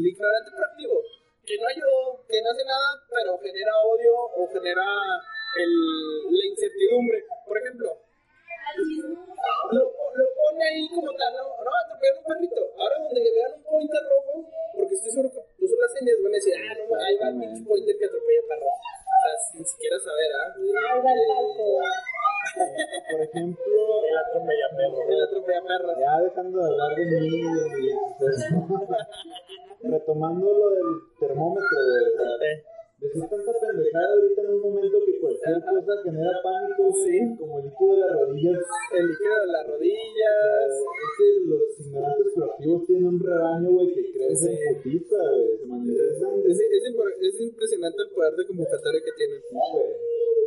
ignorante 0.00 0.50
proactivo, 0.50 0.96
que 1.44 1.60
no 1.60 1.68
ayudó, 1.68 2.24
que 2.26 2.40
no 2.40 2.50
hace 2.50 2.64
nada, 2.64 2.88
pero 3.12 3.38
genera 3.38 3.72
odio 3.84 4.16
o 4.16 4.48
genera 4.48 4.86
el, 5.60 5.72
la 6.32 6.44
incertidumbre. 6.48 7.20
Por 7.46 7.58
ejemplo, 7.60 7.88
lo, 9.72 9.82
lo 9.84 10.24
pone 10.34 10.64
ahí 10.64 10.88
como 10.88 11.12
tal, 11.14 11.36
no, 11.36 11.44
no, 11.44 11.70
atropellaron 11.84 12.18
un 12.18 12.26
perrito. 12.32 12.60
Ahora 12.80 12.96
donde 12.98 13.20
le 13.20 13.30
vean 13.30 13.52
un 13.60 13.62
pointer 13.62 14.02
rojo, 14.08 14.48
porque 14.74 14.94
estoy 14.94 15.10
seguro 15.12 15.30
que 15.30 15.40
puso 15.60 15.76
las 15.76 15.92
señas, 15.92 16.16
van 16.24 16.32
a 16.32 16.40
decir, 16.40 16.54
ah, 16.56 16.74
no, 16.80 16.96
ahí 16.96 17.14
va 17.20 17.28
el 17.28 17.36
pinche 17.38 17.62
pointer 17.62 17.94
que 17.98 18.06
atropella 18.08 18.42
perros. 18.48 18.72
O 18.72 19.18
sea, 19.22 19.36
sin 19.52 19.64
siquiera 19.64 19.96
saber, 20.00 20.30
¿ah? 20.32 20.48
Por 22.56 23.20
ejemplo, 23.20 23.80
el 24.08 24.16
atropella 24.16 24.68
perro. 24.76 24.98
El 25.08 25.22
atropella 25.22 25.62
perros. 25.66 25.94
ya 26.00 26.20
dejando 26.22 26.58
de 26.58 26.64
hablar 26.64 26.96
de 26.96 27.04
mí 27.20 27.40
y 29.82 29.88
retomando 29.90 30.46
lo 30.52 30.70
del 30.70 30.86
termómetro, 31.20 31.76
güey. 31.76 32.56
Decir 32.98 33.28
tanta 33.28 33.52
pendejada 33.60 34.08
ahorita 34.08 34.40
en 34.40 34.48
un 34.56 34.60
momento 34.72 34.96
que 35.04 35.20
cualquier 35.20 35.60
cosa 35.60 35.92
genera 36.02 36.32
pánico, 36.42 36.88
Sí. 37.04 37.36
como 37.36 37.58
el 37.58 37.66
líquido 37.66 37.92
de 37.92 38.00
las 38.00 38.16
rodillas. 38.24 38.58
El 38.96 39.04
líquido 39.06 39.34
de 39.36 39.46
las 39.52 39.66
rodillas. 39.68 40.70
Es 40.72 41.10
que 41.18 41.28
los 41.44 41.80
ignorantes 41.86 42.32
proactivos 42.34 42.86
tienen 42.86 43.06
un 43.06 43.20
rebaño, 43.20 43.68
güey, 43.70 43.92
que 43.92 44.12
crece 44.12 44.48
en 44.48 44.56
putiza, 44.80 45.16
güey. 45.28 45.58
Se 45.58 45.66
manifiestan. 45.66 46.40
Es, 46.48 46.56
es 46.56 47.40
impresionante 47.40 48.00
el 48.02 48.10
poder 48.16 48.32
de 48.32 48.46
convocatoria 48.46 49.00
que 49.04 49.12
tienen. 49.12 49.40
Sí, 49.44 49.54
güey. 49.76 49.92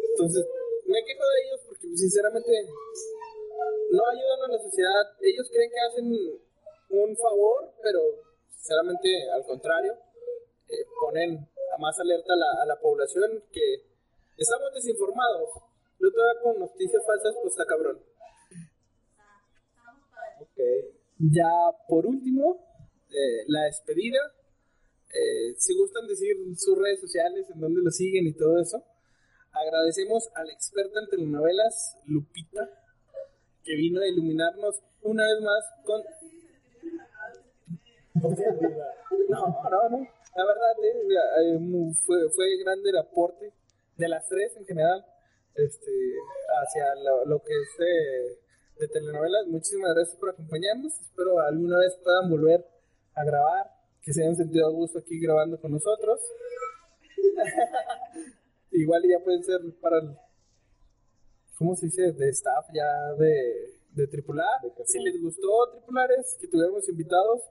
Entonces, 0.09 0.43
me 0.89 1.03
quejo 1.05 1.23
de 1.23 1.37
ellos 1.45 1.61
porque 1.67 1.87
sinceramente 1.95 2.51
no 3.91 4.03
ayudan 4.09 4.41
a 4.45 4.53
la 4.53 4.59
sociedad. 4.59 5.05
Ellos 5.21 5.47
creen 5.51 5.69
que 5.69 5.79
hacen 5.79 6.05
un 6.89 7.17
favor, 7.17 7.73
pero 7.81 8.01
sinceramente 8.49 9.29
al 9.31 9.45
contrario, 9.45 9.93
eh, 10.67 10.85
ponen 10.99 11.37
a 11.37 11.77
más 11.77 11.99
alerta 11.99 12.33
a 12.33 12.37
la, 12.37 12.63
a 12.63 12.65
la 12.65 12.79
población 12.79 13.43
que 13.51 13.85
estamos 14.37 14.73
desinformados. 14.73 15.49
Lo 15.99 16.11
todavía 16.11 16.41
con 16.41 16.59
noticias 16.59 17.03
falsas, 17.05 17.35
pues 17.41 17.53
está 17.53 17.65
cabrón. 17.65 18.01
Ok. 20.41 20.59
Ya 21.19 21.51
por 21.87 22.05
último, 22.05 22.65
eh, 23.09 23.43
la 23.47 23.65
despedida. 23.65 24.19
Eh, 25.09 25.55
si 25.57 25.75
gustan 25.75 26.07
decir 26.07 26.37
sus 26.55 26.77
redes 26.77 27.01
sociales, 27.01 27.47
en 27.53 27.59
donde 27.59 27.81
lo 27.81 27.91
siguen 27.91 28.27
y 28.27 28.33
todo 28.33 28.59
eso. 28.59 28.83
Agradecemos 29.51 30.29
a 30.35 30.43
la 30.43 30.53
experta 30.53 30.99
en 30.99 31.09
telenovelas, 31.09 31.97
Lupita, 32.05 32.69
que 33.63 33.75
vino 33.75 34.01
a 34.01 34.07
iluminarnos 34.07 34.81
una 35.01 35.23
vez 35.25 35.41
más 35.41 35.63
con... 35.83 36.01
No, 39.29 39.61
no, 39.69 39.89
no. 39.89 40.07
La 40.35 40.45
verdad, 40.45 40.71
eh, 40.83 41.55
eh, 41.55 41.93
fue, 42.05 42.29
fue 42.29 42.57
grande 42.63 42.89
el 42.89 42.97
aporte 42.97 43.53
de 43.97 44.07
las 44.07 44.27
tres 44.27 44.55
en 44.57 44.65
general 44.65 45.05
este, 45.55 45.91
hacia 46.61 46.95
lo, 47.03 47.25
lo 47.25 47.39
que 47.43 47.53
es 47.53 47.77
de, 47.77 48.39
de 48.79 48.87
telenovelas. 48.87 49.47
Muchísimas 49.47 49.93
gracias 49.93 50.17
por 50.17 50.29
acompañarnos. 50.29 50.99
Espero 50.99 51.39
alguna 51.39 51.79
vez 51.79 51.97
puedan 52.03 52.29
volver 52.29 52.65
a 53.15 53.23
grabar, 53.23 53.71
que 54.01 54.13
se 54.13 54.21
hayan 54.21 54.35
sentido 54.35 54.67
a 54.67 54.71
gusto 54.71 54.99
aquí 54.99 55.19
grabando 55.19 55.59
con 55.59 55.71
nosotros. 55.71 56.19
Igual 58.71 59.03
ya 59.09 59.23
pueden 59.23 59.43
ser 59.43 59.59
para 59.81 59.97
el, 59.99 60.15
¿cómo 61.57 61.75
se 61.75 61.87
dice? 61.87 62.11
De 62.13 62.29
staff 62.29 62.65
ya 62.73 63.13
de, 63.17 63.79
de 63.93 64.07
cajón. 64.09 64.85
Si 64.85 64.99
les 64.99 65.21
gustó 65.21 65.71
Tripulares, 65.71 66.37
que 66.39 66.47
tuviéramos 66.47 66.87
invitados, 66.87 67.41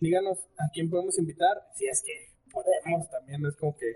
díganos 0.00 0.38
a 0.58 0.68
quién 0.72 0.90
podemos 0.90 1.18
invitar. 1.18 1.62
Si 1.74 1.86
es 1.86 2.02
que 2.02 2.12
podemos 2.52 3.08
también, 3.10 3.44
es 3.46 3.56
como 3.56 3.76
que... 3.76 3.94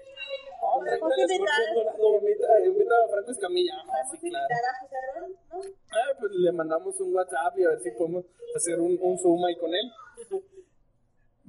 Oh, 0.63 0.83
invitar. 0.85 1.11
cierto, 1.27 2.19
Invita, 2.21 2.67
invita 2.67 2.95
a 3.05 3.09
Franco 3.09 3.31
Escamilla. 3.31 3.73
Ah, 3.77 3.85
Vamos 3.87 4.13
a 4.13 4.19
claro. 4.19 4.25
invitar 4.25 4.65
a 4.65 4.81
José 4.81 4.97
Ron, 5.15 5.31
¿no? 5.33 5.75
Ah, 5.91 6.17
pues 6.19 6.33
le 6.33 6.53
mandamos 6.53 7.01
un 7.01 7.15
WhatsApp 7.15 7.59
y 7.59 7.65
a 7.65 7.69
ver 7.71 7.81
si 7.81 7.91
podemos 7.93 8.25
hacer 8.55 8.79
un, 8.79 8.99
un 9.01 9.19
Zoom 9.19 9.45
ahí 9.45 9.57
con 9.57 9.71
él. 9.75 9.91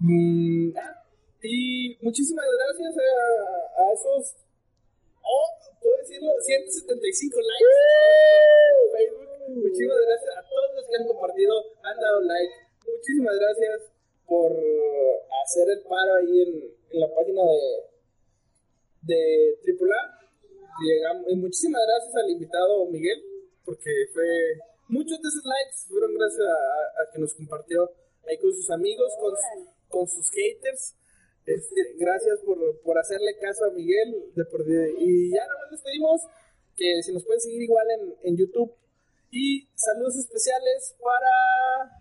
Mm, 0.03 0.71
ah, 0.77 1.03
y 1.43 1.95
muchísimas 2.01 2.43
gracias 2.57 2.95
a, 2.97 3.83
a 3.83 3.93
esos, 3.93 4.35
puedo 5.81 5.97
decirlo, 5.97 6.31
175 6.39 7.39
likes 7.39 7.65
en 8.77 8.91
Facebook. 8.91 9.31
Muchísimas 9.49 9.97
gracias 10.05 10.37
a 10.37 10.41
todos 10.47 10.67
los 10.75 10.85
que 10.87 10.95
han 10.95 11.07
compartido, 11.07 11.53
han 11.83 11.97
dado 11.99 12.21
like. 12.21 12.53
Muchísimas 12.87 13.35
gracias 13.35 13.91
por 14.27 14.51
hacer 15.43 15.69
el 15.69 15.81
paro 15.83 16.15
ahí 16.15 16.41
en, 16.41 16.51
en 16.91 16.99
la 16.99 17.13
página 17.13 17.41
de, 19.03 19.15
de 19.15 19.73
AAA. 19.73 20.19
Llegamos, 20.81 21.25
y 21.27 21.35
muchísimas 21.35 21.81
gracias 21.85 22.15
al 22.15 22.29
invitado 22.31 22.85
Miguel, 22.87 23.21
porque 23.65 23.91
fue 24.13 24.25
muchos 24.87 25.21
de 25.21 25.27
esos 25.27 25.45
likes 25.45 25.87
fueron 25.87 26.13
gracias 26.15 26.47
a, 26.47 27.01
a 27.01 27.11
que 27.11 27.19
nos 27.19 27.33
compartió 27.33 27.91
ahí 28.27 28.37
con 28.37 28.53
sus 28.53 28.69
amigos, 28.71 29.13
con, 29.19 29.33
con 29.89 30.07
sus 30.07 30.29
haters. 30.31 30.95
Este, 31.45 31.95
gracias 31.97 32.39
por, 32.45 32.57
por 32.81 32.97
hacerle 32.97 33.37
caso 33.39 33.65
a 33.65 33.71
Miguel. 33.71 34.31
de. 34.35 34.93
Y 34.99 35.31
ya 35.33 35.45
nos 35.47 35.71
despedimos. 35.71 36.21
Que 36.75 37.03
si 37.03 37.13
nos 37.13 37.25
pueden 37.25 37.41
seguir 37.41 37.61
igual 37.63 37.85
en, 37.99 38.15
en 38.23 38.37
YouTube. 38.37 38.71
Y 39.31 39.67
saludos 39.75 40.17
especiales 40.17 40.95
para 41.01 41.97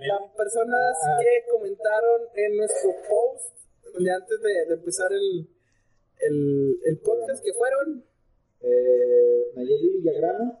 las 0.00 0.30
personas 0.36 0.96
Ah. 1.06 1.18
que 1.20 1.50
comentaron 1.50 2.22
en 2.34 2.56
nuestro 2.56 2.90
post 3.08 3.56
de 3.98 4.10
antes 4.10 4.40
de, 4.42 4.66
de 4.68 4.74
empezar 4.74 5.12
el, 5.12 5.48
el, 6.20 6.80
el 6.84 6.98
podcast 7.00 7.42
que 7.44 7.52
fueron. 7.54 8.04
Eh, 8.60 9.52
Nayeli 9.54 9.90
Villagrana, 9.98 10.60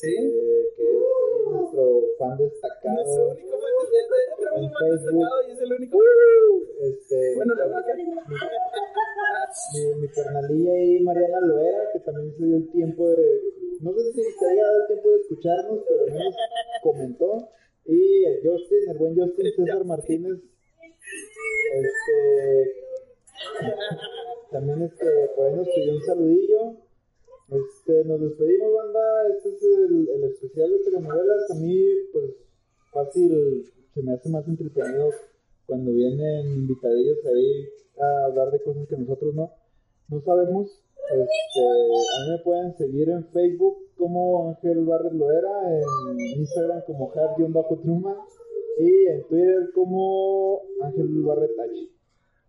Sí. 0.00 0.14
eh, 0.14 0.62
que 0.76 0.82
es 0.82 1.50
nuestro 1.50 2.02
fan 2.18 2.38
destacado. 2.38 2.94
Nuestro 2.94 3.24
único 3.30 3.58
fan 3.58 4.70
Facebook. 4.78 4.90
destacado 4.90 5.48
y 5.48 5.50
es 5.52 5.60
el 5.60 5.72
único. 5.72 5.98
Este, 6.80 7.34
Bueno, 7.36 7.54
la 7.54 7.66
única. 7.66 7.94
mi, 9.74 10.00
mi 10.00 10.08
carnalilla 10.08 10.72
ahí, 10.72 11.00
Mariana 11.00 11.40
Loera, 11.40 11.90
que 11.92 11.98
también 12.00 12.32
se 12.36 12.44
dio 12.44 12.56
el 12.56 12.70
tiempo 12.70 13.08
de. 13.08 13.40
No 13.80 13.92
sé 13.94 14.12
si 14.12 14.22
se 14.22 14.46
haya 14.50 14.62
dado 14.62 14.80
el 14.82 14.86
tiempo 14.86 15.08
de 15.10 15.16
escucharnos, 15.20 15.78
pero 15.88 16.02
al 16.04 16.12
menos 16.12 16.34
comentó. 16.82 17.48
Y 17.86 18.24
el 18.24 18.40
Justin, 18.42 18.90
el 18.90 18.98
buen 18.98 19.16
Justin 19.16 19.52
César 19.56 19.84
Martínez, 19.84 20.38
este. 21.74 22.84
También 24.50 24.82
este, 24.82 25.06
por 25.36 25.46
ahí 25.46 25.54
nos 25.56 25.68
pidió 25.68 25.92
un 25.94 26.02
saludillo. 26.02 26.87
Este, 27.48 28.04
nos 28.04 28.20
despedimos, 28.20 28.74
banda. 28.74 29.28
Este 29.36 29.48
es 29.48 29.62
el, 29.62 30.24
especial 30.24 30.70
de 30.70 30.78
telenovelas. 30.84 31.50
A 31.50 31.54
mí, 31.54 31.82
pues, 32.12 32.30
fácil, 32.92 33.64
se 33.94 34.02
me 34.02 34.12
hace 34.12 34.28
más 34.28 34.46
entretenido 34.46 35.10
cuando 35.66 35.92
vienen 35.92 36.46
invitadillos 36.46 37.18
ahí 37.24 37.68
a 38.00 38.24
hablar 38.26 38.50
de 38.50 38.62
cosas 38.62 38.86
que 38.86 38.96
nosotros 38.96 39.34
no, 39.34 39.50
no 40.08 40.20
sabemos. 40.20 40.84
Este, 41.10 41.60
a 41.60 42.26
mí 42.26 42.32
me 42.32 42.44
pueden 42.44 42.76
seguir 42.76 43.08
en 43.08 43.24
Facebook 43.28 43.78
como 43.96 44.50
Ángel 44.50 44.84
Barres 44.84 45.14
Loera, 45.14 45.80
en 46.10 46.20
Instagram 46.40 46.82
como 46.86 47.10
Hard-Truma 47.12 48.26
y 48.78 49.06
en 49.06 49.26
Twitter 49.26 49.70
como 49.74 50.62
Ángel 50.82 51.08
Barret 51.22 51.58
H. 51.58 51.90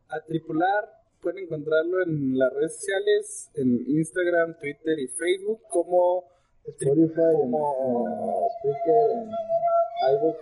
A 0.10 0.26
tripular 0.26 0.99
pueden 1.22 1.44
encontrarlo 1.44 2.02
en 2.04 2.38
las 2.38 2.54
redes 2.54 2.76
sociales, 2.76 3.50
en 3.56 3.84
Instagram, 3.88 4.58
Twitter 4.60 5.00
y 5.00 5.08
Facebook 5.08 5.62
como 5.70 6.24
Spotify, 6.66 7.34
Como- 7.34 8.08
en 8.08 8.50
Spreaker, 8.60 9.12
en 9.12 10.16
iVoox. 10.16 10.38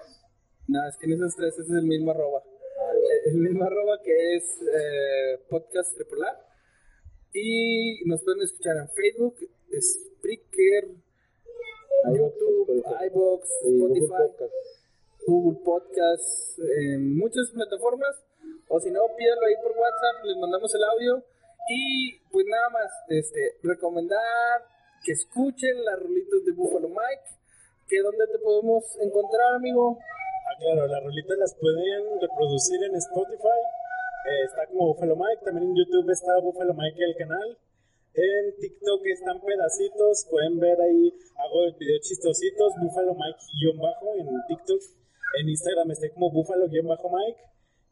No, 0.68 0.88
es 0.88 0.98
que 0.98 1.06
en 1.06 1.14
esos 1.14 1.36
tres 1.36 1.58
es 1.60 1.70
el 1.70 1.84
mismo 1.84 2.12
arroba. 2.12 2.44
Eh, 2.46 3.30
El 3.30 3.38
mismo 3.38 3.64
arroba 3.64 4.00
que 4.04 4.36
es 4.36 4.62
eh, 4.62 5.40
podcast 5.50 5.96
tripular. 5.96 6.36
Y 7.34 8.04
nos 8.06 8.24
pueden 8.24 8.42
escuchar 8.44 8.78
en 8.78 8.90
Facebook, 8.90 9.36
Spreaker, 9.80 10.90
YouTube, 12.14 12.70
Spotify. 12.78 13.06
iBox, 13.08 13.50
y 13.66 13.78
Google 13.80 14.00
Spotify, 14.00 14.28
Podcast. 14.28 14.54
Google 15.28 15.60
Podcast, 15.64 16.60
en 16.78 17.18
muchas 17.18 17.52
plataformas. 17.52 18.24
O 18.70 18.80
si 18.80 18.92
no, 18.92 19.02
pídalo 19.16 19.46
ahí 19.46 19.56
por 19.62 19.72
WhatsApp, 19.72 20.26
les 20.26 20.38
mandamos 20.38 20.74
el 20.76 20.84
audio 20.84 21.24
Y 21.70 22.20
pues 22.32 22.46
nada 22.48 22.70
más, 22.70 22.92
este, 23.10 23.58
recomendar 23.64 24.64
que 25.04 25.12
escuchen 25.14 25.84
las 25.86 26.00
rolitas 26.00 26.44
de 26.46 26.52
Buffalo 26.52 26.90
Mike. 26.90 27.28
Que 27.88 28.00
dónde 28.02 28.28
te 28.28 28.40
podemos 28.40 28.84
encontrar, 29.00 29.56
amigo. 29.56 29.98
Ah, 30.00 30.56
claro, 30.60 30.88
las 30.88 31.04
rolitas 31.04 31.38
las 31.38 31.56
pueden 31.56 32.20
reproducir 32.20 32.84
en 32.84 32.96
Spotify. 32.96 33.62
Eh, 34.28 34.44
está 34.46 34.68
como 34.68 34.94
Buffalo 34.94 35.16
Mike. 35.16 35.46
También 35.46 35.72
en 35.72 35.76
YouTube 35.76 36.12
está 36.12 36.38
Buffalo 36.40 36.74
Mike 36.74 37.04
el 37.04 37.16
canal. 37.16 37.58
En 38.14 38.56
TikTok 38.60 39.06
están 39.06 39.40
pedacitos. 39.40 40.28
Pueden 40.30 40.60
ver 40.60 40.82
ahí, 40.82 41.14
hago 41.38 41.72
videos 41.80 42.02
chistositos. 42.02 42.74
Buffalo 42.82 43.16
Mike-bajo 43.16 44.16
en 44.16 44.28
TikTok. 44.48 44.82
En 45.40 45.50
Instagram 45.50 45.92
estoy 45.92 46.10
como 46.12 46.32
Buffalo-Mike. 46.32 47.38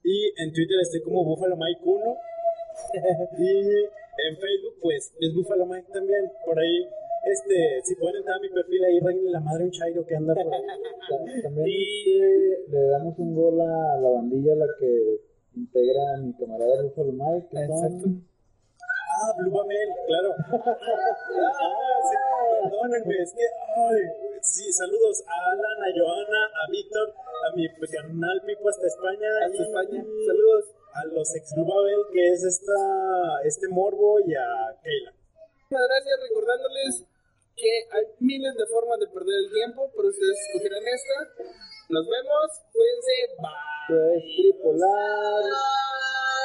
Y 0.05 0.17
en 0.37 0.53
Twitter 0.53 0.77
estoy 0.81 1.01
como 1.01 1.25
Buffalo 1.25 1.57
Mike 1.57 1.81
1. 1.83 2.17
y 3.39 3.49
en 3.49 4.33
Facebook, 4.37 4.75
pues, 4.81 5.11
es 5.19 5.33
Buffalo 5.33 5.65
Mike 5.65 5.87
también. 5.91 6.29
Por 6.45 6.59
ahí, 6.59 6.77
este, 7.25 7.81
si 7.83 7.95
pueden 7.95 8.17
entrar 8.17 8.37
a 8.37 8.39
mi 8.41 8.49
perfil 8.49 8.83
ahí, 8.85 8.99
reine 8.99 9.31
la 9.31 9.39
madre 9.39 9.63
un 9.65 9.71
chairo 9.71 10.05
que 10.05 10.15
anda 10.15 10.33
por 10.35 10.53
ahí. 10.53 10.61
Ta- 11.09 11.41
También 11.43 11.67
este, 11.67 12.71
le 12.71 12.81
damos 12.89 13.17
un 13.17 13.33
gol 13.35 13.59
a 13.61 13.97
la 13.99 14.09
bandilla 14.09 14.53
a 14.53 14.57
la 14.57 14.67
que 14.79 15.21
integra 15.55 16.13
a 16.15 16.21
mi 16.21 16.33
camarada 16.33 16.83
Buffalo 16.83 17.11
Mike. 17.11 17.47
que 17.49 17.67
son- 17.67 17.85
Exacto. 17.85 18.09
Ah, 19.15 19.31
Blue 19.37 19.51
Babel, 19.51 19.89
claro. 20.07 20.35
Ah, 21.55 21.99
sí, 22.09 22.15
perdónenme, 22.63 23.15
es 23.23 23.31
que, 23.33 23.45
ay, 23.47 24.01
sí, 24.41 24.71
saludos 24.73 25.23
a 25.27 25.51
Alan, 25.51 25.79
a 25.83 25.89
Joana, 25.95 26.41
a 26.63 26.69
Víctor, 26.69 27.13
a 27.15 27.55
mi 27.55 27.67
canal 27.87 28.41
Pipo 28.45 28.69
hasta 28.69 28.87
España. 28.87 29.29
Hasta 29.45 29.57
y 29.57 29.61
España. 29.61 30.03
Saludos. 30.27 30.65
A 30.93 31.05
los 31.05 31.35
ex 31.35 31.53
Blue 31.55 31.65
Babel, 31.65 32.01
que 32.11 32.27
es 32.33 32.43
esta, 32.43 33.41
este 33.43 33.67
Morbo, 33.69 34.19
y 34.19 34.33
a 34.33 34.75
Keila. 34.83 35.11
Muchas 35.11 35.87
gracias, 35.87 36.19
recordándoles 36.29 37.05
que 37.55 37.71
hay 37.91 38.05
miles 38.19 38.55
de 38.55 38.65
formas 38.67 38.99
de 38.99 39.07
perder 39.07 39.35
el 39.45 39.51
tiempo, 39.51 39.89
pero 39.95 40.07
ustedes 40.09 40.37
escogieron 40.47 40.83
esta. 40.87 41.45
Nos 41.89 42.07
vemos, 42.07 42.47
cuídense, 42.71 43.15
bye. 43.39 43.75
que 43.87 44.17
es 44.17 44.23
tripolar, 44.35 45.43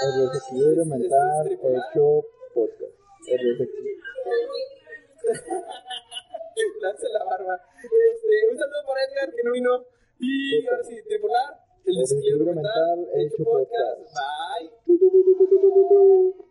el 0.03 0.31
desequilibrio 0.31 0.85
mental 0.85 1.49
hecho 1.51 2.40
podcast. 2.55 2.95
Lanza 6.81 7.09
la 7.09 7.25
barba. 7.25 7.61
Este, 7.83 8.49
un 8.51 8.59
saludo 8.59 8.85
para 8.87 9.05
Edgar, 9.05 9.35
que 9.35 9.43
no 9.45 9.53
vino. 9.53 9.85
Y 10.19 10.67
ahora 10.67 10.83
sí, 10.85 10.97
tripular, 11.09 11.61
el 11.87 11.97
desequilibrio 11.97 12.55
mental, 12.55 12.99
mental 12.99 13.21
hecho 13.21 13.45
podcast. 13.45 14.01
podcast. 14.01 14.17
Bye. 14.87 16.50